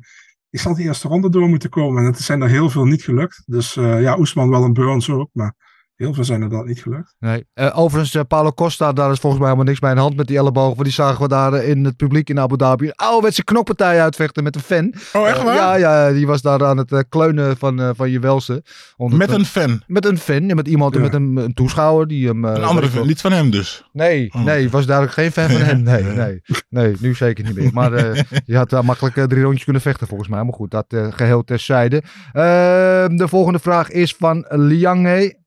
je 0.48 0.58
zal 0.58 0.74
die 0.74 0.84
eerste 0.84 1.08
ronde 1.08 1.30
door 1.30 1.48
moeten 1.48 1.70
komen. 1.70 2.02
En 2.02 2.08
het 2.08 2.18
zijn 2.18 2.42
er 2.42 2.48
heel 2.48 2.70
veel 2.70 2.84
niet 2.84 3.02
gelukt. 3.02 3.42
Dus 3.46 3.76
eh, 3.76 4.00
ja, 4.00 4.18
Oesman 4.18 4.50
wel 4.50 4.64
een 4.64 4.72
Burns 4.72 5.10
ook, 5.10 5.30
maar 5.32 5.54
heel 5.98 6.14
veel 6.14 6.24
zijn 6.24 6.42
er 6.42 6.48
dat 6.48 6.66
niet 6.66 6.82
gelukt. 6.82 7.14
Nee. 7.18 7.44
Eh, 7.54 7.78
overigens, 7.78 8.14
eh, 8.14 8.22
Paulo 8.28 8.52
Costa, 8.52 8.92
daar 8.92 9.10
is 9.12 9.18
volgens 9.18 9.40
mij 9.42 9.50
helemaal 9.50 9.68
niks 9.70 9.78
bij 9.80 9.90
aan 9.90 9.96
de 9.96 10.02
hand 10.02 10.16
met 10.16 10.26
die 10.26 10.36
ellebogen. 10.38 10.72
Want 10.74 10.84
die 10.84 10.92
zagen 10.92 11.22
we 11.22 11.28
daar 11.28 11.52
eh, 11.52 11.68
in 11.68 11.84
het 11.84 11.96
publiek 11.96 12.30
in 12.30 12.38
Abu 12.40 12.56
Dhabi. 12.56 12.86
Een 12.86 12.94
ouderwetse 12.94 13.44
knokpartij 13.44 14.00
uitvechten 14.02 14.42
met 14.42 14.54
een 14.54 14.60
fan. 14.60 14.94
Oh, 15.12 15.28
echt 15.28 15.42
waar? 15.42 15.54
ja, 15.54 15.74
ja, 15.74 16.12
die 16.12 16.26
was 16.26 16.42
daar 16.42 16.64
aan 16.64 16.76
het 16.76 17.04
kleunen 17.08 17.56
van, 17.56 17.92
van 17.96 18.10
je 18.10 18.18
welste. 18.20 18.62
Onder- 18.96 19.18
Met 19.18 19.30
een 19.30 19.44
fan. 19.44 19.82
Met 19.86 20.04
een 20.04 20.18
fan, 20.18 20.46
ja, 20.46 20.54
met 20.54 20.68
iemand, 20.68 20.94
Ja. 20.94 21.00
met 21.00 21.14
een, 21.14 21.36
een 21.36 21.54
toeschouwer 21.54 22.06
die 22.06 22.26
hem... 22.26 22.44
Een 22.44 22.64
andere 22.64 22.88
fan. 22.88 23.06
Niet 23.06 23.20
van 23.20 23.32
hem 23.32 23.50
dus. 23.50 23.84
Nee, 23.92 24.32
Oh. 24.34 24.44
nee, 24.44 24.70
was 24.70 24.86
duidelijk 24.86 25.16
geen 25.16 25.32
fan 25.32 25.50
van 25.50 25.60
hem. 25.60 25.82
Nee, 25.88 26.02
nee, 26.02 26.40
nee, 26.68 26.94
nu 27.00 27.14
zeker 27.14 27.44
niet 27.44 27.54
meer. 27.54 27.70
Maar 27.72 27.92
eh, 27.92 28.22
je 28.44 28.56
had 28.56 28.70
daar 28.70 28.84
makkelijk 28.84 29.14
drie 29.28 29.42
rondjes 29.42 29.64
kunnen 29.64 29.82
vechten 29.82 30.06
volgens 30.06 30.28
mij. 30.28 30.42
Maar 30.42 30.52
goed, 30.54 30.70
dat 30.70 30.84
eh, 30.88 31.06
geheel 31.10 31.44
terzijde. 31.44 32.02
Ehm, 32.32 33.16
de 33.16 33.28
volgende 33.28 33.58
vraag 33.58 33.90
is 33.90 34.14
van 34.18 34.44
Liange. 34.48 35.46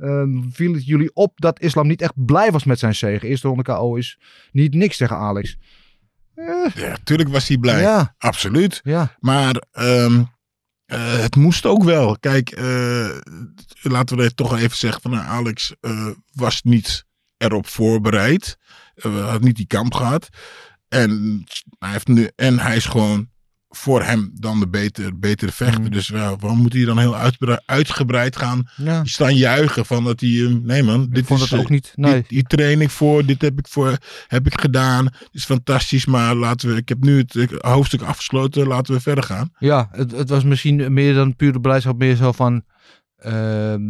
Ehm, 0.00 0.42
viel 0.50 0.72
het 0.72 0.86
jullie 0.86 1.10
op 1.14 1.32
dat 1.40 1.60
Islam 1.60 1.86
niet 1.86 2.02
echt 2.02 2.24
blij 2.24 2.50
was 2.50 2.64
met 2.64 2.78
zijn 2.78 2.94
zege? 2.94 3.26
Eerste 3.26 3.48
ronde 3.48 3.62
KO 3.62 3.94
is 3.94 4.18
niet 4.52 4.74
niks 4.74 4.96
tegen 4.96 5.16
Alex. 5.16 5.56
Eh, 6.34 6.66
Ja, 6.74 6.96
tuurlijk 7.04 7.28
was 7.28 7.48
hij 7.48 7.58
blij. 7.58 7.80
ja, 7.80 8.14
Absoluut. 8.18 8.80
ja, 8.82 9.16
Maar 9.18 9.62
ehm, 9.70 10.22
eh, 10.86 11.18
het 11.18 11.36
moest 11.36 11.66
ook 11.66 11.84
wel. 11.84 12.18
Kijk, 12.18 12.50
eh, 12.50 13.10
laten 13.82 14.16
we 14.16 14.22
het 14.22 14.36
toch 14.36 14.58
even 14.58 14.76
zeggen 14.76 15.02
van 15.02 15.10
nou, 15.10 15.24
Alex 15.24 15.74
was 16.32 16.62
niet 16.62 17.04
erop 17.36 17.66
voorbereid. 17.66 18.58
Had 19.02 19.40
niet 19.40 19.56
die 19.56 19.66
kamp 19.66 19.94
gehad. 19.94 20.28
En 20.88 21.44
hij, 21.78 21.90
heeft 21.90 22.08
nu, 22.08 22.30
en 22.36 22.58
hij 22.58 22.76
is 22.76 22.86
gewoon 22.86 23.29
voor 23.72 24.02
hem 24.02 24.30
dan 24.34 24.60
de 24.60 24.68
beter, 24.68 25.18
betere 25.18 25.52
vechter. 25.52 25.80
Mhm. 25.80 25.90
Dus 25.90 26.06
ja, 26.06 26.36
waarom 26.36 26.58
moet 26.58 26.72
hij 26.72 26.84
dan 26.84 26.98
heel 26.98 27.16
uitgebreid, 27.16 27.62
uitgebreid 27.66 28.36
gaan 28.36 28.68
ja. 28.76 29.04
staan 29.04 29.36
juichen 29.36 29.86
van 29.86 30.04
dat 30.04 30.20
hij... 30.20 30.28
hem 30.30 30.60
nee 30.64 30.82
man, 30.82 31.08
dit 31.08 31.18
Ik 31.18 31.26
vond 31.26 31.40
is, 31.40 31.50
het 31.50 31.54
eh, 31.54 31.64
ook 31.64 31.70
niet. 31.70 31.92
Nee. 31.94 32.14
dit, 32.14 32.28
hier 32.28 32.42
train 32.42 32.80
ik 32.80 32.90
voor, 32.90 33.26
dit 33.26 33.42
heb 33.42 33.58
ik, 33.58 33.68
voor, 33.68 33.98
heb 34.26 34.46
ik 34.46 34.60
gedaan. 34.60 35.04
Het 35.04 35.28
is 35.32 35.44
fantastisch, 35.44 36.06
maar 36.06 36.34
laten 36.34 36.68
we, 36.68 36.76
ik 36.76 36.88
heb 36.88 37.04
nu 37.04 37.18
het 37.18 37.56
hoofdstuk 37.58 38.02
afgesloten, 38.02 38.66
laten 38.66 38.94
we 38.94 39.00
verder 39.00 39.24
gaan. 39.24 39.50
Ja, 39.58 39.88
het, 39.92 40.10
het 40.10 40.28
was 40.28 40.44
misschien 40.44 40.92
meer 40.92 41.14
dan 41.14 41.36
pure 41.36 41.60
beleidschap. 41.60 41.98
Meer 41.98 42.16
zo 42.16 42.32
van... 42.32 42.64
ehm 43.16 43.82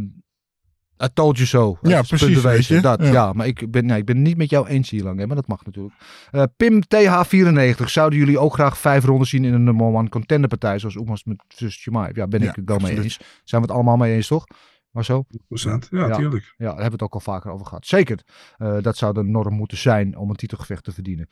I 1.02 1.08
told 1.14 1.36
you 1.36 1.46
so. 1.48 1.78
Ja, 1.82 2.02
precies, 2.02 2.26
punten 2.26 2.42
weet 2.50 2.66
je. 2.66 2.80
Dat, 2.80 3.00
ja. 3.02 3.12
Ja. 3.12 3.32
maar 3.32 3.46
ik 3.46 3.70
ben, 3.70 3.86
nee, 3.86 3.98
ik 3.98 4.04
ben 4.04 4.16
het 4.16 4.24
niet 4.24 4.36
met 4.36 4.50
jou 4.50 4.66
eens 4.68 4.90
hier 4.90 5.02
lang. 5.02 5.18
Hè, 5.18 5.26
maar 5.26 5.36
dat 5.36 5.46
mag 5.46 5.64
natuurlijk. 5.64 5.94
Eh, 6.30 6.42
Pim 6.56 6.82
TH94. 6.82 7.84
Zouden 7.84 8.18
jullie 8.18 8.38
ook 8.38 8.54
graag 8.54 8.78
vijf 8.78 9.04
rondes 9.04 9.28
zien 9.30 9.44
in 9.44 9.54
een 9.54 9.64
number 9.64 9.86
one 9.86 10.08
contender 10.08 10.48
partij? 10.48 10.78
Zoals 10.78 10.96
Oemas 10.96 11.24
met 11.24 11.42
zus 11.48 11.76
Chimaev. 11.82 12.16
Ja, 12.16 12.26
ben 12.26 12.42
Ja, 12.42 12.48
ik 12.48 12.56
het 12.56 12.68
wel 12.68 12.78
mee 12.78 13.02
eens. 13.02 13.18
Zijn 13.44 13.60
we 13.62 13.66
het 13.66 13.76
allemaal 13.76 13.96
mee 13.96 14.14
eens, 14.14 14.26
toch? 14.26 14.44
Maar 14.90 15.04
zo? 15.04 15.24
100%. 15.28 15.88
Ja, 15.90 16.06
Ja. 16.06 16.16
tuurlijk. 16.16 16.54
Ja, 16.56 16.64
daar 16.64 16.66
hebben 16.68 16.84
we 16.84 16.92
het 16.92 17.02
ook 17.02 17.14
al 17.14 17.20
vaker 17.20 17.50
over 17.50 17.66
gehad. 17.66 17.86
Zeker. 17.86 18.18
Eh, 18.56 18.76
dat 18.80 18.96
zou 18.96 19.14
de 19.14 19.22
norm 19.22 19.54
moeten 19.54 19.78
zijn 19.78 20.16
om 20.16 20.30
een 20.30 20.36
titelgevecht 20.36 20.84
te 20.84 20.92
verdienen. 20.92 21.28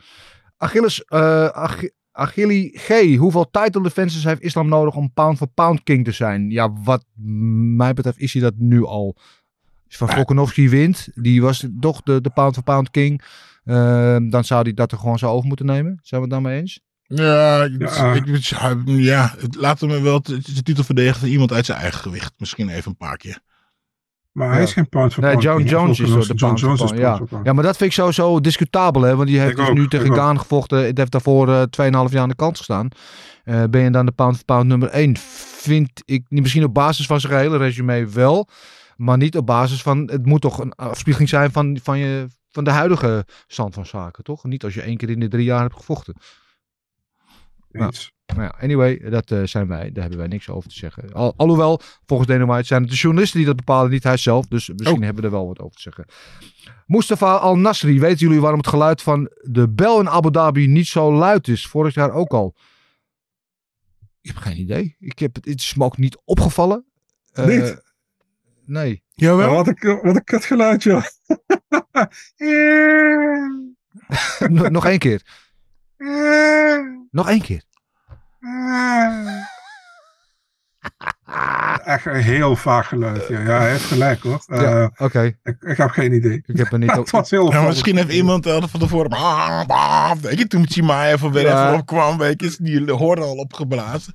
Achilles, 0.56 1.04
eh 1.04 1.48
Ach- 1.48 1.88
Achille 2.12 2.70
G. 2.74 3.16
Hoeveel 3.16 3.50
title 3.50 3.82
defenses 3.82 4.24
heeft 4.24 4.40
Islam 4.42 4.68
nodig 4.68 4.94
om 4.94 5.12
pound 5.12 5.36
for 5.36 5.46
pound 5.46 5.82
king 5.82 6.04
te 6.04 6.12
zijn? 6.12 6.50
Ja, 6.50 6.72
wat 6.72 7.04
mij 7.76 7.92
betreft 7.94 8.18
is 8.18 8.32
hij 8.32 8.42
dat 8.42 8.54
nu 8.56 8.84
al. 8.84 9.16
Als 9.88 9.96
Van 9.96 10.08
Volkanovski 10.10 10.68
wint, 10.68 11.08
die 11.14 11.42
was 11.42 11.66
toch 11.80 12.02
de, 12.02 12.20
de 12.20 12.30
pound 12.30 12.54
for 12.54 12.62
pound 12.62 12.90
king. 12.90 13.22
eh, 13.64 14.16
dan 14.28 14.44
zou 14.44 14.62
hij 14.62 14.74
dat 14.74 14.92
er 14.92 14.98
gewoon 14.98 15.18
zo 15.18 15.28
over 15.30 15.46
moeten 15.48 15.66
nemen. 15.66 15.98
Zijn 16.02 16.20
we 16.20 16.26
het 16.26 16.30
daarmee 16.42 16.60
eens? 16.60 16.80
Ja, 17.02 17.62
ik- 17.64 17.80
Ja. 17.90 18.12
ik, 18.14 18.80
ja, 18.86 19.34
het- 19.38 19.54
laten 19.56 19.88
we 19.88 20.00
wel 20.00 20.22
de, 20.22 20.38
de 20.54 20.62
titel 20.62 20.84
verdedigen 20.84 21.20
van 21.20 21.28
iemand 21.28 21.52
uit 21.52 21.66
zijn 21.66 21.78
eigen 21.78 22.00
gewicht. 22.00 22.32
Misschien 22.38 22.68
even 22.68 22.90
een 22.90 22.96
paar 22.96 23.16
keer. 23.16 23.38
Maar 24.32 24.48
hij 24.48 24.56
Ja. 24.56 24.62
is 24.62 24.72
geen 24.72 24.88
pound 24.88 25.12
for 25.14 25.22
Nee, 25.22 25.30
pound. 25.32 25.44
John 25.44 25.56
king. 25.58 25.70
Jones 25.70 26.00
is 26.00 26.10
de 26.10 26.34
John 26.34 26.36
pound 26.36 26.60
Jones 26.60 26.82
is 26.92 26.98
ja. 26.98 27.16
for 27.16 27.26
pound. 27.26 27.46
ja, 27.46 27.52
maar 27.52 27.64
dat 27.64 27.76
vind 27.76 27.90
ik 27.90 27.96
sowieso 27.96 28.40
discutabel, 28.40 29.02
hè? 29.02 29.16
Want 29.16 29.28
die 29.28 29.38
heeft 29.38 29.50
Ik 29.50 29.56
dus 29.56 29.68
ook, 29.68 29.74
nu 29.74 29.88
tegen. 29.88 30.14
Gaan 30.14 30.38
gevochten. 30.40 30.86
Het 30.86 30.98
heeft 30.98 31.12
daarvoor 31.12 31.48
eh 31.48 31.62
2,5 31.70 32.12
jaar 32.12 32.22
aan 32.22 32.28
de 32.28 32.34
kant 32.34 32.56
gestaan. 32.56 32.88
Eh, 33.44 33.62
ben 33.70 33.80
je 33.82 33.90
dan 33.90 34.06
de 34.06 34.12
pound 34.12 34.36
for 34.36 34.44
pound 34.44 34.66
nummer 34.66 34.88
1? 34.88 35.16
Vind 35.60 36.02
ik 36.04 36.24
niet 36.28 36.42
misschien 36.42 36.64
op 36.64 36.74
basis 36.74 37.06
van 37.06 37.20
zijn 37.20 37.32
gehele 37.32 37.56
resume 37.56 38.06
wel. 38.06 38.48
Maar 38.98 39.16
niet 39.16 39.36
op 39.36 39.46
basis 39.46 39.82
van. 39.82 40.10
Het 40.10 40.26
moet 40.26 40.40
toch 40.40 40.58
een 40.58 40.72
afspiegeling 40.72 41.28
zijn 41.28 41.52
van, 41.52 41.78
van, 41.82 41.98
je, 41.98 42.26
van 42.48 42.64
de 42.64 42.70
huidige 42.70 43.26
stand 43.46 43.74
van 43.74 43.86
zaken, 43.86 44.24
toch? 44.24 44.44
Niet 44.44 44.64
als 44.64 44.74
je 44.74 44.82
één 44.82 44.96
keer 44.96 45.10
in 45.10 45.20
de 45.20 45.28
drie 45.28 45.44
jaar 45.44 45.60
hebt 45.60 45.74
gevochten. 45.74 46.14
Eens. 47.70 48.12
Maar 48.34 48.44
ja, 48.44 48.54
anyway, 48.60 49.10
dat 49.10 49.30
eh, 49.30 49.42
zijn 49.44 49.68
wij. 49.68 49.92
Daar 49.92 50.00
hebben 50.00 50.18
wij 50.18 50.28
niks 50.28 50.48
over 50.48 50.70
te 50.70 50.76
zeggen. 50.76 51.12
Al, 51.12 51.34
alhoewel, 51.36 51.80
volgens 52.06 52.28
Dana 52.28 52.46
White 52.46 52.66
zijn 52.66 52.82
het 52.82 52.90
de 52.90 52.96
journalisten 52.96 53.38
die 53.38 53.46
dat 53.46 53.56
bepalen, 53.56 53.90
niet 53.90 54.02
hij 54.02 54.16
zelf. 54.16 54.46
Dus 54.46 54.68
misschien 54.68 55.02
hebben 55.02 55.22
we 55.22 55.28
er 55.28 55.34
wel 55.34 55.46
wat 55.46 55.58
over 55.58 55.76
te 55.76 55.82
zeggen. 55.82 56.04
Mustafa 56.86 57.34
Al-Nasri, 57.34 58.00
weten 58.00 58.26
jullie 58.26 58.40
waarom 58.40 58.58
het 58.58 58.68
geluid 58.68 59.02
van 59.02 59.30
de 59.40 59.68
bel 59.68 60.00
in 60.00 60.08
Abu 60.08 60.30
Dhabi 60.30 60.66
niet 60.66 60.86
zo 60.86 61.12
luid 61.12 61.48
is? 61.48 61.66
Vorig 61.66 61.94
jaar 61.94 62.12
ook 62.12 62.32
al. 62.32 62.54
Ik 64.20 64.30
heb 64.34 64.36
geen 64.36 64.60
idee. 64.60 64.96
Ik 64.98 65.18
heb, 65.18 65.34
het 65.34 65.44
het 65.44 65.60
is 65.60 65.74
me 65.74 65.84
ook 65.84 65.96
niet 65.96 66.18
opgevallen. 66.24 66.84
Eh, 67.32 67.46
Niet? 67.46 67.82
Nee. 68.68 69.02
Jawel. 69.14 69.48
Ja, 69.48 69.54
wat 69.54 69.66
een, 69.68 69.98
wat 70.02 70.16
een 70.16 70.24
kutgeluid, 70.24 70.82
joh. 70.82 71.02
Nog- 74.48 74.70
nog 74.70 74.86
één 74.86 74.98
keer. 74.98 75.22
Nog 77.10 77.28
één 77.28 77.42
keer. 77.42 77.62
Echt 81.84 82.06
een 82.06 82.14
heel 82.22 82.56
vaag 82.56 82.88
geluid. 82.88 83.28
Ja, 83.28 83.40
ja 83.40 83.58
hij 83.58 83.70
heeft 83.70 83.84
gelijk 83.84 84.22
hoor. 84.22 84.42
Eh, 84.46 84.60
Ja, 84.60 84.90
oké. 84.96 85.22
ik, 85.42 85.56
ik 85.60 85.76
heb 85.76 85.90
geen 85.90 86.12
idee. 86.12 86.42
Ik 86.46 86.56
heb 86.56 86.72
er 86.72 86.78
niet 86.78 86.92
het 86.92 87.10
was 87.10 87.30
heel 87.30 87.52
Ja, 87.52 87.62
misschien 87.62 87.96
heeft 87.96 88.12
iemand 88.12 88.46
al 88.46 88.68
van 88.68 88.80
tevoren. 88.80 89.10
bah, 89.10 89.66
bah, 89.66 90.12
Weet 90.12 90.38
je, 90.38 90.46
toen 90.46 90.68
Chimaya 90.68 91.18
van 91.18 91.32
weer 91.32 91.42
Ja. 91.42 91.66
even 91.66 91.78
opkwam, 91.80 92.18
weet 92.18 92.40
je, 92.40 92.56
die 92.60 92.92
hoorde 92.92 93.22
al 93.22 93.34
opgeblazen. 93.36 94.14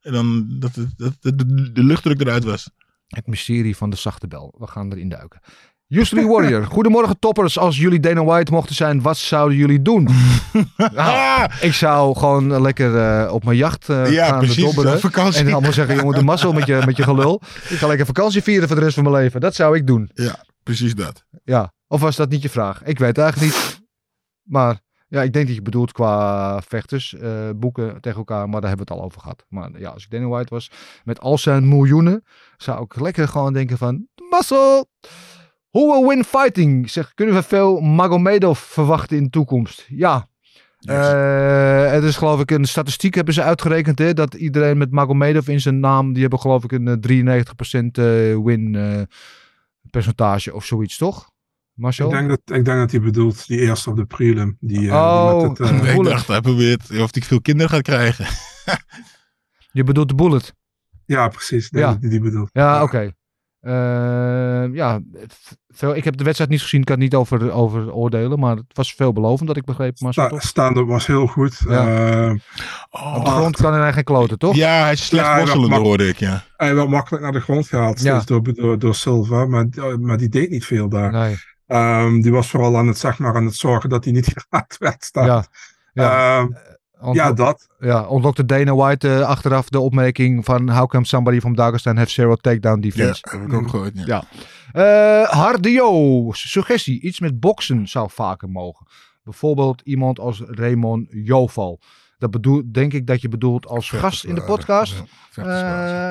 En 0.00 0.12
dan 0.12 0.46
dat, 0.58 0.74
het- 0.74 0.94
dat, 0.98 1.16
dat 1.20 1.38
de, 1.38 1.72
de 1.72 1.82
luchtdruk 1.84 2.20
eruit 2.20 2.44
was. 2.44 2.70
Het 3.06 3.26
mysterie 3.26 3.76
van 3.76 3.90
de 3.90 3.96
zachte 3.96 4.26
bel. 4.26 4.54
We 4.58 4.66
gaan 4.66 4.92
erin 4.92 5.08
duiken. 5.08 5.40
Usually 5.88 6.26
Warrior. 6.26 6.64
Goedemorgen 6.76 7.18
toppers. 7.18 7.58
Als 7.58 7.76
jullie 7.76 8.00
Dana 8.00 8.24
White 8.24 8.52
mochten 8.52 8.74
zijn, 8.74 9.02
wat 9.02 9.16
zouden 9.16 9.58
jullie 9.58 9.82
doen? 9.82 10.08
nou, 10.94 11.50
ik 11.60 11.72
zou 11.72 12.16
gewoon 12.16 12.60
lekker 12.60 12.96
eh, 12.96 13.32
op 13.32 13.44
mijn 13.44 13.56
jacht 13.56 13.88
eh, 13.88 14.12
Ja, 14.12 14.26
gaan 14.26 14.38
precies, 14.38 14.64
dobberen. 14.64 15.00
En 15.34 15.52
allemaal 15.52 15.72
zeggen, 15.72 15.96
jongen, 15.96 16.18
de 16.18 16.24
mazzel 16.24 16.52
met 16.52 16.66
je, 16.66 16.82
met 16.86 16.96
je 16.96 17.02
gelul. 17.02 17.40
Ik 17.68 17.78
ga 17.78 17.86
lekker 17.86 18.06
vakantie 18.06 18.42
vieren 18.42 18.68
voor 18.68 18.76
de 18.76 18.82
rest 18.82 18.94
van 18.94 19.04
mijn 19.04 19.16
leven. 19.16 19.40
Dat 19.40 19.54
zou 19.54 19.76
ik 19.76 19.86
doen. 19.86 20.10
Ja, 20.14 20.44
precies 20.62 20.94
dat. 20.94 21.24
Ja. 21.44 21.72
Of 21.86 22.00
was 22.00 22.16
dat 22.16 22.30
niet 22.30 22.42
je 22.42 22.48
vraag? 22.48 22.82
Ik 22.84 22.98
weet 22.98 23.16
het 23.16 23.18
eigenlijk 23.18 23.52
niet. 23.52 23.82
Maar 24.42 24.80
ja, 25.14 25.22
ik 25.22 25.32
denk 25.32 25.46
dat 25.46 25.54
je 25.54 25.62
bedoelt 25.62 25.92
qua 25.92 26.60
vechters 26.62 27.14
eh, 27.14 27.48
boeken 27.56 28.00
tegen 28.00 28.18
elkaar. 28.18 28.48
Maar 28.48 28.60
daar 28.60 28.68
hebben 28.68 28.86
we 28.86 28.92
het 28.92 29.02
al 29.02 29.06
over 29.06 29.20
gehad. 29.20 29.44
Maar 29.48 29.70
ja, 29.78 29.90
als 29.90 30.04
ik 30.04 30.10
Dana 30.10 30.26
White 30.26 30.54
was 30.54 30.70
met 31.04 31.20
al 31.20 31.38
zijn 31.38 31.68
miljoenen, 31.68 32.24
zou 32.56 32.84
ik 32.84 33.00
lekker 33.00 33.28
gewoon 33.28 33.52
denken 33.52 33.78
van, 33.78 34.06
mazzel! 34.30 34.88
Who 35.70 35.86
will 35.86 36.08
win 36.08 36.24
fighting? 36.24 36.90
Zeg, 36.90 37.14
kunnen 37.14 37.34
we 37.34 37.42
veel 37.42 37.80
Magomedov 37.80 38.58
verwachten 38.58 39.16
in 39.16 39.22
de 39.22 39.30
toekomst? 39.30 39.86
Ja. 39.88 40.28
Eh, 40.78 41.90
het 41.90 42.04
is 42.04 42.16
geloof 42.16 42.40
ik 42.40 42.50
een 42.50 42.64
statistiek 42.64 43.14
hebben 43.14 43.34
ze 43.34 43.42
uitgerekend 43.42 43.98
hè, 43.98 44.12
dat 44.12 44.34
iedereen 44.34 44.78
met 44.78 44.90
Magomedov 44.90 45.48
in 45.48 45.60
zijn 45.60 45.80
naam, 45.80 46.12
die 46.12 46.22
hebben 46.22 46.40
geloof 46.40 46.64
ik 46.64 46.72
een 46.72 46.88
eh, 46.88 46.96
93% 46.96 47.98
eh, 47.98 48.04
win 48.44 48.76
percentage 49.90 50.54
of 50.54 50.64
zoiets, 50.64 50.96
toch? 50.96 51.30
Marcel? 51.74 52.06
Ik 52.06 52.12
denk, 52.12 52.28
dat, 52.28 52.40
ik 52.56 52.64
denk 52.64 52.78
dat 52.78 52.90
hij 52.90 53.00
bedoelt 53.00 53.46
die 53.46 53.58
eerste 53.60 53.90
op 53.90 53.96
de 53.96 54.04
prelim. 54.04 54.56
Die, 54.60 54.88
eh, 54.88 54.94
Oh, 54.94 55.38
die 55.40 55.48
met 55.48 55.58
het, 55.58 55.70
eh, 55.86 55.94
ik 55.94 56.04
dacht, 56.04 56.26
hij 56.26 56.40
probeert 56.40 56.90
of 56.90 57.14
hij 57.14 57.22
veel 57.22 57.40
kinderen 57.40 57.70
gaat 57.70 57.82
krijgen. 57.82 58.26
Je 59.72 59.84
bedoelt 59.84 60.08
de 60.08 60.14
bullet? 60.14 60.54
ja, 61.06 61.28
precies. 61.28 61.64
Ik 61.66 61.72
denk 61.72 61.84
Ja. 61.84 61.90
dat 61.92 62.00
hij 62.00 62.10
die 62.10 62.20
bedoelt. 62.20 62.50
Ja, 62.52 62.82
oké. 62.82 63.12
Eh, 63.60 64.74
ja, 64.74 65.00
veel, 65.68 65.94
ik 65.96 66.04
heb 66.04 66.16
de 66.16 66.24
wedstrijd 66.24 66.50
niet 66.50 66.62
gezien, 66.62 66.80
ik 66.80 66.86
kan 66.86 66.94
het 66.94 67.04
niet 67.04 67.14
over, 67.14 67.52
over 67.52 67.92
oordelen, 67.92 68.38
maar 68.38 68.56
het 68.56 68.64
was 68.72 68.94
veelbelovend 68.94 69.48
dat 69.48 69.56
ik 69.56 69.64
begreep. 69.64 70.00
Maar 70.00 70.12
Sta, 70.38 70.72
was 70.84 71.06
heel 71.06 71.26
goed. 71.26 71.60
Ja. 71.68 71.86
Eh, 72.26 72.30
Op 73.16 73.24
de 73.24 73.30
grond 73.30 73.56
kan 73.56 73.74
hij 73.74 73.92
geen 73.92 74.04
kloten, 74.04 74.38
toch? 74.38 74.54
Ja, 74.54 74.82
hij 74.82 74.92
is 74.92 75.06
slecht 75.06 75.26
Ja, 75.26 75.44
hij 75.68 75.78
hoorde 75.78 76.08
ik, 76.08 76.16
ja. 76.16 76.44
hij 76.56 76.74
werd 76.74 76.88
makkelijk 76.88 77.22
naar 77.22 77.32
de 77.32 77.40
grond 77.40 77.68
gehaald 77.68 78.00
Ja. 78.00 78.20
steeds 78.20 78.26
door, 78.26 78.54
door, 78.54 78.78
door 78.78 78.94
Silva, 78.94 79.46
maar, 79.46 79.66
maar 80.00 80.16
die 80.18 80.28
deed 80.28 80.50
niet 80.50 80.64
veel 80.64 80.88
daar. 80.88 81.12
Nee. 81.12 81.36
Ehm, 81.66 82.20
die 82.20 82.32
was 82.32 82.50
vooral 82.50 82.76
aan 82.76 82.86
het, 82.86 82.98
zeg 82.98 83.18
maar, 83.18 83.34
aan 83.34 83.44
het 83.44 83.54
zorgen 83.54 83.88
dat 83.88 84.04
hij 84.04 84.12
niet 84.12 84.32
geraakt 84.36 84.78
werd. 84.78 85.04
Staan. 85.04 85.26
Ja. 85.26 85.44
Ja. 85.92 86.38
Ehm, 86.38 86.48
Ont- 87.00 87.16
ja, 87.16 87.32
dat. 87.32 87.68
ja, 87.78 88.06
ontlokte 88.06 88.44
Dana 88.44 88.74
White 88.74 89.14
eh, 89.14 89.20
achteraf 89.28 89.68
de 89.68 89.80
opmerking 89.80 90.44
van 90.44 90.70
how 90.70 90.88
come 90.88 91.04
somebody 91.06 91.40
from 91.40 91.54
Dagestan 91.56 91.96
have 91.96 92.10
zero 92.10 92.34
takedown 92.36 92.74
Ja, 92.74 92.80
defense. 92.90 93.24
heb 93.30 93.40
ik 93.40 93.52
ook 93.52 93.68
gehoord, 93.68 93.92
ja. 93.94 94.04
Ja. 94.06 94.24
Eh 95.22 95.28
Hardio, 95.30 96.28
suggestie. 96.32 97.00
Iets 97.00 97.20
met 97.20 97.40
boksen 97.40 97.88
zou 97.88 98.08
vaker 98.10 98.48
mogen. 98.50 98.86
Bijvoorbeeld 99.22 99.80
iemand 99.84 100.18
als 100.18 100.42
Raymond 100.46 101.06
Joval. 101.10 101.80
Dat 102.24 102.32
bedoel, 102.32 102.62
denk 102.72 102.92
ik 102.92 103.06
dat 103.06 103.20
je 103.20 103.28
bedoelt 103.28 103.66
als 103.66 103.90
gast 103.90 104.24
in 104.24 104.34
de 104.34 104.42
podcast. 104.42 105.02
Eh, 105.34 105.44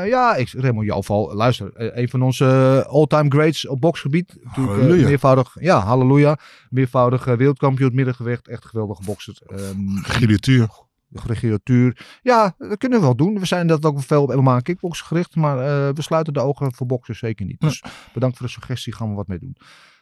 ja, 0.07 0.35
ik, 0.35 0.53
Raymond 0.57 0.85
Joval, 0.85 1.35
luister, 1.35 1.73
eh, 1.73 2.01
een 2.01 2.09
van 2.09 2.21
onze 2.21 2.45
eh, 2.45 2.91
all-time 2.91 3.29
greats 3.29 3.67
op 3.67 3.81
boksgebied. 3.81 4.37
Natuurlijk, 4.43 4.79
Halleluja. 4.79 5.07
meervoudig, 5.07 5.55
ja, 5.59 5.79
halleluja. 5.79 6.37
Meervoudig 6.69 7.25
wereldkampioen 7.25 7.95
middengewicht, 7.95 8.47
echt 8.47 8.65
geweldige 8.65 9.03
bokser. 9.05 9.37
Ehm 9.45 9.95
Gilituur. 9.95 10.69
de 11.07 11.19
regulatuur. 11.27 12.05
Ja, 12.21 12.55
dat 12.57 12.77
kunnen 12.77 12.99
we 12.99 13.05
wel 13.05 13.15
doen. 13.15 13.39
We 13.39 13.45
zijn 13.45 13.67
dat 13.67 13.85
ook 13.85 14.01
veel 14.01 14.23
op 14.23 14.35
MMA 14.35 14.55
en 14.55 14.61
kickbox 14.61 15.01
gericht, 15.01 15.35
maar 15.35 15.57
we 15.93 16.01
sluiten 16.01 16.33
de 16.33 16.39
ogen 16.39 16.73
voor 16.73 16.87
boksen 16.87 17.15
zeker 17.15 17.45
niet. 17.45 17.59
Dus 17.59 17.83
bedankt 18.13 18.37
voor 18.37 18.45
de 18.45 18.51
suggestie, 18.51 18.95
gaan 18.95 19.09
we 19.09 19.15
wat 19.15 19.27
mee 19.27 19.39
doen. 19.39 19.57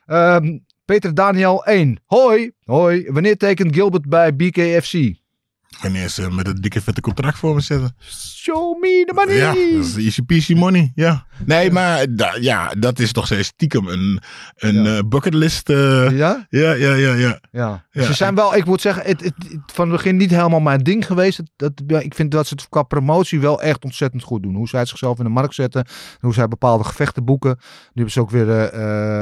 Ehm, 0.05 0.57
Peter 0.85 1.13
Daniel 1.13 1.65
1. 1.65 1.99
Hoi, 2.05 2.51
hoi. 2.63 3.11
Wanneer 3.11 3.37
tekent 3.37 3.75
Gilbert 3.75 4.09
bij 4.09 4.35
BKFC? 4.35 5.20
Wanneer 5.79 6.09
ze 6.09 6.31
met 6.31 6.47
een 6.47 6.61
dikke 6.61 6.81
vette 6.81 7.01
contract 7.01 7.37
voor 7.37 7.55
me 7.55 7.61
zetten. 7.61 7.95
Show 8.35 8.79
me 8.81 9.03
the 9.07 9.13
money. 9.13 9.35
Ja, 9.35 9.47
dat 9.53 9.85
is 9.85 9.95
easy 9.95 10.21
peasy 10.21 10.53
money. 10.53 10.91
Ja. 10.95 11.25
Nee, 11.45 11.71
maar 11.71 12.05
da- 12.09 12.37
ja, 12.39 12.69
dat 12.79 12.99
is 12.99 13.11
toch 13.11 13.25
steeds 13.25 13.47
stiekem 13.47 13.87
een, 13.87 14.19
een 14.55 14.83
Ja. 14.83 14.97
eh, 14.97 15.03
bucketlist. 15.07 15.69
eh, 15.69 16.09
Ja? 16.17 16.45
ja, 16.49 16.71
ja, 16.73 16.93
ja, 16.93 17.13
ja. 17.13 17.39
Ja. 17.51 17.83
Ze 17.91 18.13
zijn 18.13 18.35
wel, 18.35 18.55
ik 18.55 18.65
moet 18.65 18.81
zeggen, 18.81 19.03
het, 19.05 19.21
het, 19.23 19.33
het- 19.37 19.59
van 19.73 19.87
het 19.87 19.95
begin 19.97 20.17
niet 20.17 20.29
helemaal 20.29 20.59
mijn 20.59 20.79
ding 20.83 21.05
geweest. 21.05 21.41
Dat, 21.55 21.71
ik 21.99 22.13
vind 22.13 22.31
dat 22.31 22.47
ze 22.47 22.53
het 22.53 22.69
qua 22.69 22.83
promotie 22.83 23.39
wel 23.39 23.61
echt 23.61 23.83
ontzettend 23.83 24.23
goed 24.23 24.43
doen. 24.43 24.55
Hoe 24.55 24.67
zij 24.67 24.85
zichzelf 24.85 25.17
in 25.17 25.23
de 25.23 25.29
markt 25.29 25.53
zetten. 25.53 25.85
Hoe 26.19 26.33
zij 26.33 26.47
bepaalde 26.47 26.83
gevechten 26.83 27.25
boeken. 27.25 27.55
Nu 27.59 27.65
hebben 27.93 28.11
ze 28.11 28.19
ook 28.19 28.29
weer 28.29 28.49
eh, 28.49 28.65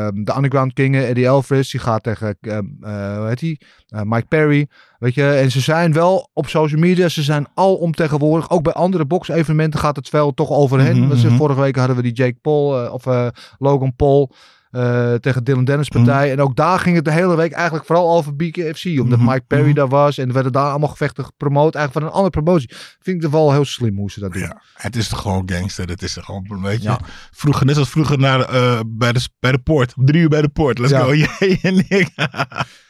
eh, 0.07 0.13
de 0.13 0.35
Underground 0.35 0.73
King, 0.73 0.95
eh, 0.95 1.09
Eddie 1.09 1.29
Alvarez. 1.29 1.71
Die 1.71 1.79
gaat 1.79 2.03
tegen, 2.03 2.37
eh, 2.41 2.57
eh, 2.57 3.17
hoe 3.17 3.27
heet 3.27 3.39
die? 3.39 3.61
Eh, 3.87 4.01
Mike 4.03 4.25
Perry. 4.27 4.67
Weet 4.99 5.13
je, 5.13 5.29
en 5.29 5.51
ze 5.51 5.59
zijn 5.59 5.93
wel 5.93 6.29
op 6.33 6.47
social 6.47 6.79
media, 6.79 7.09
ze 7.09 7.23
zijn 7.23 7.47
alomtegenwoordig. 7.53 8.49
Ook 8.49 8.63
bij 8.63 8.73
andere 8.73 9.05
box-evenementen 9.05 9.79
gaat 9.79 9.95
het 9.95 10.09
wel 10.09 10.33
toch 10.33 10.49
over 10.49 10.79
hen. 10.79 10.99
Mhm, 10.99 11.17
mhm. 11.17 11.35
Vorige 11.35 11.61
week 11.61 11.75
hadden 11.75 11.95
we 11.95 12.01
die 12.01 12.13
Jake 12.13 12.37
Paul, 12.41 12.83
eh, 12.83 12.93
of 12.93 13.05
eh, 13.05 13.27
Logan 13.57 13.95
Paul, 13.95 14.31
eh, 14.69 15.13
tegen 15.13 15.43
Dylan 15.43 15.65
Dennis 15.65 15.87
partij. 15.87 16.31
En 16.31 16.41
ook 16.41 16.55
daar 16.55 16.79
ging 16.79 16.95
het 16.95 17.05
de 17.05 17.11
hele 17.11 17.35
week 17.35 17.51
eigenlijk 17.51 17.85
vooral 17.85 18.15
over 18.15 18.35
BKFC. 18.35 18.85
Omdat 18.99 19.19
Mhm, 19.19 19.27
Mike 19.29 19.43
Perry 19.47 19.65
mhm. 19.65 19.73
daar 19.75 19.87
was. 19.87 20.17
En 20.17 20.27
er 20.27 20.33
werden 20.33 20.51
daar 20.51 20.69
allemaal 20.69 20.89
gevechten 20.89 21.25
gepromoot. 21.25 21.75
Eigenlijk 21.75 21.93
van 21.93 22.03
een 22.03 22.23
andere 22.23 22.43
promotie. 22.43 22.69
Vind 22.99 23.23
ik 23.23 23.29
wel 23.29 23.51
heel 23.51 23.65
slim 23.65 23.95
hoe 23.97 24.11
ze 24.11 24.19
dat 24.19 24.33
doen. 24.33 24.41
Ja, 24.41 24.61
het 24.73 24.95
is 24.95 25.07
toch 25.07 25.21
gewoon 25.21 25.49
gangster. 25.51 25.87
Het 25.87 26.01
is 26.01 26.13
toch 26.13 26.25
gewoon, 26.25 26.61
weet 26.61 26.81
je. 26.81 26.89
Ja. 26.89 26.99
Vroeger, 27.31 27.65
net 27.65 27.77
als 27.77 27.89
vroeger 27.89 28.19
naar, 28.19 28.41
eh, 28.41 28.79
bij, 28.87 29.11
de, 29.13 29.29
bij 29.39 29.51
de 29.51 29.59
poort. 29.59 29.93
Om 29.97 30.05
drie 30.05 30.21
uur 30.21 30.29
bij 30.29 30.41
de 30.41 30.49
poort. 30.49 30.77
Let's 30.79 30.91
Ja. 30.91 31.01
go. 31.03 31.13
Jij 31.15 31.59
en 31.61 31.77
ik. 31.87 32.11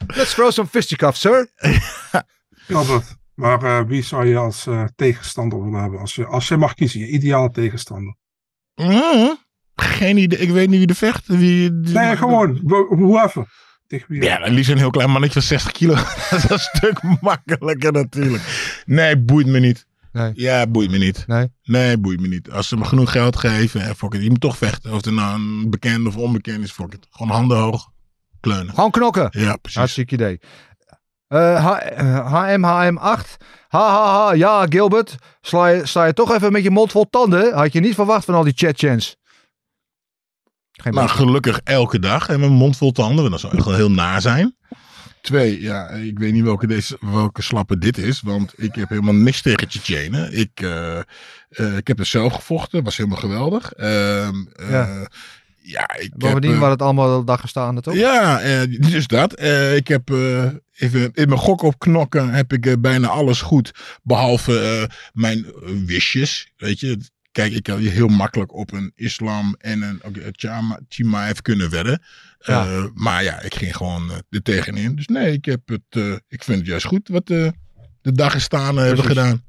Let's 0.08 0.34
throw 0.34 0.52
some 0.52 0.68
fisticuffs, 0.68 1.20
sir. 1.20 1.52
Albert, 2.74 3.16
maar 3.34 3.64
eh, 3.64 3.88
wie 3.88 4.04
zou 4.04 4.26
je 4.26 4.38
als 4.38 4.68
eh, 4.68 4.84
tegenstander 4.96 5.64
willen 5.64 5.82
hebben? 5.82 6.00
Als 6.00 6.16
je, 6.16 6.26
als 6.26 6.48
je 6.48 6.58
mag 6.58 6.74
kiezen, 6.74 7.00
je 7.00 7.08
ideale 7.08 7.52
tegenstander. 7.52 8.16
Mhm. 8.76 9.34
Geen 9.82 10.18
idee. 10.18 10.40
Ik 10.40 10.50
weet 10.50 10.70
niet 10.70 10.80
wie 10.80 10.88
er 10.88 10.96
vecht. 10.96 11.28
Wie, 11.28 11.72
Nee, 11.72 12.18
gewoon, 12.18 12.60
wo- 12.64 12.88
whoever. 12.96 13.46
Tegen 13.88 14.06
wie? 14.10 14.22
Ja, 14.24 14.38
dan 14.40 14.52
liefst 14.54 14.72
een 14.72 14.78
heel 14.78 14.90
klein 14.90 15.10
mannetje 15.10 15.34
van 15.40 15.48
60 15.50 15.72
kilo. 15.72 15.94
dat 16.30 16.44
is 16.44 16.50
een 16.50 16.60
stuk 16.60 17.02
makkelijker 17.22 17.92
natuurlijk. 17.92 18.44
Nee, 18.86 19.18
boeit 19.18 19.48
me 19.48 19.60
niet. 19.60 19.86
Nee. 20.12 20.32
Ja, 20.36 20.68
boeit 20.68 20.92
me 20.92 20.98
niet. 20.98 21.24
Nee. 21.28 21.48
Nee, 21.64 21.98
boeit 21.98 22.20
me 22.20 22.28
niet. 22.28 22.52
Als 22.52 22.68
ze 22.68 22.78
me 22.78 22.86
genoeg 22.86 23.12
geld 23.12 23.36
geven, 23.38 23.82
en 23.82 23.96
fuck 23.96 24.14
it. 24.14 24.24
Je 24.24 24.30
moet 24.30 24.42
toch 24.42 24.58
vechten. 24.58 24.92
Of 24.94 25.06
het 25.06 25.14
nou 25.14 25.36
een 25.36 25.70
bekend 25.70 26.08
of 26.08 26.16
onbekend 26.18 26.64
is, 26.64 26.72
fuck 26.72 26.94
it. 26.94 27.08
Gewoon 27.10 27.36
handen 27.36 27.58
hoog, 27.58 27.90
kleunen. 28.40 28.74
Gewoon 28.74 28.92
knokken. 28.92 29.28
Ja, 29.32 29.56
precies. 29.56 29.80
Hartstikke 29.80 30.14
idee. 30.14 30.40
Eh, 31.28 31.66
H- 31.66 31.78
eh, 31.80 32.34
HMHM8. 32.34 33.38
Ha, 33.68 33.80
ha, 33.90 34.26
ha. 34.26 34.34
Ja, 34.34 34.66
Gilbert. 34.70 35.16
Sla 35.42 35.68
je, 35.68 35.86
sta 35.86 36.06
je 36.06 36.14
toch 36.14 36.34
even 36.34 36.52
met 36.52 36.64
je 36.64 36.70
mond 36.72 36.92
vol 36.92 37.10
tanden? 37.10 37.54
Had 37.54 37.74
je 37.74 37.80
niet 37.80 37.96
verwacht 37.96 38.26
van 38.26 38.36
al 38.36 38.44
die 38.44 38.54
chat-chants. 38.56 39.16
Geen 40.82 40.94
Maar 40.94 41.10
gelukkig 41.10 41.60
elke 41.64 42.00
dag 42.00 42.30
en 42.30 42.40
mijn 42.40 42.52
mond 42.52 42.78
vol 42.78 42.92
tanden. 42.92 43.32
Dat 43.32 43.40
zou 43.40 43.56
echt 43.56 43.66
wel 43.66 43.76
heel 43.76 43.92
naar 43.92 44.22
zijn. 44.22 44.56
Twee, 45.22 45.62
ja, 45.62 45.90
ik 45.90 46.20
weet 46.20 46.34
niet 46.34 46.44
welke, 46.44 46.68
deze, 46.68 46.98
welke 47.02 47.42
slappe 47.42 47.78
dit 47.78 47.98
is. 47.98 48.22
Want 48.22 48.54
ik 48.58 48.76
heb 48.76 48.90
helemaal 48.90 49.14
niks 49.14 49.42
tegen 49.42 49.68
Tsjetsjenen. 49.68 50.38
Ik, 50.38 50.50
eh, 50.62 50.98
eh, 51.50 51.78
ik 51.78 51.88
heb 51.88 52.00
er 52.00 52.06
zelf 52.06 52.34
gevochten. 52.34 52.84
Was 52.84 52.98
helemaal 52.98 53.20
geweldig. 53.20 53.72
Ehm, 53.74 54.36
eh, 54.56 54.70
Ja. 54.70 55.08
ja, 55.58 55.96
ik 55.98 56.12
Bovendien 56.18 56.50
heb, 56.50 56.60
waren 56.60 56.74
het 56.74 56.82
allemaal 56.82 57.24
dag 57.24 57.40
gestaande, 57.42 57.82
toch? 57.82 57.94
Ja, 57.96 58.40
eh, 58.40 58.62
dus 58.92 59.08
dat. 59.08 59.34
Eh, 59.34 59.76
ik 59.76 59.88
heb 59.88 60.10
eh, 60.12 60.46
even 60.76 61.12
in 61.14 61.28
mijn 61.28 61.40
gok 61.40 61.62
op 61.62 61.80
knokken 61.80 62.30
heb 62.34 62.54
ik 62.54 62.82
bijna 62.82 63.08
alles 63.08 63.42
goed. 63.42 63.72
Behalve 64.04 64.60
eh, 64.60 64.96
mijn 65.14 65.46
wisjes. 65.86 66.52
Weet 66.58 66.80
je, 66.80 66.98
kijk, 67.40 67.54
ik 67.54 67.68
had 67.68 67.80
hier 67.80 67.92
heel 67.92 68.08
makkelijk 68.08 68.54
op 68.54 68.74
een 68.74 68.92
islam 68.96 69.56
en 69.60 69.82
een 69.82 70.02
Chimaev 70.88 71.40
kunnen 71.40 71.70
wedden. 71.70 72.02
Ja. 72.40 72.66
Eh, 72.66 72.84
maar 72.94 73.24
ja, 73.24 73.42
ik 73.42 73.56
ging 73.56 73.76
gewoon 73.76 74.12
eh, 74.12 74.18
er 74.30 74.42
tegenin. 74.42 74.96
Dus 74.96 75.08
nee, 75.08 75.32
ik, 75.32 75.46
heb 75.46 75.62
het, 75.66 75.82
eh, 75.90 76.12
ik 76.28 76.44
vind 76.44 76.58
het 76.58 76.68
juist 76.68 76.86
goed 76.86 77.08
wat 77.08 77.30
eh, 77.30 77.48
de 78.02 78.12
Dagestanen 78.12 78.86
hebben 78.86 79.06
gedaan. 79.06 79.44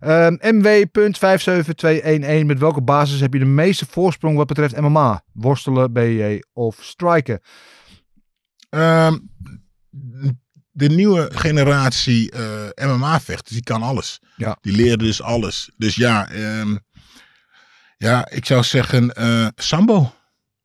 Ehm, 0.00 0.36
MW.57211. 0.40 2.46
Met 2.46 2.58
welke 2.58 2.82
basis 2.82 3.20
heb 3.20 3.32
je 3.32 3.38
de 3.38 3.44
meeste 3.44 3.86
voorsprong 3.90 4.36
wat 4.36 4.46
betreft 4.46 4.80
MMA? 4.80 5.22
Worstelen, 5.32 5.92
BJ 5.92 6.40
of 6.52 6.78
striken? 6.80 7.40
Ehm, 8.68 9.16
de 10.78 10.88
nieuwe 10.88 11.30
generatie 11.32 12.30
eh, 12.30 12.88
MMA-vechters, 12.88 13.54
die 13.54 13.62
kan 13.62 13.82
alles. 13.82 14.20
Ja. 14.36 14.58
Die 14.60 14.72
leren 14.72 14.98
dus 14.98 15.22
alles. 15.22 15.70
Dus 15.76 15.94
ja, 15.94 16.30
ehm, 16.30 16.76
ja 17.98 18.28
ik 18.30 18.46
zou 18.46 18.62
zeggen 18.62 19.12
eh, 19.12 19.46
Sambo. 19.54 20.12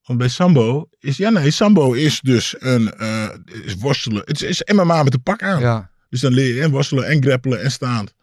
Want 0.03 0.19
bij 0.19 0.27
Sambo 0.27 0.89
is, 0.99 1.17
ja 1.17 1.29
nee, 1.29 1.51
Sambo 1.51 1.93
is 1.93 2.19
dus 2.21 2.55
een, 2.59 2.93
eh, 2.93 3.29
is 3.63 3.75
worstelen. 3.75 4.21
Het 4.25 4.41
is, 4.41 4.61
is 4.61 4.73
MMA 4.73 5.03
met 5.03 5.13
een 5.13 5.23
pak 5.23 5.43
aan. 5.43 5.59
Ja. 5.59 5.89
Dus 6.09 6.21
dan 6.21 6.33
leer 6.33 6.55
je 6.55 6.61
en 6.61 6.71
worstelen 6.71 7.07
en 7.07 7.23
grappelen 7.23 7.61
en 7.61 7.71
staand. 7.71 8.13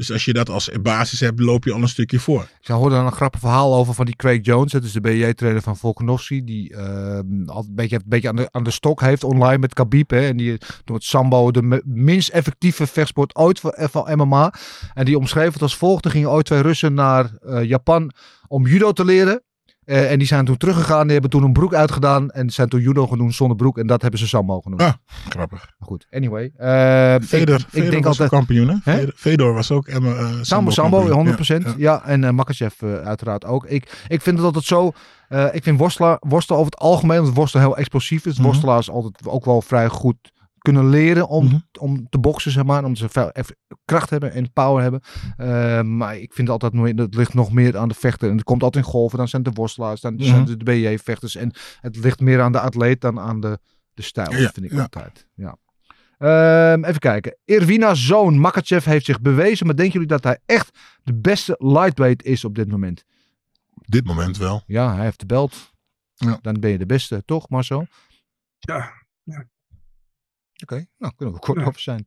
Dus 0.00 0.12
als 0.12 0.24
je 0.24 0.32
dat 0.32 0.48
als 0.48 0.70
basis 0.82 1.20
hebt, 1.20 1.40
loop 1.40 1.64
je 1.64 1.72
al 1.72 1.82
een 1.82 1.88
stukje 1.88 2.18
voor. 2.18 2.48
Ik 2.60 2.66
hoorde 2.66 2.94
dan 2.94 3.06
een 3.06 3.12
grappig 3.12 3.40
verhaal 3.40 3.74
over 3.74 3.94
van 3.94 4.04
die 4.04 4.16
Craig 4.16 4.38
Jones. 4.42 4.72
Dat 4.72 4.84
is 4.84 4.92
de 4.92 5.00
BJ-trainer 5.00 5.62
van 5.62 5.76
Volkanovski. 5.76 6.44
Die 6.44 6.76
altijd 6.76 7.66
een 7.66 7.74
beetje, 7.74 7.96
een 7.96 8.02
beetje 8.06 8.28
aan, 8.28 8.36
de, 8.36 8.48
aan 8.50 8.62
de 8.62 8.70
stok 8.70 9.00
heeft 9.00 9.24
online 9.24 9.58
met 9.58 9.74
Khabib. 9.74 10.10
Hè, 10.10 10.26
en 10.26 10.36
die 10.36 10.58
door 10.84 10.96
het 10.96 11.04
sambo 11.04 11.50
de 11.50 11.82
minst 11.84 12.28
effectieve 12.28 12.86
vechtsport 12.86 13.36
ooit 13.36 13.60
van, 13.60 13.72
van 13.76 14.18
MMA. 14.18 14.54
En 14.94 15.04
die 15.04 15.18
omschreef 15.18 15.52
het 15.52 15.62
als 15.62 15.76
volgt. 15.76 16.04
Er 16.04 16.10
gingen 16.10 16.30
ooit 16.30 16.46
twee 16.46 16.62
Russen 16.62 16.94
naar 16.94 17.30
eh, 17.40 17.64
Japan 17.64 18.12
om 18.48 18.66
judo 18.66 18.92
te 18.92 19.04
leren. 19.04 19.42
Eh, 19.90 20.10
en 20.10 20.18
die 20.18 20.26
zijn 20.26 20.44
toen 20.44 20.56
teruggegaan. 20.56 21.02
Die 21.02 21.12
hebben 21.12 21.30
toen 21.30 21.42
een 21.42 21.52
broek 21.52 21.74
uitgedaan. 21.74 22.30
En 22.30 22.50
zijn 22.50 22.68
toen 22.68 22.80
judo 22.80 23.06
genoemd 23.06 23.34
zonder 23.34 23.56
broek. 23.56 23.78
En 23.78 23.86
dat 23.86 24.02
hebben 24.02 24.20
ze 24.20 24.28
sambo 24.28 24.60
genoemd. 24.60 24.80
Ah, 24.82 24.92
grappig. 25.28 25.58
Maar 25.78 25.88
goed, 25.88 26.06
anyway. 26.10 26.44
Ik- 26.44 26.52
Fedor, 27.24 27.58
ik, 27.58 27.66
Fedor 27.68 27.90
denk 27.90 28.04
was 28.04 28.20
altijd... 28.20 28.32
ook 28.32 28.46
kampioen, 28.46 28.68
hè? 28.68 28.76
Fedor, 28.96 29.12
Fedor 29.16 29.54
was 29.54 29.70
ook 29.70 29.86
Emma, 29.88 30.14
eh, 30.14 30.28
Sambo, 30.40 30.70
Sambo, 30.70 30.96
kampioen. 31.06 31.16
100%. 31.16 31.64
Ja, 31.64 31.68
Ja, 31.70 31.74
ja. 31.76 32.04
en 32.04 32.24
eh 32.24 32.30
Makachev 32.30 32.82
uiteraard 32.82 33.44
ook. 33.44 33.66
Ik, 33.66 34.04
ik 34.08 34.20
vind 34.20 34.36
het 34.36 34.46
altijd 34.46 34.64
zo... 34.64 34.92
eh, 35.28 35.46
ik 35.52 35.62
vind 35.62 35.78
worstelen, 35.78 36.16
worstelen 36.20 36.60
over 36.60 36.72
het 36.72 36.80
algemeen, 36.82 37.18
omdat 37.18 37.34
worstelen 37.34 37.66
heel 37.66 37.76
explosief 37.76 38.26
is. 38.26 38.34
Mhm. 38.36 38.46
Worstelaars 38.46 38.90
altijd 38.90 39.26
ook 39.26 39.44
wel 39.44 39.62
vrij 39.62 39.88
goed 39.88 40.16
kunnen 40.60 40.88
leren 40.88 41.28
om, 41.28 41.44
Mhm. 41.44 41.58
om 41.78 42.08
te 42.08 42.18
boksen, 42.18 42.50
zeg 42.50 42.64
maar. 42.64 42.84
Omdat 42.84 43.10
ze 43.12 43.54
kracht 43.84 44.10
hebben 44.10 44.32
en 44.32 44.52
power 44.52 44.82
hebben. 44.82 45.00
Eh, 45.36 45.82
maar 45.82 46.16
ik 46.16 46.32
vind 46.32 46.48
altijd, 46.48 46.72
nog- 46.72 46.86
het 46.94 47.14
ligt 47.14 47.34
nog 47.34 47.52
meer 47.52 47.76
aan 47.78 47.88
de 47.88 47.94
vechter. 47.94 48.28
En 48.30 48.34
het 48.36 48.44
komt 48.44 48.62
altijd 48.62 48.84
in 48.84 48.90
golven. 48.90 49.18
Dan 49.18 49.28
zijn 49.28 49.42
het 49.44 49.54
de 49.54 49.60
worstelaars, 49.60 50.00
dan 50.00 50.14
zijn 50.18 50.40
Mhm. 50.40 50.50
het 50.50 50.58
de 50.58 50.64
BJ-vechters. 50.64 51.36
En 51.36 51.52
het 51.80 51.96
ligt 51.96 52.20
meer 52.20 52.40
aan 52.40 52.52
de 52.52 52.60
atleet 52.60 53.00
dan 53.00 53.20
aan 53.20 53.40
de, 53.40 53.58
de 53.94 54.02
stijl, 54.02 54.30
Ja, 54.30 54.50
vind 54.50 54.66
ik 54.66 54.72
ja. 54.72 54.80
altijd. 54.82 55.28
Ja. 55.34 55.56
Ehm, 56.18 56.84
even 56.84 56.98
kijken. 57.00 57.36
Irvina's 57.44 58.06
zoon 58.06 58.38
Makachev 58.38 58.84
heeft 58.84 59.04
zich 59.04 59.20
bewezen. 59.20 59.66
Maar 59.66 59.76
denken 59.76 59.92
jullie 59.92 60.08
dat 60.08 60.24
hij 60.24 60.38
echt 60.46 60.78
de 61.02 61.14
beste 61.14 61.54
lightweight 61.58 62.22
is 62.24 62.44
op 62.44 62.54
dit 62.54 62.68
moment? 62.68 63.04
Dit 63.74 64.04
moment 64.04 64.36
wel. 64.36 64.62
Ja, 64.66 64.94
hij 64.94 65.04
heeft 65.04 65.20
de 65.20 65.26
belt. 65.26 65.72
Ja. 66.14 66.38
Dan 66.42 66.60
ben 66.60 66.70
je 66.70 66.78
de 66.78 66.86
beste, 66.86 67.22
toch 67.24 67.48
Marcel? 67.48 67.86
Ja, 68.58 68.92
Oké, 70.62 70.86
nou 70.98 71.12
kunnen 71.16 71.34
we 71.34 71.40
kort 71.40 71.58
Ja. 71.60 71.66
over 71.66 71.80
zijn. 71.80 72.06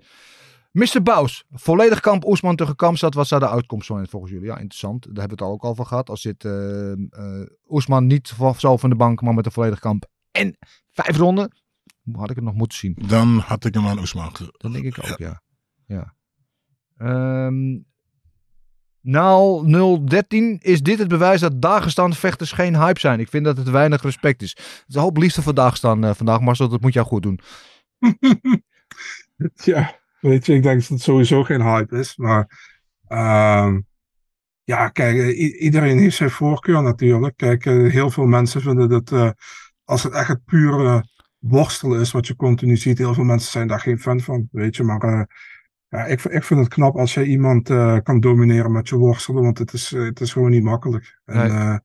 Mr. 0.71 1.01
Baus, 1.03 1.43
volledig 1.51 1.99
kamp 1.99 2.25
Oesman 2.25 2.55
tegen 2.55 2.75
Kamstad. 2.75 3.13
Wat 3.13 3.27
zou 3.27 3.41
de 3.41 3.49
uitkomst 3.49 3.87
zijn 3.87 4.07
volgens 4.07 4.31
jullie? 4.31 4.47
Ja, 4.47 4.53
interessant. 4.57 5.01
Daar 5.03 5.19
hebben 5.19 5.37
we 5.37 5.43
het 5.43 5.43
al 5.43 5.51
ook 5.51 5.65
over 5.65 5.85
gehad. 5.85 6.09
Als 6.09 6.21
dit 6.21 6.45
eh 6.45 6.91
eh, 6.91 7.47
Oesman 7.69 8.07
niet 8.07 8.29
van- 8.29 8.55
zo 8.55 8.77
van 8.77 8.89
de 8.89 8.95
bank, 8.95 9.21
maar 9.21 9.33
met 9.33 9.45
een 9.45 9.51
volledig 9.51 9.79
kamp 9.79 10.05
en 10.31 10.57
vijf 10.91 11.17
ronden, 11.17 11.55
had 12.11 12.29
ik 12.29 12.35
het 12.35 12.45
nog 12.45 12.53
moeten 12.53 12.77
zien. 12.77 12.97
Dan 13.07 13.37
had 13.37 13.65
ik 13.65 13.73
hem 13.73 13.87
aan 13.87 13.99
Oesman 13.99 14.31
Dat 14.57 14.71
denk 14.73 14.85
ik 14.85 14.97
ook, 15.11 15.17
ja. 15.17 15.41
ja. 15.85 16.15
Ehm 16.97 17.77
Naal 19.01 19.63
013, 20.05 20.59
is 20.61 20.81
dit 20.81 20.99
het 20.99 21.07
bewijs 21.07 21.39
dat 21.39 21.61
Dagestan 21.61 22.13
vechters 22.13 22.51
geen 22.51 22.75
hype 22.75 22.99
zijn? 22.99 23.19
Ik 23.19 23.29
vind 23.29 23.45
dat 23.45 23.57
het 23.57 23.69
weinig 23.69 24.01
respect 24.01 24.41
is. 24.41 24.49
Het 24.49 24.83
is 24.87 24.95
een 24.95 25.01
hoop 25.01 25.17
liefde 25.17 25.41
voor 25.41 25.53
Dagestan 25.53 26.03
eh, 26.03 26.13
vandaag, 26.13 26.39
Marcel. 26.39 26.69
Dat 26.69 26.81
moet 26.81 26.93
jou 26.93 27.05
goed 27.07 27.23
doen. 27.23 27.39
ja, 29.71 29.99
weet 30.19 30.45
je, 30.45 30.53
ik 30.53 30.63
denk 30.63 30.79
dat 30.79 30.89
het 30.89 31.01
sowieso 31.01 31.43
geen 31.43 31.61
hype 31.61 31.97
is. 31.97 32.15
Maar 32.17 32.71
ehm, 33.07 33.79
ja, 34.63 34.89
kijk, 34.89 35.35
iedereen 35.37 35.97
heeft 35.97 36.15
zijn 36.15 36.29
voorkeur 36.29 36.81
natuurlijk. 36.81 37.37
Kijk, 37.37 37.65
eh, 37.65 37.91
heel 37.91 38.09
veel 38.09 38.25
mensen 38.25 38.61
vinden 38.61 38.89
dat 38.89 39.11
eh, 39.11 39.29
als 39.83 40.03
het 40.03 40.13
echt 40.13 40.27
het 40.27 40.45
pure 40.45 41.07
worstelen 41.37 41.99
is 41.99 42.11
wat 42.11 42.27
je 42.27 42.35
continu 42.35 42.77
ziet, 42.77 42.97
heel 42.97 43.13
veel 43.13 43.23
mensen 43.23 43.51
zijn 43.51 43.67
daar 43.67 43.79
geen 43.79 43.99
fan 43.99 44.19
van, 44.19 44.47
weet 44.51 44.75
je. 44.75 44.83
Maar 44.83 45.01
eh, 45.01 45.21
ja, 45.87 46.05
ik, 46.05 46.23
ik 46.23 46.43
vind 46.43 46.59
het 46.59 46.69
knap 46.69 46.95
als 46.95 47.13
je 47.13 47.25
iemand 47.25 47.67
kan 48.03 48.19
domineren 48.19 48.71
met 48.71 48.89
je 48.89 48.95
worstelen, 48.95 49.43
want 49.43 49.57
het 49.57 49.73
is, 49.73 49.89
het 49.89 50.19
is 50.19 50.31
gewoon 50.31 50.49
niet 50.49 50.63
makkelijk. 50.63 51.19
En, 51.25 51.53
Nee. 51.53 51.79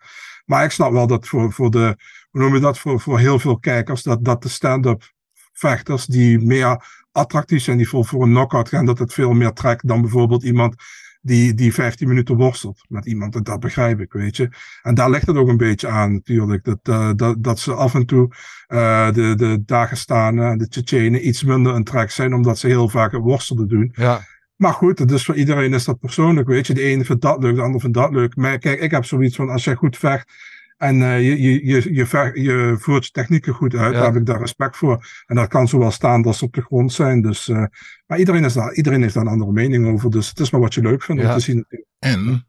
maar 0.45 0.65
ik 0.65 0.71
snap 0.71 0.93
wel 0.93 1.07
dat 1.07 1.29
voor, 1.29 1.53
voor 1.53 1.71
de, 1.71 1.97
hoe 2.31 2.41
noem 2.41 2.55
je 2.55 2.61
dat, 2.61 2.79
voor, 2.79 3.01
voor 3.01 3.19
heel 3.19 3.39
veel 3.39 3.59
kijkers, 3.59 4.03
dat, 4.03 4.25
dat 4.25 4.43
de 4.43 4.49
stand-up 4.49 5.13
vechters 5.59 6.07
die 6.07 6.39
meer 6.39 6.85
attractief 7.13 7.63
zijn, 7.63 7.77
die 7.77 7.89
voor, 7.89 8.05
voor 8.05 8.23
een 8.23 8.31
knockout 8.31 8.69
gaan, 8.69 8.87
dat 8.87 8.99
het 8.99 9.13
veel 9.13 9.33
meer 9.33 9.53
trekt 9.53 9.89
dan 9.89 10.01
bijvoorbeeld 10.01 10.43
iemand 10.43 10.75
die, 11.21 11.55
die 11.55 11.75
15 11.75 12.09
minuten 12.09 12.37
worstelt 12.37 12.85
met 12.89 13.07
iemand. 13.07 13.35
En 13.35 13.43
dat 13.43 13.61
begrijp 13.61 14.01
ik, 14.01 14.13
weet 14.13 14.37
je. 14.37 14.49
En 14.83 14.95
daar 14.95 15.11
ligt 15.11 15.27
het 15.27 15.37
ook 15.37 15.49
een 15.49 15.57
beetje 15.57 15.89
aan 15.89 16.13
natuurlijk. 16.13 16.65
Dat, 16.65 16.79
eh, 16.83 17.11
dat, 17.17 17.43
dat 17.43 17.59
ze 17.59 17.75
af 17.75 17.95
en 17.95 18.07
toe 18.07 18.35
eh, 18.67 19.13
de, 19.13 19.35
de 19.35 19.63
Dagestanen, 19.65 20.59
de 20.59 20.69
Tsjetsjenen 20.69 21.27
iets 21.29 21.45
minder 21.45 21.75
een 21.75 21.85
trek 21.85 22.11
zijn, 22.11 22.35
omdat 22.35 22.59
ze 22.59 22.67
heel 22.67 22.89
vaak 22.89 23.13
het 23.13 23.23
worstelen 23.23 23.69
doen. 23.69 23.93
Ja, 23.95 24.21
Maar 24.57 24.73
goed, 24.73 25.11
is 25.11 25.25
voor 25.25 25.37
iedereen 25.37 25.75
is 25.75 25.85
dat 25.85 25.99
persoonlijk, 25.99 26.49
weet 26.49 26.67
je. 26.67 26.75
De 26.75 26.83
ene 26.83 27.05
vindt 27.05 27.23
dat 27.23 27.43
leuk, 27.43 27.55
de 27.55 27.63
ander 27.63 27.81
vindt 27.81 27.97
dat 27.97 28.11
leuk. 28.11 28.37
Maar 28.37 28.59
kijk, 28.59 28.81
ik 28.81 28.91
heb 28.91 29.05
zoiets 29.05 29.37
van, 29.37 29.49
als 29.49 29.65
jij 29.65 29.75
goed 29.75 29.97
vecht 29.97 30.33
en 30.79 31.03
eh, 31.03 31.27
je, 31.29 31.43
je, 31.43 31.67
je, 31.67 31.95
je, 31.95 32.07
vecht- 32.07 32.37
je 32.37 32.77
voert 32.79 33.05
je 33.05 33.11
technieken 33.11 33.55
goed 33.55 33.75
uit, 33.75 33.93
Ja. 33.93 33.99
daar 33.99 34.13
heb 34.13 34.21
ik 34.21 34.27
daar 34.27 34.39
respect 34.39 34.77
voor. 34.77 35.07
En 35.27 35.37
dat 35.37 35.49
kan 35.49 35.69
zowel 35.69 35.91
staan 35.91 36.25
als 36.25 36.43
op 36.43 36.53
de 36.55 36.63
grond 36.63 36.93
zijn. 36.93 37.23
Dus, 37.23 37.49
eh, 37.49 37.65
maar 38.07 38.19
iedereen, 38.19 38.45
is 38.45 38.53
daar, 38.53 38.75
iedereen 38.75 39.03
heeft 39.03 39.15
daar 39.15 39.23
een 39.23 39.29
andere 39.33 39.53
mening 39.53 39.87
over. 39.87 40.11
Dus 40.11 40.29
het 40.29 40.41
is 40.41 40.51
maar 40.51 40.61
wat 40.61 40.75
je 40.75 40.81
leuk 40.83 41.03
vindt 41.03 41.23
Ja. 41.23 41.29
om 41.29 41.35
te 41.39 41.43
zien. 41.43 41.57
natuurlijk. 41.57 41.89
En 41.99 42.47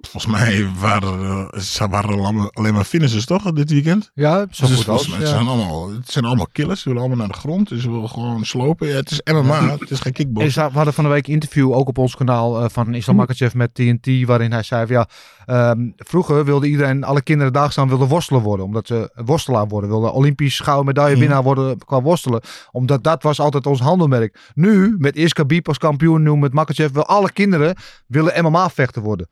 volgens 0.00 0.32
mij 0.32 0.68
waren 0.80 1.20
er, 1.20 1.62
ze 1.62 1.88
waren 1.88 2.50
alleen 2.52 2.74
maar 2.74 2.84
finishers 2.84 3.24
toch 3.24 3.52
dit 3.52 3.70
weekend? 3.70 4.10
ja 4.14 4.46
zo 4.50 4.66
Dus 4.66 4.76
goed 4.76 4.88
als. 4.88 5.08
mij, 5.08 5.18
het, 5.18 5.26
ja. 5.26 5.34
zijn 5.34 5.46
allemaal, 5.46 5.90
het 5.92 6.10
zijn 6.10 6.24
allemaal 6.24 6.48
killers. 6.52 6.80
Ze 6.80 6.88
willen 6.88 7.02
allemaal 7.04 7.26
naar 7.26 7.34
de 7.34 7.40
grond. 7.40 7.68
Dus 7.68 7.82
ze 7.82 7.90
willen 7.90 8.08
gewoon 8.08 8.44
slopen. 8.44 8.88
Ja, 8.88 8.94
het 8.94 9.10
is 9.10 9.20
MMA. 9.32 9.70
Het 9.78 9.90
is 9.90 10.00
geen 10.00 10.06
En 10.06 10.12
kickbox. 10.12 10.54
we 10.54 10.60
hadden 10.60 10.94
van 10.94 11.04
de 11.04 11.10
week 11.10 11.26
een 11.26 11.32
interview 11.32 11.72
ook 11.72 11.88
op 11.88 11.98
ons 11.98 12.16
kanaal 12.16 12.62
eh, 12.62 12.68
van 12.68 12.94
Islam 12.94 13.16
Makachev 13.16 13.54
met 13.54 13.74
TNT, 13.74 14.26
waarin 14.26 14.52
hij 14.52 14.62
zei 14.62 14.86
van 14.86 14.96
ja, 14.96 15.08
ehm, 15.46 15.90
vroeger 15.96 16.44
wilde 16.44 16.66
iedereen, 16.66 17.04
alle 17.04 17.22
kinderen 17.22 17.52
daagstaan 17.52 17.88
wilden 17.88 18.08
worstelen 18.08 18.42
worden, 18.42 18.66
omdat 18.66 18.86
ze 18.86 19.10
worstelaar 19.24 19.68
worden, 19.68 19.90
wilden 19.90 20.12
Olympisch 20.12 20.60
gouden 20.60 20.86
medaillewinnaar 20.86 21.42
worden 21.42 21.78
qua 21.78 22.02
worstelen, 22.02 22.40
omdat 22.70 23.04
dat 23.04 23.22
was 23.22 23.40
altijd 23.40 23.66
ons 23.66 23.80
handelmerk. 23.80 24.50
Nu, 24.54 24.94
met 24.98 25.16
eerst 25.16 25.34
Khabib 25.34 25.68
als 25.68 25.78
kampioen, 25.78 26.22
nu 26.22 26.36
met 26.36 26.52
Makachev, 26.52 26.92
wil 26.92 27.06
alle 27.06 27.32
kinderen 27.32 27.76
willen 28.06 28.44
MMA 28.44 28.70
vechter 28.70 29.02
worden. 29.02 29.28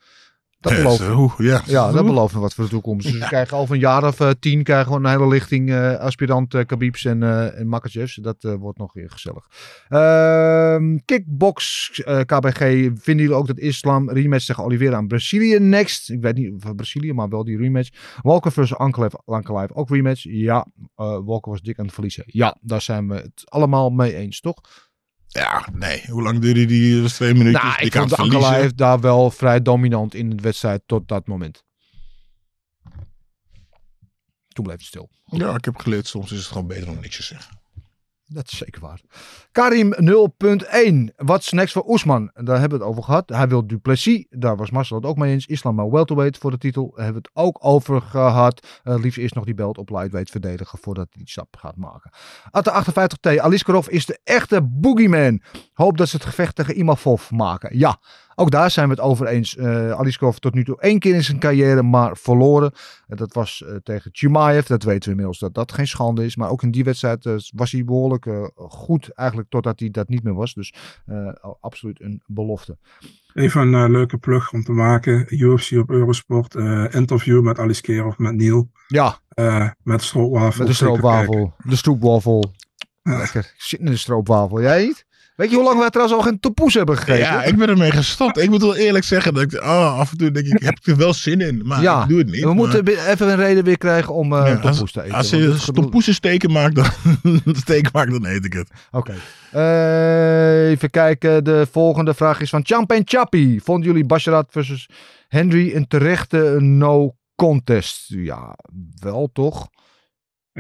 Dat 0.61 0.73
Ja, 0.73 0.79
belooft 0.79 1.39
ja, 1.39 1.63
Ja, 1.67 1.93
dat 1.93 2.05
belooft 2.05 2.33
nog 2.33 2.43
wat 2.43 2.55
voor 2.55 2.65
de 2.65 2.71
toekomst. 2.71 3.07
Dus 3.07 3.19
we 3.19 3.27
krijgen 3.27 3.57
over 3.57 3.75
een 3.75 3.81
jaar 3.81 4.05
of 4.05 4.21
eh, 4.21 4.31
tien 4.41 4.63
krijgen 4.63 4.93
we 4.93 4.99
een 4.99 5.11
hele 5.11 5.29
lichting 5.29 5.71
eh 5.71 5.97
aspirant 5.97 6.65
Khabibs 6.67 7.05
en, 7.05 7.23
eh 7.23 7.59
en 7.59 7.69
Makachevs. 7.69 8.15
Dat 8.15 8.37
wordt 8.61 8.79
nog 8.79 8.93
weer 8.93 9.11
gezellig. 9.11 9.49
Ehm, 9.89 10.97
kickbox 11.05 11.91
KBG. 12.27 12.59
Vinden 12.95 13.25
jullie 13.25 13.35
ook 13.35 13.47
dat 13.47 13.59
Islam 13.59 14.11
rematch 14.11 14.45
tegen 14.47 14.65
Oliveira 14.65 14.97
aan 14.97 15.07
Brazilië 15.07 15.59
next? 15.59 16.11
Ik 16.11 16.21
weet 16.21 16.37
niet 16.37 16.55
van 16.57 16.77
Brazilië, 16.77 17.13
maar 17.13 17.29
wel 17.29 17.45
die 17.45 17.57
rematch. 17.57 17.89
Walker 18.23 18.53
versus 18.53 18.79
Ankalev 18.79 19.15
ook 19.73 19.89
rematch? 19.89 20.23
Ja. 20.23 20.67
Walker 20.97 21.51
was 21.51 21.63
dik 21.63 21.79
aan 21.79 21.85
het 21.85 21.95
verliezen. 21.95 22.25
Ja, 22.27 22.57
daar 22.61 22.83
zijn 22.83 23.09
we 23.09 23.15
het 23.15 23.43
allemaal 23.45 23.91
mee 23.91 24.15
eens, 24.15 24.41
toch? 24.41 24.61
Ja, 25.29 25.69
nee. 25.73 26.05
Hoe 26.11 26.23
lang 26.23 26.39
duurde 26.39 26.65
die? 26.65 27.03
Was 27.03 27.13
twee 27.15 27.35
minuutjes. 27.35 27.63
Nou, 27.63 27.83
ik 27.83 27.93
vond 27.93 28.17
Ankalaev 28.17 28.51
verliezen. 28.53 28.77
daar 28.77 29.01
wel 29.01 29.31
vrij 29.31 29.63
dominant 29.63 30.15
in 30.15 30.31
de 30.31 30.43
wedstrijd 30.43 30.83
tot 30.87 31.09
dat 31.09 31.27
moment. 31.27 31.65
Toen 34.49 34.65
bleef 34.65 34.77
het 34.77 34.87
stil. 34.87 35.11
Ja, 35.25 35.55
ik 35.55 35.65
heb 35.65 35.77
geleerd. 35.77 36.07
Soms 36.07 36.33
is 36.33 36.39
het 36.39 36.47
gewoon 36.47 36.67
beter 36.67 36.89
om 36.89 37.01
niks 37.01 37.17
te 37.17 37.23
zeggen. 37.23 37.58
Dat 38.31 38.53
is 38.53 38.59
zeker 38.59 38.81
waar. 38.81 39.01
Karim 39.53 39.95
0.1. 39.95 41.15
Wat 41.17 41.41
is 41.41 41.53
next 41.53 41.73
voor 41.73 41.89
Oesman? 41.89 42.31
Daar 42.35 42.61
hebben 42.61 42.79
we 42.79 42.85
het 42.85 42.93
over 42.93 43.03
gehad. 43.03 43.29
Hij 43.29 43.49
wil 43.49 43.67
Duplessis. 43.67 44.27
Daar 44.31 44.57
was 44.57 44.71
Marcel 44.71 44.97
het 44.97 45.07
ook 45.07 45.17
mee 45.17 45.33
eens. 45.33 45.47
Islam 45.47 45.75
maar 45.75 45.91
welterweight 45.91 46.39
voor 46.39 46.51
de 46.51 46.59
titel. 46.59 46.93
Daar 46.95 47.05
hebben 47.05 47.23
we 47.23 47.29
het 47.33 47.47
ook 47.47 47.59
over 47.61 48.03
gehad. 48.03 48.81
Eh, 48.83 48.99
liefst 48.99 49.19
eerst 49.19 49.35
nog 49.35 49.45
die 49.45 49.55
belt 49.55 49.79
op 49.79 49.91
lightweight 49.91 50.31
verdedigen 50.31 50.79
voordat 50.79 51.07
hij 51.11 51.23
die 51.23 51.31
stap 51.31 51.57
gaat 51.57 51.77
maken. 51.77 52.11
Atta 52.51 52.85
58T. 52.85 53.39
Aliskarov 53.39 53.89
is 53.89 54.07
de 54.07 54.21
echte 54.25 54.63
boogeyman. 54.63 55.43
Hoop 55.73 55.97
dat 55.97 56.09
ze 56.09 56.17
het 56.17 56.27
gevecht 56.27 56.55
tegen 56.55 56.79
Imavov 56.79 57.31
maken. 57.31 57.79
Ja, 57.79 58.01
ook 58.39 58.51
daar 58.51 58.71
zijn 58.71 58.89
we 58.89 58.95
het 58.95 59.03
over 59.03 59.27
eens. 59.27 59.57
Eh 59.57 59.91
Aliskarov 59.91 60.37
tot 60.37 60.55
nu 60.55 60.65
toe 60.65 60.81
één 60.81 60.99
keer 60.99 61.15
in 61.15 61.25
zijn 61.25 61.39
carrière 61.39 61.83
maar 61.83 62.17
verloren. 62.17 62.73
Eh, 63.09 63.19
dat 63.19 63.33
was 63.33 63.65
eh, 63.65 63.75
tegen 63.83 64.11
Chimaev. 64.15 64.67
Dat 64.67 64.83
weten 64.83 65.03
we 65.03 65.11
inmiddels 65.11 65.39
dat 65.39 65.55
dat 65.55 65.73
geen 65.73 65.87
schande 65.87 66.25
is. 66.25 66.37
Maar 66.37 66.51
ook 66.51 66.63
in 66.63 66.71
die 66.71 66.85
wedstrijd 66.85 67.25
was 67.55 67.73
hij 67.73 67.85
behoorlijk 67.85 68.27
eh, 68.27 68.45
goed. 68.55 69.09
Eigenlijk 69.09 69.49
totdat 69.51 69.81
hij 69.81 69.91
dat 69.91 70.09
niet 70.09 70.23
meer 70.23 70.35
was. 70.35 70.55
Dus 70.55 70.75
absoluut 71.61 72.01
een 72.01 72.23
belofte. 72.27 72.77
Even 73.35 73.73
een 73.73 73.91
leuke 73.91 74.19
plug 74.19 74.53
om 74.53 74.65
te 74.65 74.73
maken. 74.73 75.27
UFC 75.29 75.73
op 75.73 75.91
Eurosport. 75.91 76.55
interview 76.95 77.43
met 77.43 77.59
Alice 77.59 77.83
Kerov, 77.83 78.19
met 78.19 78.37
Neil. 78.37 78.71
Ja, 78.87 79.21
met 79.83 80.03
stroopwafel. 80.03 80.59
met 80.59 80.67
de 80.67 80.73
stroopwafel. 80.73 81.55
De 81.65 81.77
stroopwafel. 81.77 82.53
Lekker. 83.03 83.41
Ik 83.41 83.63
zit 83.63 83.81
in 83.81 83.87
de 83.87 83.97
stroopwafel. 83.97 84.63
Jij 84.63 84.85
niet? 84.85 85.07
Weet 85.39 85.51
je 85.51 85.57
hoe 85.57 85.65
lang 85.65 85.79
wij 85.79 85.91
trouwens 85.91 86.19
al 86.19 86.25
geen 86.25 86.41
topoes 86.41 86.75
hebben 86.75 86.97
gegeten? 86.97 87.19
Ja, 87.19 87.43
ik 87.43 87.57
ben 87.57 87.69
ermee 87.69 87.91
gestopt. 87.91 88.39
Ik 88.39 88.51
moet 88.51 88.61
wel 88.63 88.77
eerlijk 88.77 89.05
zeggen 89.05 89.35
dat 89.35 89.43
ik 89.43 89.53
oh, 89.63 89.99
af 89.99 90.11
en 90.11 90.17
toe 90.19 90.31
denk 90.31 90.47
ik, 90.47 90.63
heb 90.63 90.79
ik 90.79 90.87
er 90.87 90.97
wel 90.97 91.13
zin 91.15 91.41
in, 91.41 91.61
maar 91.65 91.83
Ja, 91.83 92.03
ik 92.03 92.09
doe 92.09 92.19
het 92.19 92.27
niet. 92.31 92.41
we 92.41 92.47
maar- 92.47 92.55
moeten 92.55 92.87
even 92.87 93.29
een 93.29 93.37
reden 93.37 93.65
weer 93.65 93.79
krijgen 93.79 94.15
om 94.15 94.35
Ja, 94.35 94.55
topoes 94.59 94.81
als, 94.81 94.93
te 94.93 95.03
eten. 95.03 95.15
als 95.15 95.31
je 95.31 95.57
tompoesen 95.73 96.15
steken 96.15 96.53
maakt, 96.53 96.75
dan, 96.75 96.85
steken 97.65 97.91
maakt, 97.93 98.11
dan 98.11 98.25
eet 98.27 98.45
ik 98.45 98.53
het. 98.53 98.71
Oké. 98.91 99.15
Eh, 99.53 100.69
even 100.71 100.91
kijken. 100.91 101.45
De 101.45 101.67
volgende 101.71 102.15
vraag 102.15 102.41
is 102.41 102.51
van 102.51 102.61
Champion 102.67 103.03
Chappie. 103.05 103.63
Vonden 103.63 103.89
jullie 103.89 104.05
Basharat 104.07 104.47
versus 104.51 104.89
Henry 105.29 105.75
een 105.75 105.87
terechte 105.89 106.57
no 106.61 107.15
contest? 107.37 108.05
Ja, 108.09 108.57
wel 109.01 109.31
toch? 109.33 109.69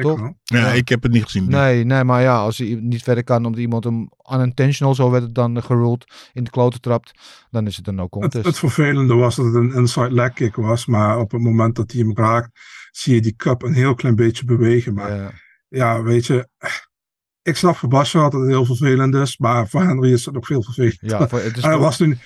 Toch? 0.03 0.21
Ja, 0.21 0.59
Ja. 0.59 0.73
ik 0.73 0.89
heb 0.89 1.03
het 1.03 1.13
niet 1.13 1.23
gezien. 1.25 1.49
Nee, 1.49 1.85
nee, 1.85 2.05
maar 2.05 2.23
ja, 2.23 2.39
als 2.39 2.59
hij 2.59 2.79
niet 2.81 3.03
verder 3.03 3.25
kan 3.25 3.45
omdat 3.45 3.61
iemand 3.61 3.85
hem 3.85 4.09
unintentional, 4.33 4.95
zo 4.95 5.11
werd 5.11 5.23
het 5.23 5.35
dan 5.35 5.63
geruled, 5.63 6.13
in 6.33 6.45
de 6.45 6.51
kloten 6.51 6.81
trapt, 6.81 7.11
dan 7.51 7.67
is 7.67 7.77
het 7.77 7.87
een 7.89 7.95
no 7.95 8.03
Het, 8.03 8.11
contest. 8.11 8.45
het 8.45 8.59
vervelende 8.59 9.15
was 9.15 9.37
dat 9.37 9.45
het 9.45 9.55
een 9.55 9.73
inside 9.75 10.11
leg 10.15 10.33
kick 10.33 10.57
was. 10.57 10.87
Maar 10.87 11.19
op 11.19 11.31
het 11.31 11.41
moment 11.41 11.77
dat 11.77 11.93
hij 11.93 12.01
hem 12.01 12.17
raakt, 12.17 12.51
zie 12.91 13.15
je 13.15 13.21
die 13.21 13.37
cup 13.37 13.63
een 13.63 13.75
heel 13.75 13.95
klein 13.95 14.17
beetje 14.17 14.45
bewegen. 14.45 14.95
Maar 14.95 15.15
Ja. 15.17 15.31
ja, 15.69 16.03
weet 16.03 16.27
je. 16.27 16.49
Ik 17.43 17.57
snap 17.57 17.77
voor 17.77 17.89
Basja 17.89 18.21
dat 18.29 18.33
het 18.41 18.49
heel 18.49 18.65
vervelend 18.65 19.15
is. 19.15 19.39
Maar 19.39 19.69
voor 19.69 19.83
Henry 19.83 20.13
is 20.13 20.25
het 20.25 20.37
ook 20.37 20.47
veel 20.47 20.63
vervelend. 20.63 20.99
ja, 21.01 21.29
voor- 21.29 21.41
het 21.41 21.57
is 21.57 21.63
En 21.63 21.71
het 21.71 21.81
was 21.81 21.99
nu, 21.99 22.19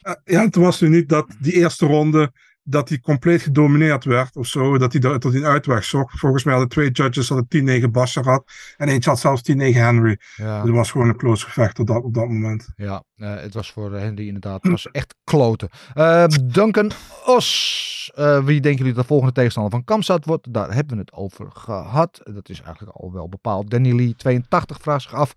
eh, 0.00 0.12
ja, 0.24 0.40
het 0.44 0.54
was 0.54 0.80
nu 0.80 0.88
niet 0.88 1.08
dat 1.08 1.26
die 1.38 1.52
eerste 1.52 1.86
ronde 1.86 2.32
dat 2.70 2.88
hij 2.88 3.00
compleet 3.00 3.42
gedomineerd 3.42 4.04
werd 4.04 4.36
of 4.36 4.46
zo, 4.46 4.78
dat 4.78 4.92
hij 4.92 5.18
tot 5.18 5.34
een 5.34 5.44
uitweg 5.44 5.84
zocht. 5.84 6.18
Volgens 6.18 6.44
mij 6.44 6.52
hadden 6.52 6.70
twee 6.70 6.90
judges 6.90 7.28
hadden 7.28 7.82
10-9 7.86 7.90
Basja 7.90 8.22
gehad 8.22 8.52
en 8.76 8.88
eentje 8.88 9.10
had 9.10 9.18
zelfs 9.18 9.52
10-9 9.52 9.54
Henry. 9.54 10.20
ja. 10.36 10.60
Het 10.60 10.70
was 10.70 10.90
gewoon 10.90 11.08
een 11.08 11.16
close 11.16 11.44
gevecht 11.44 11.78
op 11.78 11.86
dat, 11.86 12.02
op 12.02 12.14
dat 12.14 12.28
moment. 12.28 12.72
Ja, 12.76 13.04
eh, 13.20 13.34
het 13.34 13.54
was 13.54 13.70
voor 13.72 13.94
eh, 13.94 14.00
Henry 14.00 14.26
inderdaad. 14.26 14.62
Het 14.62 14.72
was 14.72 14.90
echt 15.00 15.14
kloten. 15.24 15.68
Eh, 15.94 16.24
Duncan 16.42 16.90
Os. 17.26 18.10
Eh, 18.14 18.44
wie 18.44 18.60
denken 18.60 18.78
jullie 18.78 18.92
dat 18.92 19.02
de 19.02 19.08
volgende 19.08 19.32
tegenstander 19.32 19.72
van 19.72 19.84
Kamsat 19.84 20.24
wordt? 20.24 20.52
Daar 20.52 20.74
hebben 20.74 20.96
we 20.96 21.00
het 21.00 21.12
over 21.12 21.50
gehad. 21.52 22.20
Dat 22.24 22.48
is 22.48 22.60
eigenlijk 22.60 22.96
al 22.96 23.12
wel 23.12 23.28
bepaald. 23.28 23.70
Danny 23.70 23.94
Lee 23.94 24.14
82 24.16 24.78
vraagt 24.80 25.02
zich 25.02 25.14
af. 25.14 25.34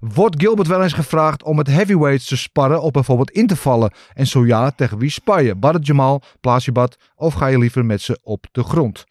Wordt 0.00 0.40
Gilbert 0.40 0.68
wel 0.68 0.82
eens 0.82 0.92
gevraagd 0.92 1.42
om 1.42 1.56
met 1.56 1.66
heavyweights 1.66 2.26
te 2.26 2.36
sparren 2.36 2.82
of 2.82 2.90
bijvoorbeeld 2.90 3.30
in 3.30 3.46
te 3.46 3.56
vallen? 3.56 3.92
En 4.14 4.26
zo 4.26 4.46
ja, 4.46 4.70
tegen 4.70 4.98
wie 4.98 5.10
spar 5.10 5.42
je? 5.42 5.54
Barret 5.54 5.86
Jamal, 5.86 6.22
Plasibat 6.40 6.96
of 7.14 7.34
ga 7.34 7.46
je 7.46 7.58
liever 7.58 7.84
met 7.84 8.00
ze 8.00 8.20
op 8.22 8.46
de 8.52 8.62
grond? 8.62 9.04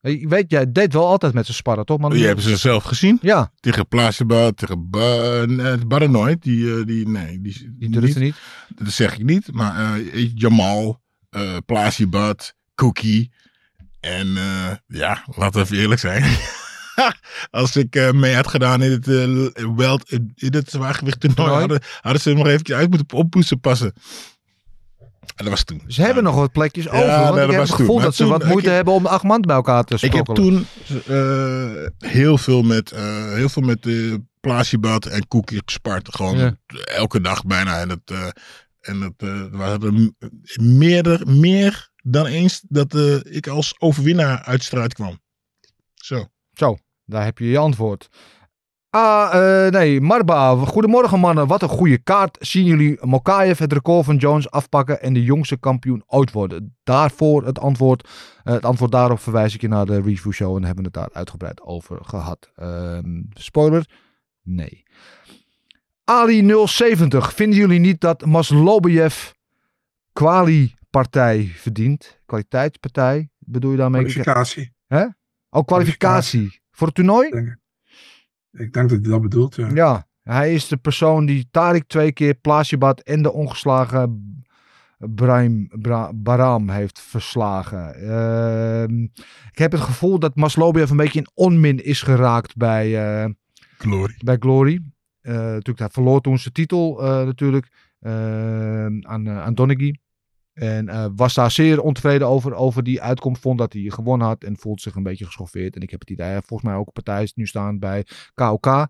Eh, 0.00 0.28
weet, 0.28 0.50
jij 0.50 0.72
deed 0.72 0.92
wel 0.92 1.06
altijd 1.06 1.32
met 1.34 1.46
ze 1.46 1.52
sparren, 1.52 1.84
toch? 1.84 1.98
Man? 1.98 2.18
Je 2.18 2.26
hebt 2.26 2.42
ze 2.42 2.56
zelf 2.56 2.84
gezien. 2.84 3.18
Ja, 3.22 3.52
Tegen 3.60 3.88
Placebo, 3.88 4.50
tegen 4.50 4.90
ba 4.90 5.44
nee, 5.46 5.86
Barrenoid. 5.86 6.42
Die, 6.42 6.78
eh, 6.78 6.86
die, 6.86 7.08
nee, 7.08 7.40
die, 7.40 7.74
die 7.78 7.90
durfde 7.90 8.20
niet. 8.20 8.36
Dat 8.74 8.92
zeg 8.92 9.14
ik 9.14 9.24
niet. 9.24 9.52
Maar 9.52 9.94
eh, 9.94 10.30
Jamal, 10.34 11.00
eh 11.30 11.56
Plasibat, 11.66 12.54
Cookie. 12.74 13.30
En 14.00 14.36
eh, 14.36 14.70
ja, 14.86 15.24
laten 15.36 15.60
we 15.60 15.66
even 15.66 15.76
eerlijk 15.76 16.00
zijn. 16.00 16.24
Als 17.50 17.76
ik 17.76 17.96
eh, 17.96 18.10
mee 18.10 18.34
had 18.34 18.46
gedaan 18.46 18.82
in 18.82 18.90
het, 18.90 19.08
eh, 19.08 19.74
weld, 19.76 20.12
in 20.34 20.54
het 20.54 20.70
zwaargewicht 20.70 21.20
toernooi, 21.20 21.50
hadden, 21.50 21.80
hadden 22.00 22.22
ze 22.22 22.28
hem 22.28 22.38
nog 22.38 22.46
eventjes 22.46 22.76
uit 22.76 22.90
moeten 22.90 23.18
op 23.18 23.34
moesten 23.34 23.60
passen. 23.60 23.92
En 25.36 25.44
dat 25.44 25.48
was 25.48 25.64
toen. 25.64 25.82
Ze 25.86 26.02
hebben 26.02 26.22
nog 26.24 26.34
wat 26.34 26.52
plekjes 26.52 26.84
Ja, 26.84 26.90
over. 26.90 27.06
want 27.06 27.18
nee, 27.20 27.28
ik 27.30 27.34
dat 27.34 27.50
heb 27.50 27.60
het 27.60 27.70
gevoel 27.74 28.00
dat 28.00 28.14
ze 28.14 28.26
wat 28.26 28.44
moeite 28.44 28.66
heb- 28.68 28.76
hebben 28.76 28.94
om 28.94 29.06
acht 29.06 29.22
man 29.22 29.40
bij 29.40 29.56
elkaar 29.56 29.84
te 29.84 29.94
Ik 29.94 30.00
heb 30.00 30.10
sprokkelen. 30.12 30.66
toen 30.76 30.92
eh, 31.06 32.10
heel 32.10 32.38
veel 32.38 32.62
met, 32.62 32.92
eh 32.92 33.32
heel 33.32 33.48
veel 33.48 33.62
met 33.62 33.86
uh, 33.86 34.14
Plasiebad 34.40 35.06
en 35.06 35.28
Cookie 35.28 35.62
gespart. 35.64 36.14
Gewoon 36.14 36.38
Ja. 36.38 36.56
elke 36.84 37.20
dag 37.20 37.44
bijna. 37.44 37.80
En 37.80 37.88
het, 37.88 38.00
eh, 38.10 38.26
en 38.80 39.02
eh, 39.02 39.26
we 39.50 39.56
hadden 39.62 40.16
meerder, 40.60 41.26
meer 41.28 41.90
dan 42.02 42.26
eens 42.26 42.60
dat 42.68 42.94
ik 43.22 43.46
als 43.46 43.74
overwinnaar 43.78 44.42
uit 44.42 44.58
de 44.58 44.64
strijd 44.64 44.94
kwam. 44.94 45.20
Zo. 45.94 46.26
Zo, 46.52 46.76
daar 47.04 47.24
heb 47.24 47.38
je 47.38 47.46
je 47.48 47.58
antwoord. 47.58 48.08
Ah, 48.90 49.64
eh, 49.66 49.72
nee, 49.72 50.00
Marba. 50.00 50.56
Goedemorgen 50.56 51.20
mannen. 51.20 51.46
Wat 51.46 51.62
een 51.62 51.68
goede 51.68 51.98
kaart. 51.98 52.36
Zien 52.40 52.64
jullie 52.64 52.98
Mokaev 53.00 53.58
het 53.58 53.72
record 53.72 54.04
van 54.04 54.16
Jones 54.16 54.50
afpakken 54.50 55.02
en 55.02 55.12
de 55.12 55.22
jongste 55.22 55.56
kampioen 55.56 56.02
ooit 56.06 56.32
worden? 56.32 56.76
Daarvoor 56.84 57.44
het 57.46 57.58
antwoord. 57.58 58.08
eh, 58.44 58.52
het 58.54 58.64
antwoord 58.64 58.92
daarop 58.92 59.20
verwijs 59.20 59.54
ik 59.54 59.60
je 59.60 59.68
naar 59.68 59.86
de 59.86 60.00
review 60.00 60.32
show 60.32 60.56
en 60.56 60.64
hebben 60.64 60.84
we 60.84 60.90
het 60.92 60.92
daar 60.92 61.10
uitgebreid 61.12 61.60
over 61.62 61.98
gehad. 62.04 62.50
Ehm, 62.54 63.22
spoiler? 63.30 63.86
Nee. 64.42 64.82
Ali070. 66.04 67.34
Vinden 67.34 67.58
jullie 67.58 67.80
niet 67.80 68.00
dat 68.00 68.24
Maslobejev 68.26 69.30
kwali-partij 70.12 71.52
verdient? 71.54 72.20
Kwaliteitspartij? 72.26 73.30
Bedoel 73.38 73.70
je 73.70 73.76
daarmee? 73.76 74.00
Kwalificatie. 74.00 74.72
Oh, 75.50 75.64
kwalificatie. 75.64 76.60
Voor 76.70 76.86
het 76.86 76.96
toernooi? 76.96 77.57
Ik. 78.52 78.72
denk 78.72 78.88
dat 78.88 78.98
hij 79.00 79.10
dat 79.10 79.20
bedoelt. 79.20 79.54
Ja. 79.54 79.68
Ja, 79.74 80.06
hij 80.22 80.54
is 80.54 80.68
de 80.68 80.76
persoon 80.76 81.26
die 81.26 81.48
Tarik 81.50 81.84
twee 81.86 82.12
keer, 82.12 82.34
Plasibat 82.34 83.00
en 83.00 83.22
de 83.22 83.32
ongeslagen 83.32 84.42
Brahim 84.98 85.68
Bra- 85.80 86.12
Baram 86.14 86.68
heeft 86.70 87.00
verslagen. 87.00 87.94
Ehm, 87.94 89.02
ik 89.52 89.58
heb 89.58 89.72
het 89.72 89.80
gevoel 89.80 90.18
dat 90.18 90.36
Maslobiev 90.36 90.90
een 90.90 90.96
beetje 90.96 91.18
in 91.18 91.30
onmin 91.34 91.84
is 91.84 92.02
geraakt 92.02 92.56
bij, 92.56 92.96
eh, 93.22 93.30
Glory. 93.78 94.14
bij 94.24 94.36
Glory. 94.38 94.80
Eh, 95.20 95.34
natuurlijk, 95.34 95.78
hij 95.78 95.88
verloor 95.88 96.20
toen 96.20 96.38
zijn 96.38 96.54
titel 96.54 97.02
eh, 97.02 97.24
natuurlijk 97.24 97.68
aan, 99.02 99.28
aan 99.28 99.54
Donaghy. 99.54 99.92
En 100.58 100.88
eh, 100.88 101.06
was 101.16 101.34
daar 101.34 101.50
zeer 101.50 101.80
ontevreden 101.80 102.28
over, 102.28 102.54
over 102.54 102.82
die 102.82 103.02
uitkomst. 103.02 103.42
Vond 103.42 103.58
dat 103.58 103.72
hij 103.72 103.82
gewonnen 103.82 104.26
had 104.26 104.44
en 104.44 104.56
voelt 104.56 104.80
zich 104.80 104.94
een 104.94 105.02
beetje 105.02 105.24
geschoffeerd. 105.24 105.76
En 105.76 105.82
ik 105.82 105.90
heb 105.90 106.00
het 106.00 106.10
idee, 106.10 106.40
volgens 106.44 106.70
mij 106.70 106.78
ook 106.78 106.92
partij 106.92 107.30
nu 107.34 107.46
staan 107.46 107.78
bij 107.78 108.06
KOK. 108.34 108.88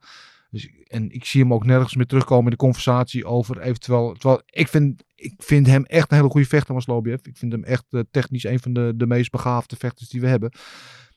Dus, 0.51 0.71
en 0.87 1.11
ik 1.11 1.25
zie 1.25 1.41
hem 1.41 1.53
ook 1.53 1.65
nergens 1.65 1.95
meer 1.95 2.07
terugkomen 2.07 2.45
in 2.45 2.51
de 2.51 2.57
conversatie 2.57 3.25
over 3.25 3.61
eventueel. 3.61 4.13
Terwijl 4.13 4.43
ik 4.47 4.69
vind, 4.69 5.05
ik 5.15 5.35
vind 5.39 5.67
hem 5.67 5.85
echt 5.85 6.11
een 6.11 6.17
hele 6.17 6.31
goede 6.31 6.47
vechter, 6.47 6.75
Maslobiev. 6.75 7.27
Ik 7.27 7.37
vind 7.37 7.53
hem 7.53 7.65
echt 7.65 7.85
eh, 7.91 8.01
technisch 8.11 8.45
een 8.45 8.61
van 8.61 8.73
de, 8.73 8.93
de 8.97 9.07
meest 9.07 9.31
begaafde 9.31 9.77
vechters 9.77 10.09
die 10.09 10.21
we 10.21 10.27
hebben. 10.27 10.53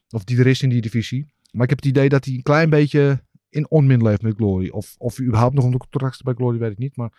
Of 0.10 0.24
die 0.24 0.39
er 0.39 0.47
is 0.47 0.62
in 0.62 0.70
die 0.70 0.82
divisie. 0.82 1.26
Maar 1.52 1.64
ik 1.64 1.70
heb 1.70 1.80
het 1.80 1.88
idee 1.88 2.10
dat 2.10 2.26
hij 2.26 2.34
een 2.34 2.43
klein 2.43 2.70
beetje 2.70 3.24
in 3.49 3.70
onmin 3.70 4.04
leeft 4.04 4.22
met 4.22 4.36
Glory. 4.36 4.70
Of, 4.70 4.95
of 4.97 5.16
hij 5.16 5.26
überhaupt 5.26 5.56
nog 5.56 5.64
onder 5.64 5.80
contract 5.80 6.24
bij 6.24 6.34
Glory, 6.34 6.58
weet 6.58 6.72
ik 6.72 6.78
niet. 6.78 6.95
Maar, 6.95 7.12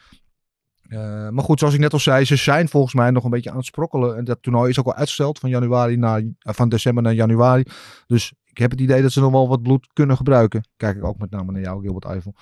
eh, 0.88 1.28
maar 1.28 1.44
goed, 1.44 1.58
zoals 1.58 1.74
ik 1.74 1.80
net 1.80 1.92
al 1.92 1.98
zei, 1.98 2.24
ze 2.24 2.36
zijn 2.36 2.68
volgens 2.68 2.94
mij 2.94 3.10
nog 3.10 3.24
een 3.24 3.30
beetje 3.30 3.50
aan 3.50 3.56
het 3.56 3.66
sprokkelen. 3.66 4.16
En 4.16 4.24
dat 4.24 4.42
toernooi 4.42 4.70
is 4.70 4.78
ook 4.78 4.86
al 4.86 4.94
uitgesteld 4.94 5.38
van, 5.38 5.50
januari 5.50 5.96
naar, 5.96 6.18
eh, 6.18 6.54
van 6.54 6.68
december 6.68 7.02
naar 7.02 7.14
januari. 7.14 7.64
Dus 8.06 8.32
ik 8.44 8.58
heb 8.58 8.70
het 8.70 8.80
idee 8.80 9.02
dat 9.02 9.12
ze 9.12 9.20
nog 9.20 9.32
wel 9.32 9.48
wat 9.48 9.62
bloed 9.62 9.88
kunnen 9.92 10.16
gebruiken. 10.16 10.64
Kijk 10.76 10.96
ik 10.96 11.04
ook 11.04 11.18
met 11.18 11.30
name 11.30 11.52
naar 11.52 11.60
jou, 11.60 11.80
Gilbert 11.82 12.04
Eiffel. 12.04 12.34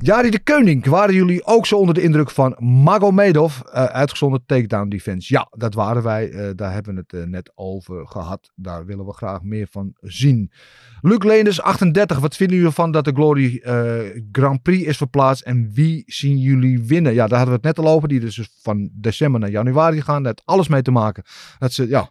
Jari 0.00 0.30
de 0.30 0.38
Keuning, 0.38 0.86
waren 0.86 1.14
jullie 1.14 1.44
ook 1.44 1.66
zo 1.66 1.76
onder 1.76 1.94
de 1.94 2.02
indruk 2.02 2.30
van 2.30 2.56
Magomedov, 2.58 3.60
uh, 3.66 3.84
uitgezonden 3.84 4.42
takedown 4.46 4.88
defense? 4.88 5.32
Ja, 5.32 5.48
dat 5.50 5.74
waren 5.74 6.02
wij. 6.02 6.30
Uh, 6.30 6.50
daar 6.54 6.72
hebben 6.72 6.94
we 6.94 7.00
het 7.00 7.12
uh, 7.12 7.26
net 7.26 7.52
over 7.54 8.06
gehad. 8.06 8.50
Daar 8.54 8.86
willen 8.86 9.06
we 9.06 9.12
graag 9.12 9.42
meer 9.42 9.66
van 9.70 9.92
zien. 10.00 10.52
Luc 11.00 11.22
Leenders, 11.22 11.60
38. 11.60 12.18
Wat 12.18 12.36
vinden 12.36 12.56
jullie 12.56 12.70
ervan 12.70 12.90
dat 12.90 13.04
de 13.04 13.12
Glory 13.12 13.60
Grand 14.32 14.62
Prix 14.62 14.86
is 14.86 14.96
verplaatst? 14.96 15.42
En 15.42 15.70
wie 15.72 16.02
zien 16.06 16.38
jullie 16.38 16.82
winnen? 16.82 17.14
Ja, 17.14 17.26
daar 17.26 17.38
hadden 17.38 17.60
we 17.60 17.68
het 17.68 17.76
net 17.76 17.86
al 17.86 17.92
over. 17.92 18.08
Die 18.08 18.20
dus 18.20 18.48
van 18.62 18.90
december 18.92 19.40
naar 19.40 19.50
januari 19.50 20.02
gaan. 20.02 20.22
Dat 20.22 20.36
heeft 20.36 20.48
alles 20.48 20.68
mee 20.68 20.82
te 20.82 20.90
maken. 20.90 21.24
Dat 21.58 21.72
ze, 21.72 21.88
ja, 21.88 22.10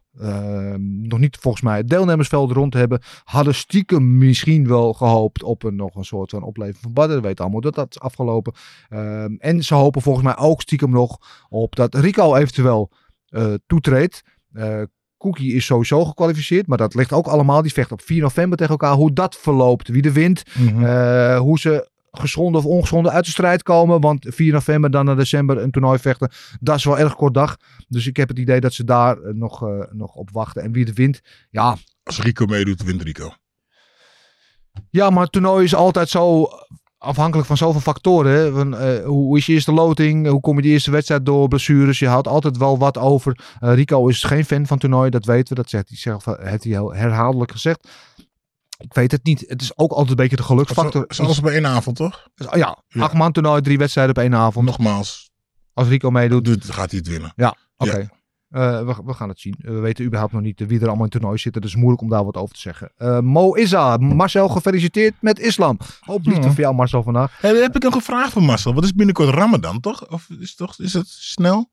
nog 0.79 1.19
niet 1.19 1.37
volgens 1.37 1.63
mij 1.63 1.77
het 1.77 1.89
deelnemersveld 1.89 2.51
rond 2.51 2.73
hebben. 2.73 3.01
Hadden 3.23 3.55
stiekem 3.55 4.17
misschien 4.17 4.67
wel 4.67 4.93
gehoopt 4.93 5.43
op 5.43 5.63
een, 5.63 5.75
nog 5.75 5.95
een 5.95 6.05
soort 6.05 6.29
van 6.29 6.43
opleving 6.43 6.77
van 6.81 6.93
Badden. 6.93 7.15
We 7.15 7.27
weten 7.27 7.43
allemaal 7.43 7.61
dat 7.61 7.75
dat 7.75 7.89
is 7.89 7.99
afgelopen. 7.99 8.53
Um, 8.89 9.37
en 9.39 9.63
ze 9.63 9.73
hopen 9.75 10.01
volgens 10.01 10.25
mij 10.25 10.37
ook 10.37 10.61
stiekem 10.61 10.89
nog 10.89 11.17
op 11.49 11.75
dat 11.75 11.95
Rico 11.95 12.35
eventueel 12.35 12.91
uh, 13.29 13.53
toetreedt. 13.65 14.21
Uh, 14.53 14.81
Cookie 15.17 15.53
is 15.53 15.65
sowieso 15.65 16.05
gekwalificeerd, 16.05 16.67
maar 16.67 16.77
dat 16.77 16.95
ligt 16.95 17.13
ook 17.13 17.27
allemaal. 17.27 17.61
Die 17.61 17.73
vecht 17.73 17.91
op 17.91 18.01
4 18.01 18.21
november 18.21 18.57
tegen 18.57 18.71
elkaar. 18.71 18.95
Hoe 18.95 19.13
dat 19.13 19.35
verloopt, 19.35 19.87
wie 19.87 20.01
de 20.01 20.11
wint, 20.11 20.43
mm 20.53 20.67
-hmm. 20.67 20.83
uh, 20.83 21.39
hoe 21.39 21.59
ze 21.59 21.91
geschonden 22.17 22.61
of 22.61 22.67
ongeschonden 22.67 23.11
uit 23.11 23.25
de 23.25 23.31
strijd 23.31 23.63
komen. 23.63 24.01
Want 24.01 24.25
4 24.29 24.53
november, 24.53 24.91
dan 24.91 25.05
naar 25.05 25.15
december 25.15 25.57
een 25.57 25.71
toernooi 25.71 25.99
vechten. 25.99 26.31
Dat 26.59 26.75
is 26.75 26.83
wel 26.83 26.99
erg 26.99 27.15
kort 27.15 27.33
dag. 27.33 27.57
Dus 27.87 28.07
ik 28.07 28.17
heb 28.17 28.29
het 28.29 28.39
idee 28.39 28.59
dat 28.59 28.73
ze 28.73 28.83
daar 28.83 29.17
uh, 29.17 29.33
nog, 29.33 29.63
uh, 29.63 29.83
nog 29.91 30.15
op 30.15 30.29
wachten. 30.31 30.63
En 30.63 30.71
wie 30.71 30.85
het 30.85 30.95
wint, 30.95 31.21
ja. 31.49 31.77
Als 32.03 32.19
Rico 32.19 32.45
meedoet, 32.45 32.83
wint 32.83 33.01
Rico. 33.01 33.33
Ja, 34.89 35.09
maar 35.09 35.23
het 35.23 35.31
toernooi 35.31 35.63
is 35.63 35.75
altijd 35.75 36.09
zo 36.09 36.47
afhankelijk 36.97 37.47
van 37.47 37.57
zoveel 37.57 37.81
factoren. 37.81 38.53
Van, 38.53 38.73
uh, 38.73 39.05
hoe 39.05 39.37
is 39.37 39.45
je 39.45 39.53
eerste 39.53 39.71
loting? 39.71 40.27
Hoe 40.27 40.41
kom 40.41 40.55
je 40.55 40.61
de 40.61 40.67
eerste 40.67 40.91
wedstrijd 40.91 41.25
door? 41.25 41.47
Blessures. 41.47 41.99
Je 41.99 42.07
houdt 42.07 42.27
altijd 42.27 42.57
wel 42.57 42.77
wat 42.77 42.97
over. 42.97 43.39
Uh, 43.59 43.73
Rico 43.73 44.07
is 44.07 44.23
geen 44.23 44.45
fan 44.45 44.65
van 44.65 44.77
toernooi, 44.77 45.09
dat 45.09 45.25
weten 45.25 45.55
we. 45.55 45.61
Dat 45.61 45.69
zegt 45.69 45.89
hij 45.89 45.97
zelf, 45.97 46.25
heeft 46.25 46.63
hij 46.63 46.73
heel 46.73 46.93
herhaaldelijk 46.93 47.51
gezegd. 47.51 47.87
Ik 48.83 48.93
weet 48.93 49.11
het 49.11 49.23
niet. 49.23 49.43
Het 49.47 49.61
is 49.61 49.77
ook 49.77 49.91
altijd 49.91 50.09
een 50.09 50.15
beetje 50.15 50.35
de 50.35 50.43
geluksfactor. 50.43 51.05
Is 51.07 51.19
alles 51.19 51.39
op 51.39 51.45
één 51.45 51.67
avond, 51.67 51.95
toch? 51.95 52.27
Ja, 52.35 52.55
ja. 52.87 53.01
acht 53.03 53.13
man 53.13 53.31
toernooi, 53.31 53.61
drie 53.61 53.77
wedstrijden 53.77 54.15
op 54.15 54.21
één 54.21 54.35
avond. 54.35 54.65
Nogmaals. 54.65 55.31
Als 55.73 55.87
Rico 55.87 56.11
meedoet. 56.11 56.45
Doet, 56.45 56.71
gaat 56.71 56.89
hij 56.89 56.99
het 56.99 57.07
winnen. 57.07 57.33
Ja, 57.35 57.55
oké. 57.77 57.89
Okay. 57.89 58.01
Ja. 58.01 58.21
Uh, 58.53 58.85
we, 58.85 59.01
we, 59.05 59.13
gaan 59.13 59.29
het 59.29 59.39
zien. 59.39 59.55
we 59.57 59.79
weten 59.79 60.05
überhaupt 60.05 60.33
nog 60.33 60.41
niet 60.41 60.59
wie 60.59 60.79
er 60.79 60.87
allemaal 60.87 60.95
in 60.95 61.01
het 61.03 61.11
toernooi 61.11 61.37
zitten. 61.37 61.61
Dus 61.61 61.75
moeilijk 61.75 62.01
om 62.01 62.09
daar 62.09 62.25
wat 62.25 62.37
over 62.37 62.55
te 62.55 62.61
zeggen. 62.61 62.91
Uh, 62.97 63.19
Mo 63.19 63.55
Isa, 63.55 63.97
Marcel, 63.97 64.49
gefeliciteerd 64.49 65.13
met 65.19 65.39
islam. 65.39 65.77
Hoop 65.99 66.25
liefde 66.25 66.51
voor 66.51 66.59
jou, 66.59 66.75
Marcel, 66.75 67.03
vandaag. 67.03 67.41
Hey, 67.41 67.55
heb 67.55 67.75
ik 67.75 67.83
nog 67.83 67.95
een 67.95 68.01
vraag 68.01 68.31
voor 68.31 68.43
Marcel. 68.43 68.73
Wat 68.73 68.83
is 68.83 68.93
binnenkort 68.93 69.29
Ramadan, 69.29 69.79
toch? 69.79 70.11
Of 70.11 70.29
is, 70.39 70.55
toch, 70.55 70.79
is 70.79 70.93
het 70.93 71.07
snel? 71.07 71.69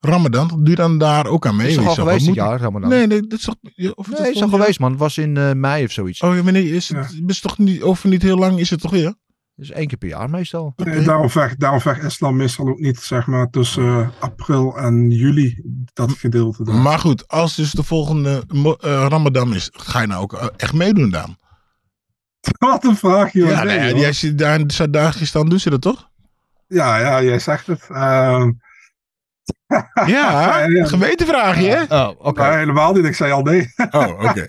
Ramadan, 0.00 0.48
doe 0.48 0.68
je 0.68 0.74
dan 0.74 0.98
daar 0.98 1.26
ook 1.26 1.46
aan 1.46 1.56
mee? 1.56 1.68
Is 1.68 1.74
toch 1.74 1.86
al 1.86 1.94
geweest 1.94 2.26
dit 2.26 2.34
jaar, 2.34 2.60
Ramadan? 2.60 2.88
Nee, 2.88 3.06
nee, 3.06 3.20
dat 3.20 3.38
is 3.38 3.44
toch... 3.44 3.54
Of 3.94 4.18
nee, 4.18 4.30
is 4.30 4.42
al 4.42 4.48
geweest, 4.48 4.78
man. 4.78 4.90
Het 4.90 5.00
was 5.00 5.18
in 5.18 5.36
uh, 5.36 5.52
mei 5.52 5.84
of 5.84 5.90
zoiets. 5.90 6.20
Oh, 6.20 6.38
wanneer 6.38 6.74
is 6.74 6.88
het? 6.88 7.12
Ja. 7.12 7.22
Is 7.26 7.40
toch 7.40 7.58
niet, 7.58 7.82
over 7.82 8.08
niet 8.08 8.22
heel 8.22 8.36
lang 8.36 8.58
is 8.58 8.70
het 8.70 8.80
toch 8.80 8.90
weer? 8.90 9.14
Dus 9.60 9.70
één 9.70 9.86
keer 9.86 9.98
per 9.98 10.08
jaar 10.08 10.30
meestal. 10.30 10.72
Nee, 10.76 11.02
daarom, 11.02 11.30
vecht, 11.30 11.60
daarom 11.60 11.80
vecht 11.80 12.02
islam 12.02 12.36
meestal 12.36 12.68
ook 12.68 12.78
niet, 12.78 12.98
zeg 12.98 13.26
maar, 13.26 13.50
tussen 13.50 13.84
uh, 13.84 14.08
april 14.18 14.78
en 14.78 15.10
juli, 15.10 15.62
dat 15.92 16.12
gedeelte. 16.12 16.62
Maar 16.62 16.98
goed, 16.98 17.28
als 17.28 17.54
dus 17.54 17.72
de 17.72 17.82
volgende 17.82 18.42
uh, 18.54 18.72
Ramadan 19.08 19.54
is, 19.54 19.68
ga 19.72 20.00
je 20.00 20.06
nou 20.06 20.22
ook 20.22 20.32
uh, 20.32 20.46
echt 20.56 20.72
meedoen 20.72 21.10
dan? 21.10 21.36
Wat 22.58 22.84
een 22.84 22.96
vraag, 22.96 23.32
joh. 23.32 23.48
Ja, 23.48 23.62
nee, 23.62 23.78
nee, 23.78 23.94
joh. 23.94 24.06
als 24.06 24.20
je 24.20 24.34
daar 24.34 24.90
dagje 24.90 25.26
dan 25.32 25.48
doen 25.48 25.60
ze 25.60 25.70
dat 25.70 25.80
toch? 25.80 26.08
Ja, 26.66 26.98
ja, 26.98 27.22
jij 27.22 27.38
zegt 27.38 27.66
het. 27.66 27.86
Uh, 27.90 28.48
ja, 30.06 30.66
gemeentevraagje, 30.68 31.68
hè? 31.68 32.02
Oh, 32.02 32.08
oké. 32.08 32.28
Okay. 32.28 32.48
Nee, 32.48 32.58
helemaal 32.58 32.92
niet, 32.92 33.04
ik 33.04 33.14
zei 33.14 33.32
al 33.32 33.42
nee. 33.42 33.72
oh, 33.90 34.08
oké. 34.08 34.28
Okay. 34.28 34.46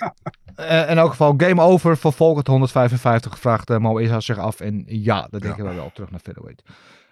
Uh, 0.60 0.90
in 0.90 0.98
elk 0.98 1.10
geval, 1.10 1.34
game 1.38 1.62
over 1.62 1.98
voor 1.98 2.14
Volkert 2.14 2.48
155 2.48 3.40
vraagt 3.40 3.70
uh, 3.70 3.78
Mo 3.78 4.00
Isa 4.00 4.20
zich 4.20 4.38
af. 4.38 4.60
En 4.60 4.84
ja, 4.86 5.28
dat 5.30 5.42
denken 5.42 5.64
ja. 5.64 5.70
we 5.70 5.76
wel 5.76 5.92
terug 5.94 6.12
naar 6.12 6.20
featherweight. 6.20 6.64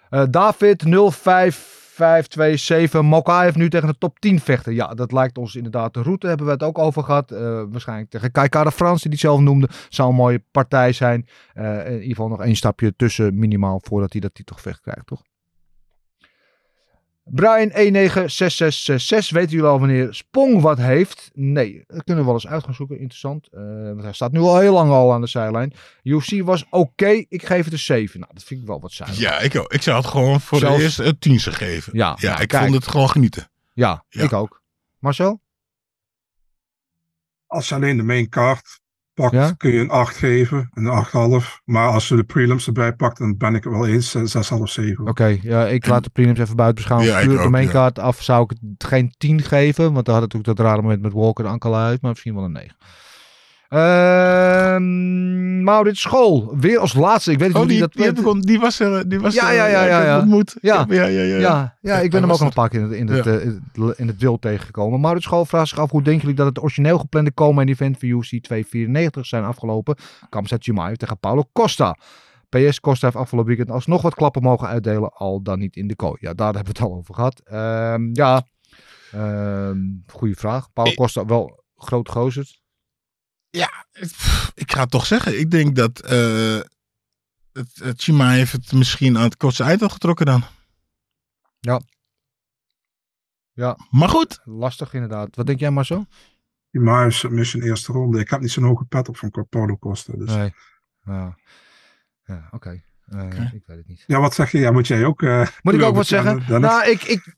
Uh, 0.09 0.23
David 0.29 0.83
05527 0.83 3.01
Mokai 3.01 3.43
heeft 3.43 3.55
nu 3.55 3.69
tegen 3.69 3.87
de 3.87 3.97
top 3.97 4.19
10 4.19 4.39
vechten. 4.39 4.73
Ja, 4.73 4.93
dat 4.93 5.11
lijkt 5.11 5.37
ons 5.37 5.55
inderdaad 5.55 5.93
de 5.93 6.01
route. 6.01 6.27
Hebben 6.27 6.45
we 6.45 6.51
het 6.51 6.63
ook 6.63 6.77
over 6.77 7.03
gehad. 7.03 7.29
waarschijnlijk 7.69 8.09
tegen 8.09 8.31
Kaikara 8.31 8.71
Frans, 8.71 9.01
die 9.01 9.11
het 9.11 9.19
zelf 9.19 9.39
noemde. 9.39 9.69
Zou 9.89 10.09
een 10.09 10.15
mooie 10.15 10.43
partij 10.51 10.91
zijn. 10.91 11.27
in 11.53 11.91
ieder 11.91 12.07
geval 12.07 12.27
nog 12.27 12.41
één 12.41 12.55
stapje 12.55 12.95
tussen 12.95 13.39
minimaal 13.39 13.81
voordat 13.83 14.11
hij 14.11 14.21
dat 14.21 14.33
titelgevecht 14.33 14.81
krijgt, 14.81 15.07
toch? 15.07 15.21
Brian 17.31 17.69
196666, 17.69 19.29
weten 19.29 19.51
jullie 19.51 19.65
al 19.65 19.79
wanneer 19.79 20.13
Spong 20.13 20.61
wat 20.61 20.77
heeft? 20.77 21.31
Nee, 21.33 21.83
dat 21.87 22.03
kunnen 22.03 22.23
we 22.23 22.29
wel 22.29 22.39
eens 22.39 22.47
uit 22.47 22.63
gaan 22.63 22.73
zoeken. 22.73 22.99
Interessant. 22.99 23.47
Uh, 23.51 23.61
want 23.83 24.01
hij 24.01 24.13
staat 24.13 24.31
nu 24.31 24.39
al 24.39 24.59
heel 24.59 24.73
lang 24.73 24.91
al 24.91 25.13
aan 25.13 25.21
de 25.21 25.27
zijlijn. 25.27 25.73
UFC 26.03 26.41
was 26.43 26.63
oké. 26.63 26.77
Okay. 26.77 27.25
Ik 27.29 27.45
geef 27.45 27.63
het 27.63 27.73
een 27.73 27.79
7. 27.79 28.19
Nou, 28.19 28.33
dat 28.33 28.43
vind 28.43 28.61
ik 28.61 28.67
wel 28.67 28.79
wat 28.79 28.91
zuinig. 28.91 29.19
Ja, 29.19 29.39
ik 29.39 29.55
ook. 29.55 29.73
Ik 29.73 29.81
zou 29.81 29.97
het 29.97 30.05
gewoon 30.05 30.41
voor 30.41 30.59
Zelfs... 30.59 30.77
de 30.77 30.83
eerste 30.83 31.03
een 31.03 31.19
10 31.19 31.39
geven. 31.39 31.97
Ja, 31.97 32.15
ja 32.19 32.29
nou, 32.29 32.41
ik 32.41 32.47
kijk. 32.47 32.63
vond 32.63 32.75
het 32.75 32.87
gewoon 32.87 33.09
genieten. 33.09 33.49
Ja, 33.73 34.05
ja, 34.09 34.23
ik 34.23 34.33
ook. 34.33 34.61
Marcel? 34.99 35.41
Als 37.47 37.69
je 37.69 37.75
alleen 37.75 37.97
de 37.97 38.03
main 38.03 38.29
card 38.29 38.79
pakt, 39.21 39.33
ja? 39.33 39.51
kun 39.57 39.71
je 39.71 39.79
een 39.79 39.89
8 39.89 40.17
geven, 40.17 40.69
een 40.73 41.41
8,5. 41.41 41.63
Maar 41.65 41.87
als 41.87 42.07
je 42.07 42.15
de 42.15 42.23
prelims 42.23 42.67
erbij 42.67 42.93
pakt, 42.93 43.17
dan 43.17 43.37
ben 43.37 43.55
ik 43.55 43.63
het 43.63 43.73
wel 43.73 43.87
eens 43.87 44.17
6,5, 44.17 44.21
7. 44.63 44.99
Oké, 44.99 45.09
okay, 45.09 45.39
ja, 45.43 45.67
ik 45.67 45.87
laat 45.87 46.03
de 46.03 46.09
prelims 46.09 46.39
even 46.39 46.55
buiten 46.55 46.75
beschouwen. 46.75 47.09
Ja, 47.09 47.25
Puur 47.25 47.41
de 47.41 47.49
maincard 47.49 47.97
ja. 47.97 48.03
af 48.03 48.21
zou 48.21 48.43
ik 48.43 48.49
het 48.49 48.89
geen 48.89 49.13
10 49.17 49.41
geven, 49.41 49.93
want 49.93 50.05
dan 50.05 50.13
had 50.13 50.23
het 50.23 50.33
natuurlijk 50.33 50.57
dat 50.57 50.67
rare 50.67 50.81
moment 50.81 51.01
met 51.01 51.13
Walker 51.13 51.45
en 51.45 51.51
Ankel 51.51 51.75
uit, 51.75 52.01
maar 52.01 52.11
misschien 52.11 52.35
wel 52.35 52.43
een 52.43 52.51
9. 52.51 52.75
Uh, 53.69 54.77
Maurits 55.63 56.01
School, 56.01 56.53
weer 56.59 56.79
als 56.79 56.93
laatste. 56.93 57.31
Ik 57.31 57.39
weet 57.39 57.47
niet 57.47 57.55
oh, 57.57 57.61
hoe 57.61 57.71
die, 57.71 57.79
dat... 57.79 57.93
Die, 57.93 58.13
die, 58.13 58.45
die 58.45 58.59
was 58.59 58.79
er, 58.79 59.09
die 59.09 59.19
was 59.19 59.33
ja, 59.33 59.49
er, 59.49 59.55
ja, 59.55 59.65
ja, 59.65 59.85
ja, 59.85 60.03
ja. 60.03 60.19
ontmoet. 60.19 60.55
Ja. 60.61 60.85
Ja, 60.87 61.05
ja, 61.05 61.21
ja, 61.21 61.37
ja. 61.37 61.77
ja, 61.81 61.99
ik 61.99 62.11
ben 62.11 62.21
hem 62.21 62.31
ook 62.31 62.39
nog 62.39 62.47
een 62.47 62.53
paar 62.53 62.69
keer 62.69 62.79
in 62.79 62.85
het, 62.89 62.95
in 62.95 63.07
het, 63.07 63.25
Ja. 63.25 63.83
uh, 63.83 63.89
in 63.95 64.07
het 64.07 64.19
wild 64.19 64.41
tegengekomen. 64.41 64.99
Maurits 64.99 65.25
School 65.25 65.45
vraagt 65.45 65.67
zich 65.67 65.79
af, 65.79 65.91
hoe 65.91 66.01
denken 66.01 66.21
jullie 66.21 66.35
dat 66.35 66.45
het 66.45 66.61
origineel 66.61 66.97
geplande 66.97 67.31
komen 67.31 67.67
event 67.67 67.97
voor 67.99 68.09
UFC 68.09 68.29
294 68.43 69.25
zijn 69.25 69.43
afgelopen? 69.43 69.95
Kamzat 70.29 70.63
Chimaev 70.63 70.95
tegen 70.95 71.19
Paulo 71.19 71.43
Costa. 71.53 71.97
PS 72.49 72.79
Costa 72.79 73.05
heeft 73.05 73.19
afgelopen 73.19 73.55
weekend 73.55 73.71
alsnog 73.75 74.01
wat 74.01 74.15
klappen 74.15 74.41
mogen 74.41 74.67
uitdelen, 74.67 75.13
al 75.13 75.41
dan 75.41 75.59
niet 75.59 75.75
in 75.75 75.87
de 75.87 75.95
kooi. 75.95 76.17
Ja, 76.19 76.33
daar 76.33 76.53
hebben 76.53 76.73
we 76.73 76.79
het 76.79 76.89
al 76.89 76.97
over 76.97 77.13
gehad. 77.13 77.41
Ehm, 77.45 78.09
ja, 78.13 78.43
Ehm 79.11 79.77
goede 80.07 80.35
vraag. 80.35 80.73
Paulo 80.73 80.93
Costa, 80.93 81.25
wel 81.25 81.63
groot 81.75 82.09
gozer. 82.09 82.57
Ja, 83.49 83.85
ik 84.53 84.71
ga 84.71 84.81
het 84.81 84.91
toch 84.91 85.05
zeggen. 85.05 85.39
Ik 85.39 85.51
denk 85.51 85.75
dat 85.75 85.99
eh 85.99 86.59
het, 87.53 87.79
het 87.83 88.01
Chima 88.01 88.29
heeft 88.31 88.51
het 88.51 88.71
misschien 88.71 89.17
aan 89.17 89.23
het 89.23 89.37
kortste 89.37 89.63
eind 89.63 89.81
al 89.81 89.89
getrokken 89.89 90.25
dan. 90.25 90.43
Ja. 91.59 91.81
Ja, 93.53 93.77
Maar 93.89 94.09
goed, 94.09 94.39
lastig 94.43 94.93
inderdaad. 94.93 95.35
Wat 95.35 95.45
denk 95.45 95.59
jij 95.59 95.71
maar 95.71 95.85
zo? 95.85 96.05
Die 96.71 96.81
Maas 96.81 97.19
submission 97.19 97.63
eerste 97.63 97.91
ronde. 97.91 98.19
Ik 98.19 98.29
heb 98.29 98.39
niet 98.39 98.51
zo'n 98.51 98.63
hoge 98.63 98.85
pet 98.85 99.09
op 99.09 99.17
van 99.17 99.47
Paulo 99.49 99.77
Costa. 99.77 100.13
Dus. 100.17 100.29
Nee. 100.35 100.53
Ja, 101.03 101.37
ja 102.23 102.47
oké. 102.51 102.83
Eh, 103.05 103.53
Ik 103.53 103.65
weet 103.65 103.77
het 103.77 103.87
niet. 103.87 104.03
Ja, 104.07 104.19
wat 104.19 104.33
zeg 104.33 104.51
je? 104.51 104.57
Ja, 104.57 104.71
moet 104.71 104.87
jij 104.87 105.05
ook... 105.05 105.21
eh, 105.21 105.47
Moet 105.61 105.73
ik 105.73 105.81
ook 105.81 105.95
wat 105.95 106.07
zeggen? 106.07 106.45
Dennis? 106.47 106.69
Nou, 106.69 106.89
ik, 106.89 107.03
ik 107.03 107.35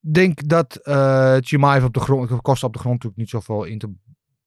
denk 0.00 0.48
dat 0.48 0.76
eh 0.76 1.36
Chimaev 1.40 1.84
op 1.84 1.94
de 1.94 2.00
grond, 2.00 2.42
Costa 2.42 2.66
op 2.66 2.72
de 2.72 2.78
grond 2.78 2.94
natuurlijk 2.94 3.20
niet 3.20 3.30
zoveel 3.30 3.64
in 3.64 3.78
te 3.78 3.94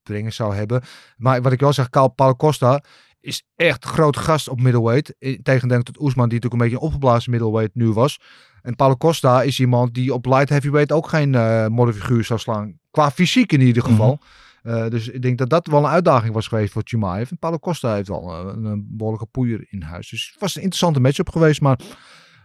brengen 0.05 0.33
zou 0.33 0.55
hebben. 0.55 0.83
Maar 1.17 1.41
wat 1.41 1.51
ik 1.51 1.59
wel 1.59 1.73
zeg, 1.73 1.89
Carl 1.89 2.07
Paulo 2.07 2.35
Costa 2.35 2.83
is 3.21 3.43
echt 3.55 3.85
groot 3.85 4.17
gast 4.17 4.49
op 4.49 4.61
middleweight. 4.61 5.15
In 5.19 5.43
tegenstelling 5.43 5.85
tot 5.85 6.01
Oesman, 6.01 6.29
die 6.29 6.39
natuurlijk 6.39 6.53
een 6.53 6.69
beetje 6.69 6.75
een 6.75 6.91
opgeblazen 6.91 7.31
middleweight 7.31 7.75
nu 7.75 7.91
was. 7.91 8.19
En 8.61 8.75
Paulo 8.75 8.95
Costa 8.95 9.41
is 9.41 9.59
iemand 9.59 9.93
die 9.93 10.13
op 10.13 10.25
light 10.25 10.49
heavyweight 10.49 10.91
ook 10.91 11.07
geen 11.07 11.35
eh 11.35 11.67
modderfiguur 11.67 12.23
zou 12.23 12.39
slaan. 12.39 12.79
Qua 12.91 13.11
fysiek 13.11 13.51
in 13.51 13.61
ieder 13.61 13.83
geval. 13.83 14.19
Eh, 14.65 14.87
dus 14.87 15.07
ik 15.07 15.21
denk 15.21 15.37
dat 15.37 15.49
dat 15.49 15.67
wel 15.67 15.79
een 15.79 15.89
uitdaging 15.89 16.33
was 16.33 16.47
geweest 16.47 16.71
voor 16.73 16.81
Chimaev. 16.85 17.31
En 17.31 17.37
Paulo 17.37 17.59
Costa 17.59 17.93
heeft 17.93 18.07
wel 18.07 18.31
eh, 18.31 18.53
een, 18.53 18.63
een 18.63 18.87
behoorlijke 18.89 19.27
poeier 19.27 19.65
in 19.69 19.81
huis. 19.81 20.09
Dus 20.09 20.29
het 20.31 20.41
was 20.41 20.55
een 20.55 20.61
interessante 20.61 20.99
matchup 20.99 21.29
geweest. 21.29 21.61
Maar 21.61 21.79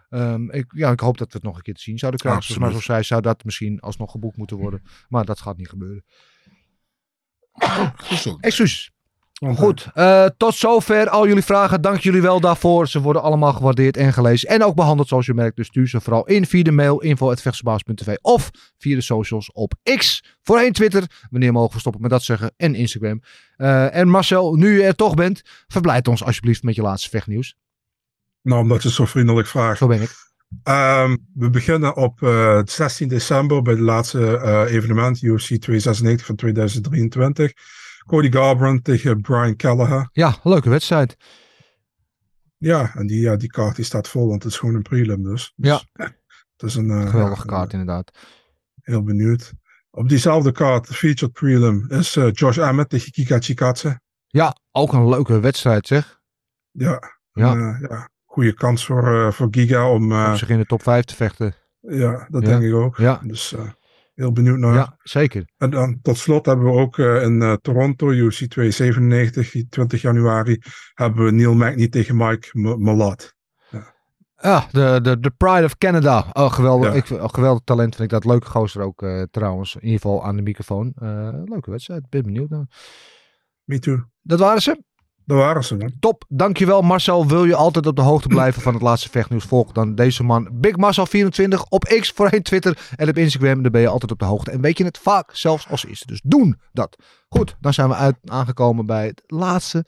ehm, 0.08 0.50
ik, 0.50 0.64
ja, 0.74 0.90
ik 0.90 1.00
hoop 1.00 1.18
dat 1.18 1.26
we 1.26 1.34
het 1.34 1.42
nog 1.42 1.56
een 1.56 1.62
keer 1.62 1.74
te 1.74 1.80
zien 1.80 1.98
zouden 1.98 2.20
krijgen. 2.20 2.42
Zoals 2.42 2.60
maar 2.60 2.68
Absoluut. 2.68 2.86
zoals 2.86 3.04
zij 3.04 3.16
zou 3.16 3.34
dat 3.34 3.44
misschien 3.44 3.80
alsnog 3.80 4.10
geboekt 4.10 4.36
moeten 4.36 4.56
worden. 4.56 4.82
Maar 5.08 5.24
dat 5.24 5.40
gaat 5.40 5.56
niet 5.56 5.68
gebeuren. 5.68 6.04
Excuus. 8.40 8.90
Goed, 9.54 9.86
eh, 9.94 10.26
tot 10.36 10.54
zover 10.54 11.08
al 11.08 11.26
jullie 11.26 11.42
vragen. 11.42 11.82
Dank 11.82 12.00
jullie 12.00 12.22
wel 12.22 12.40
daarvoor. 12.40 12.88
Ze 12.88 13.00
worden 13.00 13.22
allemaal 13.22 13.52
gewaardeerd 13.52 13.96
en 13.96 14.12
gelezen. 14.12 14.48
En 14.48 14.64
ook 14.64 14.74
behandeld 14.74 15.08
zoals 15.08 15.26
je 15.26 15.34
merkt. 15.34 15.56
Dus 15.56 15.66
stuur 15.66 15.88
ze 15.88 16.00
vooral 16.00 16.26
in 16.26 16.46
via 16.46 16.62
de 16.62 16.70
mail 16.72 17.00
info.vechtersbaas.tv 17.00 18.16
of 18.20 18.50
via 18.78 18.94
de 18.94 19.00
socials 19.00 19.52
op 19.52 19.74
X. 19.96 20.22
Voorheen 20.42 20.72
Twitter. 20.72 21.04
Wanneer 21.30 21.52
mogen 21.52 21.72
we 21.72 21.80
stoppen 21.80 22.02
met 22.02 22.10
dat 22.10 22.22
zeggen. 22.22 22.52
En 22.56 22.74
Instagram. 22.74 23.22
Eh, 23.56 23.94
en 23.94 24.08
Marcel, 24.08 24.54
nu 24.54 24.76
je 24.76 24.82
er 24.82 24.94
toch 24.94 25.14
bent, 25.14 25.42
verblijd 25.68 26.08
ons 26.08 26.24
alsjeblieft 26.24 26.62
met 26.62 26.74
je 26.74 26.82
laatste 26.82 27.08
vechtnieuws. 27.08 27.56
Nou, 28.42 28.60
omdat 28.60 28.82
je 28.82 28.88
het 28.88 28.96
zo 28.96 29.04
vriendelijk 29.04 29.48
vraagt. 29.48 29.78
Zo 29.78 29.86
ben 29.86 30.02
ik. 30.02 30.29
Ehm, 30.62 31.16
we 31.34 31.50
beginnen 31.50 31.96
op 31.96 32.22
eh, 32.22 32.60
16 32.64 33.08
december 33.08 33.62
bij 33.62 33.74
de 33.74 33.80
laatste 33.80 34.36
eh, 34.36 34.74
evenement, 34.74 35.22
UFC 35.22 35.46
296 35.46 36.26
van 36.26 36.36
2023. 36.36 37.52
Cody 38.06 38.30
Garbrandt 38.32 38.84
tegen 38.84 39.20
Brian 39.20 39.56
Kelleher. 39.56 40.08
Ja, 40.12 40.36
leuke 40.42 40.68
wedstrijd. 40.68 41.16
Ja, 42.56 42.94
en 42.94 43.06
die, 43.06 43.20
ja, 43.20 43.36
die 43.36 43.48
kaart 43.50 43.76
die 43.76 43.84
staat 43.84 44.08
vol, 44.08 44.28
want 44.28 44.42
het 44.42 44.52
is 44.52 44.58
gewoon 44.58 44.74
een 44.74 44.82
prelim 44.82 45.22
dus. 45.22 45.52
Dus, 45.56 45.68
Ja. 45.70 45.82
eh, 45.92 46.06
Het 46.56 46.68
is 46.68 46.74
een... 46.74 46.90
eh, 46.90 47.08
Geweldige 47.10 47.46
kaart 47.46 47.72
inderdaad. 47.72 48.18
Heel 48.80 49.02
benieuwd. 49.02 49.52
Op 49.90 50.08
diezelfde 50.08 50.52
kaart, 50.52 50.88
de 50.88 50.94
featured 50.94 51.32
prelim, 51.32 51.86
is 51.90 52.16
eh, 52.16 52.32
Josh 52.32 52.58
Emmett 52.58 52.90
tegen 52.90 53.12
Kika 53.12 53.38
Chikadze. 53.40 54.00
Ja, 54.26 54.56
ook 54.72 54.92
een 54.92 55.08
leuke 55.08 55.40
wedstrijd 55.40 55.86
zeg. 55.86 56.20
Ja, 56.70 56.98
Ja. 57.32 57.54
ja. 57.54 57.78
ja. 57.88 58.08
Goede 58.30 58.54
kans 58.54 58.86
voor, 58.86 59.14
eh, 59.14 59.30
voor 59.32 59.48
Giga 59.50 59.90
om... 59.90 60.12
eh, 60.12 60.26
Om 60.30 60.36
zich 60.36 60.48
in 60.48 60.58
de 60.58 60.66
top 60.66 60.82
5 60.82 61.04
te 61.04 61.14
vechten. 61.14 61.54
ja, 61.80 62.26
dat 62.30 62.42
Ja. 62.42 62.48
denk 62.48 62.62
ik 62.62 62.74
ook. 62.74 62.96
Ja. 62.96 63.20
Dus 63.24 63.52
eh, 63.54 63.68
heel 64.14 64.32
benieuwd 64.32 64.58
naar. 64.58 64.74
Ja, 64.74 64.96
zeker. 65.02 65.44
En 65.56 65.70
dan 65.70 65.98
tot 66.02 66.18
slot 66.18 66.46
hebben 66.46 66.64
we 66.64 66.72
ook 66.72 66.98
eh, 66.98 67.22
in 67.22 67.42
eh, 67.42 67.52
Toronto, 67.62 68.10
UFC 68.10 68.44
297, 68.44 69.68
20 69.68 70.02
januari, 70.02 70.58
hebben 70.94 71.24
we 71.24 71.30
Neil 71.30 71.54
Magny 71.54 71.88
tegen 71.88 72.16
Mike 72.16 72.48
M- 72.52 72.82
Malott. 72.82 73.38
Ja, 74.42 74.66
de, 74.70 74.98
de, 75.02 75.20
de 75.20 75.30
Pride 75.30 75.64
of 75.64 75.76
Canada. 75.78 76.26
Oh, 76.32 76.52
geweldig, 76.52 76.88
Ja. 76.92 76.94
ik, 76.94 77.10
oh, 77.22 77.28
geweldig 77.28 77.62
talent 77.64 77.96
vind 77.96 78.12
ik 78.12 78.20
dat. 78.20 78.24
Leuke 78.32 78.46
gozer 78.46 78.82
ook 78.82 79.02
eh, 79.02 79.22
trouwens. 79.30 79.74
In 79.74 79.82
ieder 79.84 80.00
geval 80.00 80.24
aan 80.24 80.36
de 80.36 80.42
microfoon. 80.42 80.92
Eh, 80.96 81.32
leuke 81.44 81.70
wedstrijd. 81.70 82.08
Ben 82.08 82.22
benieuwd 82.22 82.50
naar. 82.50 82.64
Me 83.64 83.78
too. 83.78 84.04
Dat 84.22 84.38
waren 84.38 84.62
ze. 84.62 84.82
Daar 85.30 85.38
waren 85.38 85.64
ze 85.64 85.76
dan. 85.76 85.92
Top. 86.00 86.24
Dankjewel 86.28 86.82
Marcel. 86.82 87.26
Wil 87.26 87.44
je 87.44 87.54
altijd 87.54 87.86
op 87.86 87.96
de 87.96 88.02
hoogte 88.02 88.28
blijven 88.28 88.62
van 88.62 88.72
het 88.74 88.82
laatste 88.82 89.08
vechtnieuws? 89.10 89.44
Volg 89.44 89.72
dan 89.72 89.94
deze 89.94 90.22
man. 90.22 90.48
Big 90.52 90.74
Marcel24 90.76 91.54
op 91.68 91.84
X, 91.84 92.10
voorheen 92.10 92.42
Twitter 92.42 92.78
en 92.96 93.08
op 93.08 93.16
Instagram. 93.16 93.62
Daar 93.62 93.70
ben 93.70 93.80
je 93.80 93.88
altijd 93.88 94.12
op 94.12 94.18
de 94.18 94.24
hoogte. 94.24 94.50
En 94.50 94.60
weet 94.60 94.78
je 94.78 94.84
het 94.84 94.98
vaak 94.98 95.36
zelfs 95.36 95.68
als 95.68 95.86
eerste. 95.86 96.06
Dus 96.06 96.20
doen 96.24 96.60
dat. 96.72 96.96
Goed, 97.28 97.56
dan 97.60 97.72
zijn 97.72 97.88
we 97.88 97.94
uit, 97.94 98.16
aangekomen 98.24 98.86
bij 98.86 99.06
het 99.06 99.22
laatste 99.26 99.84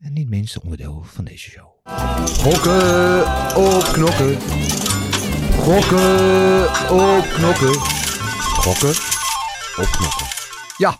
en 0.00 0.12
niet 0.12 0.28
minste 0.28 0.60
onderdeel 0.62 1.02
van 1.04 1.24
deze 1.24 1.50
show. 1.50 1.66
Gokken 2.38 3.20
op 3.56 3.82
knokken. 3.92 4.40
Gokken 5.58 6.64
op 6.90 7.24
knokken. 7.34 7.74
Gokken 8.40 8.94
op 9.76 9.90
knokken. 9.90 10.26
Ja, 10.76 10.98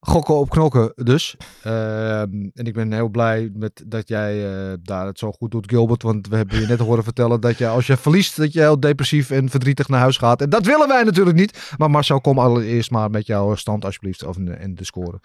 gokken 0.00 0.34
op 0.34 0.50
knokken 0.50 0.92
dus. 0.96 1.36
Ehm, 1.62 2.48
en 2.54 2.64
ik 2.64 2.74
ben 2.74 2.92
heel 2.92 3.08
blij 3.08 3.50
met 3.54 3.84
dat 3.86 4.08
jij 4.08 4.46
eh, 4.46 4.72
daar 4.82 5.06
het 5.06 5.18
zo 5.18 5.32
goed 5.32 5.50
doet, 5.50 5.70
Gilbert. 5.70 6.02
Want 6.02 6.28
we 6.28 6.36
hebben 6.36 6.60
je 6.60 6.66
net 6.66 6.78
horen 6.78 7.04
vertellen 7.04 7.40
dat 7.40 7.58
je 7.58 7.68
als 7.68 7.86
je 7.86 7.96
verliest, 7.96 8.36
dat 8.36 8.52
je 8.52 8.60
heel 8.60 8.80
depressief 8.80 9.30
en 9.30 9.48
verdrietig 9.48 9.88
naar 9.88 10.00
huis 10.00 10.16
gaat. 10.16 10.42
En 10.42 10.50
dat 10.50 10.66
willen 10.66 10.88
wij 10.88 11.02
natuurlijk 11.02 11.36
niet. 11.36 11.74
Maar 11.76 11.90
Marcel, 11.90 12.20
kom 12.20 12.38
allereerst 12.38 12.90
maar 12.90 13.10
met 13.10 13.26
jouw 13.26 13.54
stand 13.54 13.84
alsjeblieft 13.84 14.24
of, 14.24 14.36
en 14.36 14.74
de 14.74 14.84
score. 14.84 15.20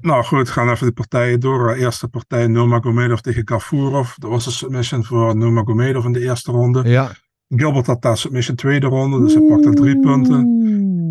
Nou 0.00 0.24
goed, 0.24 0.48
gaan 0.48 0.70
even 0.70 0.86
de 0.86 0.92
partijen 0.92 1.40
door. 1.40 1.70
Eh, 1.70 1.80
Eerste 1.80 2.08
partij 2.08 2.46
Nurmagomedov 2.46 3.18
tegen 3.18 3.48
Gafurov. 3.48 4.14
Dat 4.14 4.30
was 4.30 4.46
een 4.46 4.52
submission 4.52 5.04
voor 5.04 5.36
Nurmagomedov 5.36 6.04
in 6.04 6.12
de 6.12 6.20
eerste 6.20 6.50
ronde. 6.52 6.88
Ja. 6.88 7.10
Gilbert 7.48 7.86
had 7.86 8.02
daar 8.02 8.16
submission 8.16 8.56
tweede 8.56 8.86
ronde, 8.86 9.20
dus 9.20 9.34
hij 9.34 9.42
pakte 9.42 9.72
drie 9.72 10.00
punten. 10.00 10.57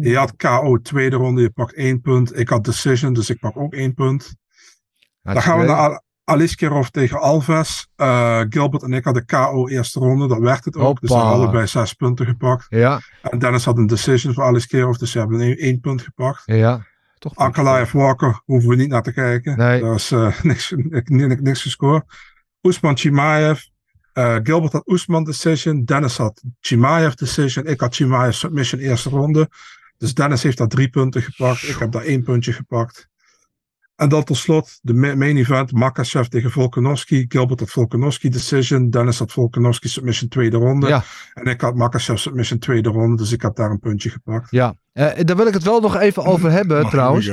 Je 0.01 0.17
had 0.17 0.35
KO 0.35 0.81
tweede 0.81 1.15
ronde, 1.15 1.41
je 1.41 1.49
pakt 1.49 1.73
één 1.73 2.01
punt. 2.01 2.39
Ik 2.39 2.49
had 2.49 2.63
decision, 2.65 3.13
dus 3.13 3.29
ik 3.29 3.39
pak 3.39 3.57
ook 3.57 3.73
één 3.73 3.93
punt. 3.93 4.35
Dan 5.21 5.41
gaan 5.41 5.59
we 5.59 5.65
naar 5.65 5.75
Al- 5.77 6.01
Aliskerov 6.23 6.87
tegen 6.87 7.19
Alves. 7.19 7.87
Eh, 7.95 8.41
Gilbert 8.49 8.83
en 8.83 8.93
ik 8.93 9.03
hadden 9.03 9.25
KO 9.25 9.67
eerste 9.67 9.99
ronde, 9.99 10.27
dat 10.27 10.39
werd 10.39 10.65
het 10.65 10.75
ook. 10.75 10.99
Dus 11.01 11.09
we 11.09 11.15
hebben 11.15 11.33
allebei 11.33 11.67
zes 11.67 11.93
punten 11.93 12.25
gepakt. 12.25 12.65
Ja, 12.69 12.99
En 13.21 13.39
Dennis 13.39 13.65
had 13.65 13.77
een 13.77 13.87
decision 13.87 14.33
voor 14.33 14.43
Aliskerov, 14.43 14.95
dus 14.97 15.11
ze 15.11 15.19
hebben 15.19 15.39
één, 15.41 15.57
één 15.57 15.79
punt 15.79 16.01
gepakt. 16.01 16.41
ja. 16.45 16.85
Toch. 17.19 17.35
Ankalaev 17.35 17.91
Walker 17.91 18.41
hoeven 18.45 18.69
we 18.69 18.75
niet 18.75 18.89
naar 18.89 19.01
te 19.01 19.13
kijken. 19.13 19.57
Nee. 19.57 19.81
Daar 19.81 19.95
is 19.95 20.09
niks, 20.43 20.73
niks, 20.75 21.39
niks 21.41 21.61
gescoord. 21.61 22.03
Oesman 22.61 22.97
Chimaev. 22.97 23.61
eh, 24.13 24.35
Gilbert 24.43 24.73
had 24.73 24.87
Oesman 24.89 25.23
decision. 25.23 25.83
Dennis 25.83 26.17
had 26.17 26.43
Chimaev 26.59 27.13
decision. 27.13 27.65
Ik 27.65 27.79
had 27.79 27.95
Chimaev 27.95 28.33
submission 28.33 28.81
eerste 28.81 29.09
ronde. 29.09 29.49
Dus 29.97 30.13
Dennis 30.13 30.43
heeft 30.43 30.57
daar 30.57 30.67
drie 30.67 30.89
punten 30.89 31.21
gepakt. 31.21 31.63
Ik 31.63 31.75
heb 31.77 31.91
daar 31.91 32.03
één 32.03 32.23
puntje 32.23 32.53
gepakt. 32.53 33.07
En 33.95 34.09
dan 34.09 34.23
tot 34.23 34.37
slot 34.37 34.79
de 34.81 34.93
ma- 34.93 35.15
main 35.15 35.37
event. 35.37 35.71
Makachev 35.71 36.27
tegen 36.27 36.51
Volkanovski. 36.51 37.25
Gilbert 37.27 37.59
had 37.59 37.69
Volkanovski 37.69 38.29
decision. 38.29 38.89
Dennis 38.89 39.19
had 39.19 39.31
Volkanovski 39.31 39.87
submission 39.87 40.29
tweede 40.29 40.57
ronde. 40.57 40.87
Ja. 40.87 41.03
En 41.33 41.45
ik 41.45 41.61
had 41.61 41.75
Makachev 41.75 42.17
submission 42.17 42.59
tweede 42.59 42.89
ronde. 42.89 43.15
Dus 43.17 43.31
ik 43.31 43.41
heb 43.41 43.55
daar 43.55 43.69
een 43.71 43.79
puntje 43.79 44.09
gepakt. 44.09 44.51
Ja, 44.51 44.75
Eh, 44.93 45.23
daar 45.25 45.35
wil 45.35 45.47
ik 45.47 45.53
het 45.53 45.63
wel 45.63 45.79
nog 45.79 45.95
even 45.95 46.25
over 46.25 46.51
hebben 46.51 46.89
trouwens. 46.89 47.31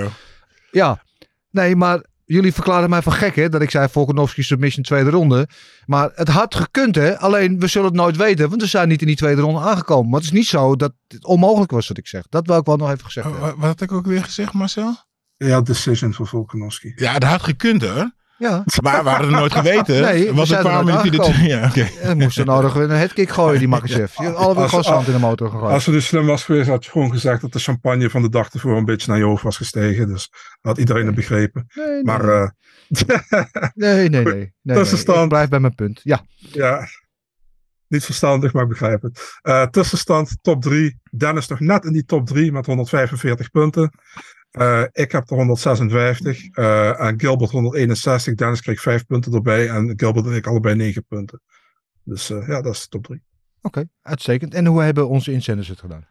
Ja, 0.71 1.03
nee, 1.51 1.77
maar 1.77 2.05
jullie 2.25 2.53
verklaren 2.53 2.91
mij 2.91 3.03
van 3.03 3.13
gek 3.13 3.37
hè, 3.37 3.49
dat 3.49 3.63
ik 3.63 3.71
zei 3.71 3.89
Volkanovski 3.89 4.43
submission 4.43 4.85
tweede 4.85 5.11
ronde. 5.11 5.49
Maar 5.87 6.11
het 6.15 6.29
had 6.29 6.55
gekund 6.55 6.95
hè, 6.95 7.19
alleen 7.19 7.61
we 7.61 7.67
zullen 7.67 7.89
het 7.89 7.97
nooit 7.97 8.17
weten, 8.17 8.49
want 8.49 8.61
we 8.61 8.69
zijn 8.69 8.89
niet 8.89 9.01
in 9.01 9.07
die 9.07 9.17
tweede 9.17 9.41
ronde 9.41 9.61
aangekomen. 9.61 10.11
Maar 10.11 10.21
het 10.21 10.29
is 10.29 10.37
niet 10.37 10.47
zo 10.47 10.77
dat 10.77 10.93
het 11.09 11.25
onmogelijk 11.25 11.71
was 11.71 11.89
wat 11.89 11.99
ik 11.99 12.07
zeg. 12.07 12.27
Dat 12.29 12.47
wil 12.47 12.59
ik 12.59 12.67
wel 12.67 12.77
nog 12.77 12.91
even 12.91 13.05
gezegd 13.05 13.27
hebben. 13.27 13.45
Wat, 13.45 13.57
wat 13.57 13.67
had 13.67 13.81
ik 13.81 13.93
ook 13.93 14.07
weer 14.07 14.25
gezegd, 14.25 14.53
Marcel? 14.53 14.97
Ja, 15.37 15.61
decision 15.61 16.15
voor 16.15 16.27
Volkanovski. 16.27 16.93
Ja, 16.97 17.19
dat 17.19 17.31
had 17.31 17.43
gekund 17.43 17.83
hoor. 17.83 18.13
Ja, 18.39 18.65
Maar 18.83 19.03
we 19.05 19.09
hadden 19.09 19.29
het 19.29 19.39
nooit 19.39 19.53
geweten. 19.53 20.01
Nee, 20.03 20.33
kwamen 20.47 20.87
nooit 20.87 21.05
niet 21.05 21.13
in 21.13 21.19
de- 21.21 21.25
aangekomen. 21.27 21.93
Ja, 22.01 22.01
en 22.01 22.19
moesten 22.19 22.47
nodig 22.47 22.75
een 22.75 22.91
headkick 22.91 23.31
gooien, 23.31 23.59
die 23.59 23.69
Makachev. 23.69 24.17
Je 24.19 24.25
had 24.25 24.35
allebei 24.35 24.59
Als- 24.63 24.69
gewoon 24.69 24.85
zand 24.85 25.07
in 25.07 25.13
de 25.13 25.19
motor 25.19 25.51
gegooid. 25.51 25.73
Als 25.73 25.85
het 25.87 25.95
dus 25.95 26.07
slim 26.07 26.27
was 26.27 26.45
geweest, 26.45 26.69
had 26.69 26.85
je 26.85 26.91
gewoon 26.91 27.11
gezegd 27.11 27.41
dat 27.41 27.53
de 27.53 27.59
champagne 27.59 28.11
van 28.11 28.23
de 28.23 28.29
dag 28.29 28.53
ervoor 28.53 28.77
een 28.77 28.85
beetje 28.85 29.11
naar 29.11 29.19
je 29.19 29.25
hoofd 29.25 29.43
was 29.43 29.57
gestegen. 29.57 30.07
Dus 30.07 30.29
dat 30.31 30.39
had 30.63 30.79
iedereen 30.79 31.07
het 31.07 31.15
begrepen. 31.15 31.67
Nee, 31.75 31.87
nee, 31.87 32.03
Maar 32.05 32.25
nee, 32.25 32.35
eh, 32.35 32.49
nee, 33.75 34.09
nee, 34.09 34.09
nee, 34.09 34.25
nee, 34.35 34.53
nee. 34.63 34.77
tussenstand. 34.77 35.23
Ik 35.23 35.29
blijf 35.29 35.49
bij 35.49 35.61
mijn 35.61 35.75
punt. 35.75 36.01
Ja, 36.03 36.21
ja, 36.37 36.89
niet 37.89 38.05
verstandig, 38.05 38.53
maar 38.53 38.63
ik 38.63 38.69
begrijp 38.69 39.03
het. 39.03 39.39
Eh, 39.43 39.63
tussenstand 39.67 40.37
top 40.41 40.63
3. 40.63 41.01
Dennis 41.11 41.47
nog 41.49 41.61
net 41.61 41.85
in 41.85 41.93
die 41.93 42.05
top 42.05 42.27
3 42.27 42.53
met 42.53 42.67
145 42.67 43.51
punten. 43.51 43.91
Eh, 44.55 44.83
ik 44.93 45.13
heb 45.13 45.31
er 45.31 45.37
156 45.37 46.49
eh, 46.51 47.01
en 47.01 47.21
Gilbert 47.21 47.51
161. 47.51 48.35
Dennis 48.35 48.61
kreeg 48.61 48.81
5 48.81 49.07
punten 49.07 49.33
erbij 49.33 49.69
en 49.69 49.93
Gilbert 49.97 50.27
en 50.27 50.33
ik 50.33 50.47
allebei 50.47 50.75
9 50.75 51.05
punten. 51.09 51.41
Dus 52.03 52.31
eh, 52.31 52.49
ja, 52.49 52.63
dat 52.63 52.75
is 52.75 52.83
de 52.83 52.89
top 52.89 53.05
3. 53.05 53.23
oké, 53.63 53.85
uitstekend. 54.03 54.55
En 54.55 54.67
hoe 54.67 54.83
hebben 54.83 55.09
onze 55.09 55.33
inzenders 55.33 55.69
het 55.69 55.81
gedaan? 55.81 56.07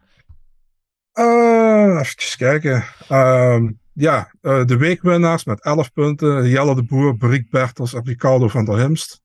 Even 2.00 2.36
kijken. 2.36 2.84
Ehm, 3.08 3.70
ja, 3.92 4.30
de 4.40 4.76
weekwinnaars 4.78 5.44
met 5.44 5.62
11 5.62 5.92
punten. 5.92 6.48
Jelle 6.48 6.74
de 6.74 6.84
Boer, 6.84 7.16
Beriek 7.16 7.50
Bertels 7.50 7.94
en 7.94 8.04
Ricardo 8.04 8.48
van 8.48 8.64
der 8.64 8.78
Himst. 8.78 9.22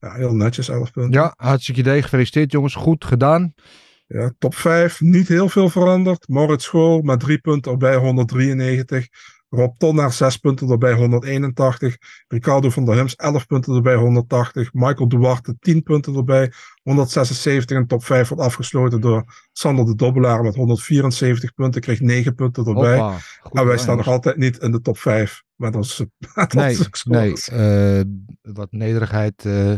Ja, 0.00 0.14
heel 0.14 0.34
netjes, 0.34 0.68
11 0.68 0.90
punten. 0.90 1.20
Ja, 1.20 1.34
hartstikke 1.36 1.80
idee. 1.80 2.02
Gefeliciteerd 2.02 2.52
jongens. 2.52 2.74
Goed 2.74 3.04
gedaan. 3.04 3.54
Ja, 4.12 4.32
top 4.38 4.54
5, 4.54 5.00
niet 5.00 5.28
heel 5.28 5.48
veel 5.48 5.68
veranderd. 5.68 6.28
Moritz 6.28 6.64
School 6.64 7.00
met 7.00 7.20
3 7.20 7.38
punten 7.38 7.72
erbij, 7.72 7.96
193. 7.96 9.08
Rob 9.48 9.78
Tonner, 9.78 10.12
6 10.12 10.36
punten 10.36 10.70
erbij, 10.70 10.92
181. 10.92 11.96
Ricardo 12.28 12.70
van 12.70 12.84
der 12.84 12.94
Hims, 12.94 13.14
11 13.16 13.46
punten 13.46 13.74
erbij, 13.74 13.94
180. 13.94 14.72
Michael 14.72 15.08
Duarte, 15.08 15.56
10 15.60 15.82
punten 15.82 16.14
erbij, 16.14 16.52
176. 16.82 17.76
En 17.76 17.86
top 17.86 18.04
5 18.04 18.28
wordt 18.28 18.44
afgesloten 18.44 19.00
door 19.00 19.24
Sander 19.52 19.84
de 19.84 19.94
Dobbelaar 19.94 20.42
met 20.42 20.54
174 20.54 21.54
punten. 21.54 21.80
Kreeg 21.80 22.00
9 22.00 22.34
punten 22.34 22.66
erbij. 22.66 22.98
Hoppa. 22.98 23.18
Goed 23.40 23.58
en 23.58 23.66
wij 23.66 23.78
staan 23.78 23.96
nog 23.96 24.08
altijd 24.08 24.36
niet 24.36 24.58
in 24.58 24.72
de 24.72 24.80
top 24.80 24.98
5 24.98 25.42
met 25.56 25.76
onze, 25.76 26.10
met 26.34 26.52
Nee, 26.52 26.78
onze 26.78 27.08
nee. 27.08 27.34
eh, 27.34 28.04
wat 28.54 28.72
nederigheid 28.72 29.44
eh, 29.44 29.74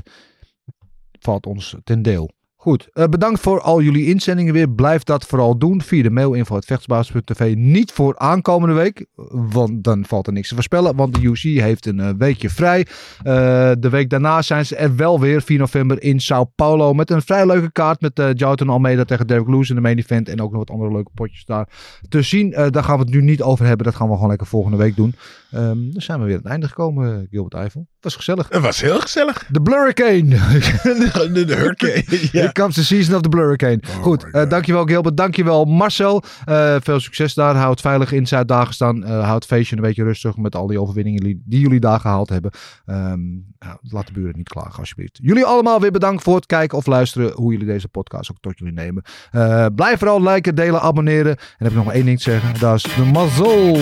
valt 1.21 1.47
ons 1.47 1.77
ten 1.85 2.03
deel. 2.03 2.31
Goed, 2.63 2.89
eh, 2.93 3.05
bedankt 3.05 3.41
voor 3.41 3.61
al 3.61 3.81
jullie 3.83 4.07
inzendingen 4.07 4.53
weer. 4.53 4.71
Blijf 4.71 5.03
dat 5.03 5.25
vooral 5.25 5.59
doen 5.59 5.83
via 5.83 6.03
de 6.03 6.11
mail 6.11 6.33
info.vechtsbaas.tv. 6.33 7.55
Niet 7.57 7.93
voor 7.93 8.19
aankomende 8.19 8.75
week, 8.75 9.07
want 9.31 9.85
dan 9.85 10.05
valt 10.05 10.27
er 10.27 10.33
niks 10.33 10.49
te 10.49 10.55
voorspellen. 10.55 10.97
Want 10.97 11.15
de 11.15 11.29
UC 11.29 11.61
heeft 11.61 11.87
een 11.87 12.01
eh, 12.01 12.11
weekje 12.19 12.51
vrij. 12.51 12.87
Eh, 13.23 13.71
de 13.79 13.89
week 13.91 14.11
daarna 14.11 14.43
zijn 14.43 14.67
ze 14.67 14.77
er 14.77 14.97
wel 14.97 15.21
weer, 15.21 15.43
4 15.43 15.59
november 15.59 16.03
in 16.03 16.21
Sao 16.21 16.45
Paulo. 16.45 16.93
Met 16.93 17.11
een 17.11 17.23
vrij 17.23 17.47
leuke 17.47 17.73
kaart 17.73 18.01
met 18.01 18.19
uh, 18.19 18.29
Jouton 18.35 18.69
Almeida 18.69 19.05
tegen 19.05 19.27
Derek 19.27 19.49
Lewis 19.49 19.69
in 19.69 19.75
de 19.75 19.81
main 19.81 19.99
event. 19.99 20.29
En 20.29 20.41
ook 20.41 20.51
nog 20.51 20.59
wat 20.59 20.71
andere 20.71 20.93
leuke 20.93 21.11
potjes 21.15 21.45
daar 21.45 21.69
te 22.09 22.23
zien. 22.23 22.51
Daar 22.51 22.85
gaan 22.85 22.97
we 22.99 23.05
het 23.05 23.15
nu 23.15 23.23
niet 23.23 23.43
over 23.43 23.67
hebben. 23.67 23.87
Dat 23.87 23.95
gaan 23.95 24.09
we 24.09 24.15
gewoon 24.15 24.29
lekker 24.29 24.47
volgende 24.47 24.77
week 24.77 24.97
doen. 24.97 25.15
Ehm 25.53 25.91
dan 25.91 26.03
zijn 26.03 26.19
we 26.19 26.25
weer 26.25 26.35
aan 26.35 26.43
het 26.43 26.51
einde 26.51 26.69
gekomen, 26.69 27.27
Gilbert 27.31 27.55
Eiffel. 27.55 27.87
Het 27.95 28.05
was 28.05 28.15
gezellig. 28.15 28.49
Het 28.51 28.63
was 28.63 28.81
heel 28.81 29.01
gezellig. 29.01 29.47
De 29.51 29.63
Blurricane. 29.63 30.29
de, 30.29 31.45
de 31.47 31.55
hurricane. 31.55 32.05
Ja. 32.09 32.41
Here 32.41 32.53
comes 32.53 32.75
the 32.75 32.85
season 32.85 33.15
of 33.15 33.21
the 33.21 33.29
Blurricane. 33.29 33.81
Goed, 34.01 34.25
eh, 34.31 34.49
dankjewel 34.49 34.85
Gilbert. 34.85 35.17
Dankjewel 35.17 35.65
Marcel. 35.65 36.23
Eh, 36.45 36.77
veel 36.81 37.01
succes 37.01 37.35
daar. 37.35 37.55
Houd 37.55 37.81
veilig 37.81 38.13
in 38.13 38.27
Zuid-Dagestan. 38.27 39.05
Eh 39.05 39.25
houd 39.25 39.35
het 39.35 39.47
feestje 39.47 39.77
een 39.77 39.83
beetje 39.83 40.05
rustig 40.05 40.37
met 40.37 40.55
al 40.55 40.67
die 40.67 40.81
overwinningen 40.81 41.23
die, 41.23 41.61
jullie 41.61 41.81
daar 41.81 42.01
gehaald 42.01 42.29
hebben. 42.29 42.51
Ehm, 42.87 43.21
ja, 43.59 43.79
laat 43.83 44.07
de 44.07 44.13
buren 44.13 44.37
niet 44.37 44.49
klagen 44.49 44.79
alsjeblieft. 44.79 45.19
Jullie 45.23 45.45
allemaal 45.45 45.81
weer 45.81 45.91
bedankt 45.91 46.23
voor 46.23 46.37
het 46.37 46.47
kijken 46.47 46.79
of 46.79 46.87
luisteren. 46.87 47.33
Hoe 47.33 47.53
jullie 47.53 47.67
deze 47.67 47.89
podcast 47.89 48.31
ook 48.31 48.41
tot 48.41 48.59
jullie 48.59 48.75
nemen. 48.75 49.03
Eh, 49.31 49.67
blijf 49.75 49.99
vooral 49.99 50.23
liken, 50.23 50.55
delen, 50.55 50.81
abonneren. 50.81 51.37
En 51.37 51.57
heb 51.57 51.69
ik 51.69 51.75
nog 51.75 51.85
maar 51.85 51.95
één 51.95 52.05
ding 52.05 52.17
te 52.17 52.31
zeggen. 52.31 52.61
Dat 52.61 52.75
is 52.75 52.83
de 52.83 53.05
mazzel. 53.05 53.77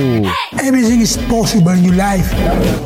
Everything 0.56 1.02
is 1.02 1.16
possible 1.16 1.59
in 1.68 1.84
your 1.84 1.94
life 1.94 2.32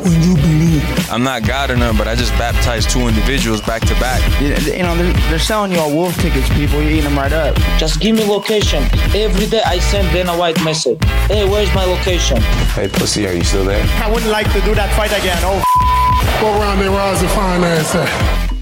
when 0.03 0.21
you 0.21 0.35
believe. 0.35 0.83
I'm 1.09 1.23
not 1.23 1.47
God 1.47 1.71
or 1.71 1.77
none, 1.77 1.97
but 1.97 2.07
I 2.07 2.15
just 2.15 2.31
baptized 2.33 2.89
two 2.89 3.07
individuals 3.07 3.61
back 3.61 3.81
to 3.83 3.93
back. 3.95 4.21
You, 4.41 4.49
you 4.73 4.83
know, 4.83 4.95
they're, 4.95 5.13
they're 5.29 5.39
selling 5.39 5.71
you 5.71 5.79
all 5.79 5.93
wolf 5.93 6.15
tickets, 6.17 6.49
people. 6.49 6.81
You're 6.81 6.91
eating 6.91 7.03
them 7.05 7.17
right 7.17 7.33
up. 7.33 7.55
Just 7.77 7.99
give 7.99 8.15
me 8.15 8.23
location. 8.25 8.83
Every 9.15 9.47
day 9.47 9.61
I 9.65 9.79
send 9.79 10.11
Dana 10.11 10.37
White 10.37 10.63
message. 10.63 11.03
Hey, 11.27 11.47
where's 11.49 11.73
my 11.73 11.85
location? 11.85 12.41
Hey, 12.75 12.87
pussy, 12.87 13.27
are 13.27 13.33
you 13.33 13.43
still 13.43 13.65
there? 13.65 13.83
I 14.03 14.11
wouldn't 14.11 14.31
like 14.31 14.51
to 14.53 14.61
do 14.61 14.75
that 14.75 14.93
fight 14.95 15.11
again. 15.11 15.39
Oh, 15.41 15.63
Go 16.41 16.59
around 16.59 16.79
there, 16.79 16.89
Roz, 16.91 17.21
and 17.21 17.31
find 17.31 17.63
that. 17.63 18.54